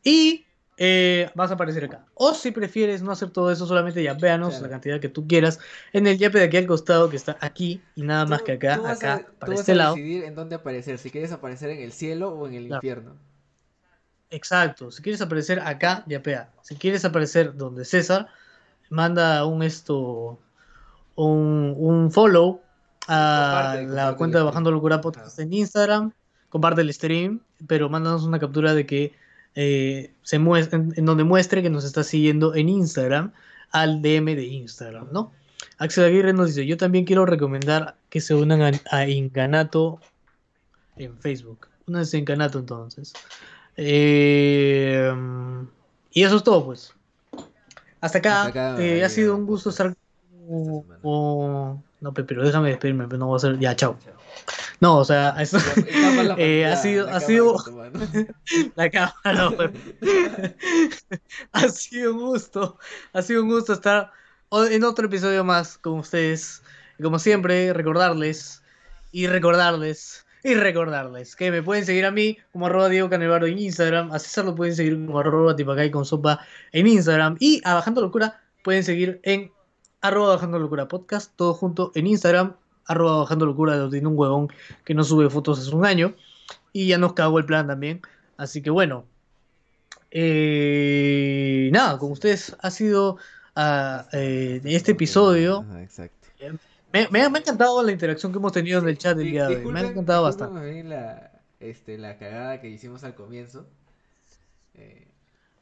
Y 0.02 0.44
eh, 0.80 1.28
vas 1.34 1.50
a 1.50 1.54
aparecer 1.54 1.84
acá. 1.84 2.04
O 2.14 2.34
si 2.34 2.52
prefieres 2.52 3.02
no 3.02 3.10
hacer 3.10 3.30
todo 3.30 3.50
eso, 3.50 3.66
solamente 3.66 4.02
ya 4.02 4.14
véanos 4.14 4.50
Claro. 4.50 4.62
la 4.64 4.70
cantidad 4.70 5.00
que 5.00 5.08
tú 5.08 5.26
quieras 5.26 5.58
en 5.92 6.06
el 6.06 6.18
yape 6.18 6.38
de 6.38 6.44
aquí 6.44 6.56
al 6.56 6.66
costado 6.66 7.10
que 7.10 7.16
está 7.16 7.36
aquí 7.40 7.82
y 7.96 8.02
nada 8.02 8.26
más 8.26 8.42
que 8.42 8.52
acá, 8.52 8.74
acá, 8.88 9.14
a- 9.14 9.38
para 9.40 9.54
este 9.54 9.74
lado. 9.74 9.94
decidir 9.96 10.22
en 10.24 10.34
dónde 10.36 10.54
aparecer, 10.54 10.98
si 10.98 11.10
quieres 11.10 11.32
aparecer 11.32 11.70
en 11.70 11.80
el 11.82 11.90
cielo 11.92 12.28
o 12.30 12.46
en 12.46 12.54
el 12.54 12.66
Claro. 12.68 12.76
infierno. 12.78 13.16
Exacto. 14.30 14.90
Si 14.90 15.02
quieres 15.02 15.20
aparecer 15.20 15.58
acá, 15.60 16.04
yapea. 16.06 16.50
Si 16.62 16.76
quieres 16.76 17.04
aparecer 17.04 17.56
donde 17.56 17.84
César, 17.84 18.28
manda 18.90 19.44
un 19.46 19.62
esto, 19.62 20.38
un, 21.16 21.74
un 21.76 22.10
follow 22.12 22.60
a 23.08 23.72
Comparte, 23.72 23.86
la 23.86 24.02
comparte 24.02 24.16
cuenta 24.18 24.38
de 24.38 24.44
Bajando 24.44 24.70
Locura. 24.70 25.00
Podcast 25.00 25.38
en 25.38 25.52
Instagram, 25.52 26.12
comparte 26.48 26.82
el 26.82 26.92
stream, 26.92 27.40
pero 27.66 27.88
mándanos 27.88 28.24
una 28.24 28.38
captura 28.38 28.74
de 28.74 28.86
que 28.86 29.14
eh, 29.54 30.12
se 30.22 30.38
muestre, 30.38 30.78
en, 30.78 30.92
en 30.96 31.04
donde 31.04 31.24
muestre 31.24 31.62
que 31.62 31.70
nos 31.70 31.84
está 31.84 32.04
siguiendo 32.04 32.54
en 32.54 32.68
Instagram 32.68 33.32
al 33.70 34.02
DM 34.02 34.36
de 34.36 34.44
Instagram, 34.44 35.08
¿no? 35.12 35.32
Axel 35.78 36.04
Aguirre 36.04 36.32
nos 36.32 36.48
dice, 36.48 36.66
yo 36.66 36.76
también 36.76 37.04
quiero 37.04 37.26
recomendar 37.26 37.96
que 38.10 38.20
se 38.20 38.34
unan 38.34 38.62
a, 38.62 38.72
a 38.90 39.08
Inganato 39.08 40.00
en 40.96 41.18
Facebook. 41.18 41.68
Únanse 41.86 42.16
a 42.16 42.20
Inganato 42.20 42.58
entonces. 42.58 43.12
Eh, 43.76 45.12
y 46.12 46.22
eso 46.22 46.36
es 46.36 46.42
todo, 46.42 46.64
pues. 46.64 46.92
Hasta 48.00 48.18
acá, 48.18 48.42
Hasta 48.42 48.72
acá, 48.74 48.82
eh, 48.82 49.04
ha 49.04 49.08
sido 49.08 49.36
un 49.36 49.46
gusto 49.46 49.70
estar 49.70 49.94
semana. 50.48 51.00
como- 51.02 51.84
No, 52.00 52.12
pe- 52.14 52.24
pero 52.24 52.44
déjame 52.44 52.70
despedirme, 52.70 53.06
pero 53.06 53.18
no 53.18 53.26
voy 53.26 53.34
a 53.34 53.38
hacer... 53.38 53.58
Ya, 53.58 53.74
chao. 53.76 53.96
No, 54.80 54.98
o 54.98 55.04
sea, 55.04 55.30
eso... 55.40 55.58
La 56.24 56.34
Eh, 56.38 56.64
ha 56.66 56.76
sido- 56.76 57.06
la 57.06 57.16
ha 57.16 57.20
sido-. 57.20 57.56
La 58.76 58.88
cámara, 58.90 59.50
ha 61.52 61.68
sido 61.68 62.12
un 62.14 62.20
gusto, 62.20 62.78
ha 63.12 63.22
sido 63.22 63.42
un 63.42 63.48
gusto 63.48 63.72
estar 63.72 64.10
en 64.70 64.84
otro 64.84 65.06
episodio 65.06 65.44
más 65.44 65.78
con 65.78 65.94
ustedes. 65.98 66.62
Y 66.98 67.02
como 67.02 67.18
siempre, 67.18 67.72
recordarles 67.72 68.62
y 69.12 69.26
recordarles 69.26 70.24
y 70.44 70.54
recordarles 70.54 71.34
que 71.34 71.50
me 71.50 71.62
pueden 71.62 71.84
seguir 71.84 72.06
a 72.06 72.10
mí 72.10 72.38
como 72.52 72.66
arroba 72.66 72.88
Diego 72.88 73.10
Canevaro 73.10 73.46
en 73.46 73.58
Instagram, 73.58 74.12
a 74.12 74.18
César 74.18 74.44
lo 74.44 74.54
pueden 74.54 74.74
seguir 74.76 74.94
como 74.94 75.18
arroba 75.18 75.56
tipacay 75.56 75.90
con 75.90 76.04
sopa 76.04 76.40
en 76.72 76.86
Instagram 76.86 77.36
y 77.40 77.60
a 77.64 77.74
Bajando 77.74 78.00
Locura 78.00 78.40
pueden 78.62 78.84
seguir 78.84 79.20
en 79.24 79.50
arroba 80.00 80.34
Bajando 80.34 80.58
Locura 80.58 80.88
podcast, 80.88 81.32
todo 81.36 81.54
junto 81.54 81.92
en 81.94 82.06
Instagram, 82.06 82.54
arroba 82.86 83.18
Bajando 83.18 83.46
Locura, 83.46 83.76
donde 83.76 83.96
tiene 83.96 84.08
un 84.08 84.18
huevón 84.18 84.48
que 84.84 84.94
no 84.94 85.04
sube 85.04 85.30
fotos 85.30 85.60
hace 85.60 85.74
un 85.74 85.84
año 85.84 86.14
y 86.72 86.88
ya 86.88 86.98
nos 86.98 87.12
cagó 87.14 87.38
el 87.38 87.44
plan 87.44 87.66
también. 87.66 88.00
Así 88.36 88.62
que 88.62 88.70
bueno, 88.70 89.04
eh, 90.10 91.68
nada, 91.72 91.98
con 91.98 92.12
ustedes 92.12 92.56
ha 92.60 92.70
sido 92.70 93.18
eh, 94.12 94.60
este 94.64 94.92
episodio. 94.92 95.64
Ajá, 95.68 95.82
exacto. 95.82 96.28
Me, 96.92 97.06
me 97.10 97.22
ha 97.22 97.28
me 97.28 97.38
ha 97.38 97.40
encantado 97.42 97.82
la 97.82 97.92
interacción 97.92 98.32
que 98.32 98.38
hemos 98.38 98.52
tenido 98.52 98.80
en 98.80 98.88
el 98.88 98.96
chat 98.96 99.16
del 99.16 99.30
día 99.30 99.48
de 99.48 99.56
hoy. 99.56 99.72
Me 99.72 99.80
ha 99.80 99.82
encantado 99.82 100.22
bastante. 100.22 100.84
la, 100.84 101.32
este, 101.60 101.98
la 101.98 102.16
cagada 102.16 102.60
que 102.60 102.68
hicimos 102.68 103.04
al 103.04 103.14
comienzo. 103.14 103.66
Eh, 104.74 105.06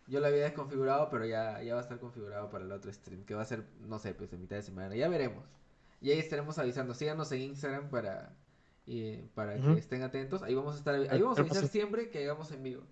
yo 0.08 0.20
lo 0.20 0.26
había 0.26 0.44
desconfigurado, 0.44 1.08
pero 1.10 1.24
ya, 1.26 1.60
ya 1.62 1.74
va 1.74 1.80
a 1.80 1.82
estar 1.82 1.98
configurado 1.98 2.48
para 2.50 2.64
el 2.64 2.72
otro 2.72 2.92
stream, 2.92 3.24
que 3.24 3.34
va 3.34 3.42
a 3.42 3.46
ser, 3.46 3.64
no 3.80 3.98
sé, 3.98 4.14
pues 4.14 4.32
en 4.32 4.40
mitad 4.40 4.56
de 4.56 4.62
semana. 4.62 4.94
Ya 4.94 5.08
veremos. 5.08 5.44
Y 6.00 6.10
ahí 6.10 6.18
estaremos 6.18 6.58
avisando. 6.58 6.94
Síganos 6.94 7.30
en 7.32 7.40
Instagram 7.42 7.88
para, 7.90 8.32
eh, 8.86 9.26
para 9.34 9.56
que 9.56 9.72
estén 9.78 10.02
atentos. 10.02 10.42
Ahí 10.42 10.54
vamos 10.54 10.74
a 10.76 10.78
estar, 10.78 10.94
ahí 10.94 11.20
vamos 11.22 11.38
a 11.38 11.40
avisar 11.40 11.60
Perfecto. 11.62 11.72
siempre 11.72 12.10
que 12.10 12.22
hagamos 12.24 12.50
en 12.52 12.62
vivo. 12.62 12.82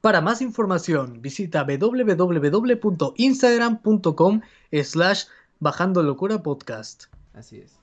Para 0.00 0.20
más 0.20 0.42
información, 0.42 1.22
visita 1.22 1.64
www.instagram.com 1.64 4.40
slash 4.82 5.24
bajando 5.60 6.02
locura 6.02 6.42
podcast. 6.42 7.04
Así 7.34 7.60
es. 7.60 7.78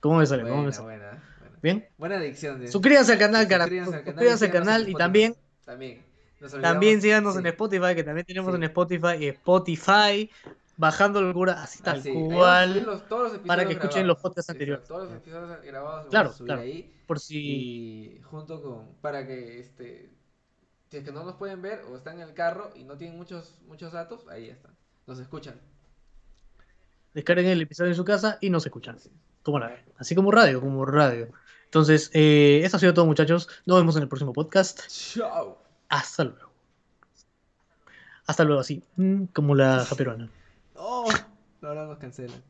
¿Cómo 0.00 0.18
me 0.18 0.26
sale? 0.26 0.42
¿Cómo 0.42 0.56
me 0.56 0.60
Buena, 0.64 0.72
sale? 0.72 0.84
buena, 0.86 1.22
buena. 1.40 1.58
¿Bien? 1.62 1.88
Buena 1.96 2.16
adicción. 2.18 2.60
De... 2.60 2.68
Suscríbanse 2.68 3.12
al 3.14 3.18
canal, 3.18 3.48
carajo. 3.48 3.70
Suscríbanse 3.70 3.96
al 3.96 4.04
canal, 4.04 4.14
Suscríbanse 4.14 4.44
al 4.44 4.50
síganos 4.50 4.66
canal 4.66 4.82
en 4.82 4.88
y 4.88 4.90
Spotify. 4.90 5.02
también 5.02 5.34
También. 5.64 6.11
También 6.60 7.00
síganos 7.02 7.34
sí. 7.34 7.40
en 7.40 7.46
Spotify, 7.46 7.94
que 7.94 8.04
también 8.04 8.26
tenemos 8.26 8.50
Sí. 8.52 8.56
en 8.56 8.62
Spotify, 8.64 9.16
y 9.20 9.26
Spotify, 9.28 10.30
bajando 10.76 11.20
locura, 11.22 11.62
así 11.62 11.82
tal 11.82 12.02
cual, 12.02 12.70
subir 12.70 12.86
los- 12.86 13.08
todos 13.08 13.22
los 13.24 13.32
episodios 13.34 13.46
para 13.48 13.64
que 13.66 13.72
escuchen 13.74 13.90
grabados. 14.02 14.06
los 14.08 14.16
podcasts 14.18 14.50
Exacto, 14.50 14.52
anteriores. 14.52 14.88
Todos 14.88 15.04
los 15.10 15.12
episodios 15.18 15.62
grabados 15.62 16.06
Claro, 16.10 16.32
subir 16.32 16.46
claro. 16.46 16.62
ahí. 16.62 16.94
por 17.06 17.20
si... 17.20 17.38
Y 17.38 18.20
junto 18.22 18.62
con. 18.62 18.86
Para 19.02 19.26
que 19.26 19.60
este. 19.60 20.10
Si 20.90 20.96
es 20.98 21.04
que 21.04 21.12
no 21.12 21.24
nos 21.24 21.36
pueden 21.36 21.60
ver 21.62 21.82
o 21.90 21.96
están 21.96 22.16
en 22.20 22.28
el 22.28 22.34
carro 22.34 22.70
y 22.74 22.84
no 22.84 22.96
tienen 22.96 23.16
muchos, 23.16 23.58
muchos 23.66 23.92
datos, 23.92 24.26
ahí 24.28 24.48
están. 24.48 24.72
Nos 25.06 25.18
escuchan. 25.18 25.54
descarguen 27.14 27.46
el 27.46 27.60
episodio 27.60 27.90
en 27.90 27.96
su 27.96 28.04
casa 28.04 28.38
y 28.40 28.48
nos 28.50 28.64
escuchan. 28.66 28.98
Como 29.42 29.58
la 29.58 29.68
ven. 29.68 29.84
Así 29.98 30.14
como 30.14 30.30
radio, 30.30 30.60
como 30.60 30.84
radio. 30.86 31.28
Entonces, 31.64 32.10
eh, 32.14 32.60
eso 32.64 32.76
ha 32.76 32.80
sido 32.80 32.94
todo, 32.94 33.06
muchachos. 33.06 33.48
Nos 33.66 33.78
vemos 33.78 33.96
en 33.96 34.02
el 34.02 34.08
próximo 34.08 34.32
podcast. 34.32 34.80
¡Chao! 34.88 35.61
Hasta 35.92 36.24
luego. 36.24 36.50
Hasta 38.26 38.44
luego, 38.44 38.62
así. 38.62 38.82
mm, 38.96 39.24
Como 39.26 39.54
la 39.54 39.84
japeruana. 39.84 40.30
¡Oh! 40.74 41.06
Ahora 41.60 41.84
nos 41.84 41.98
cancelan. 41.98 42.42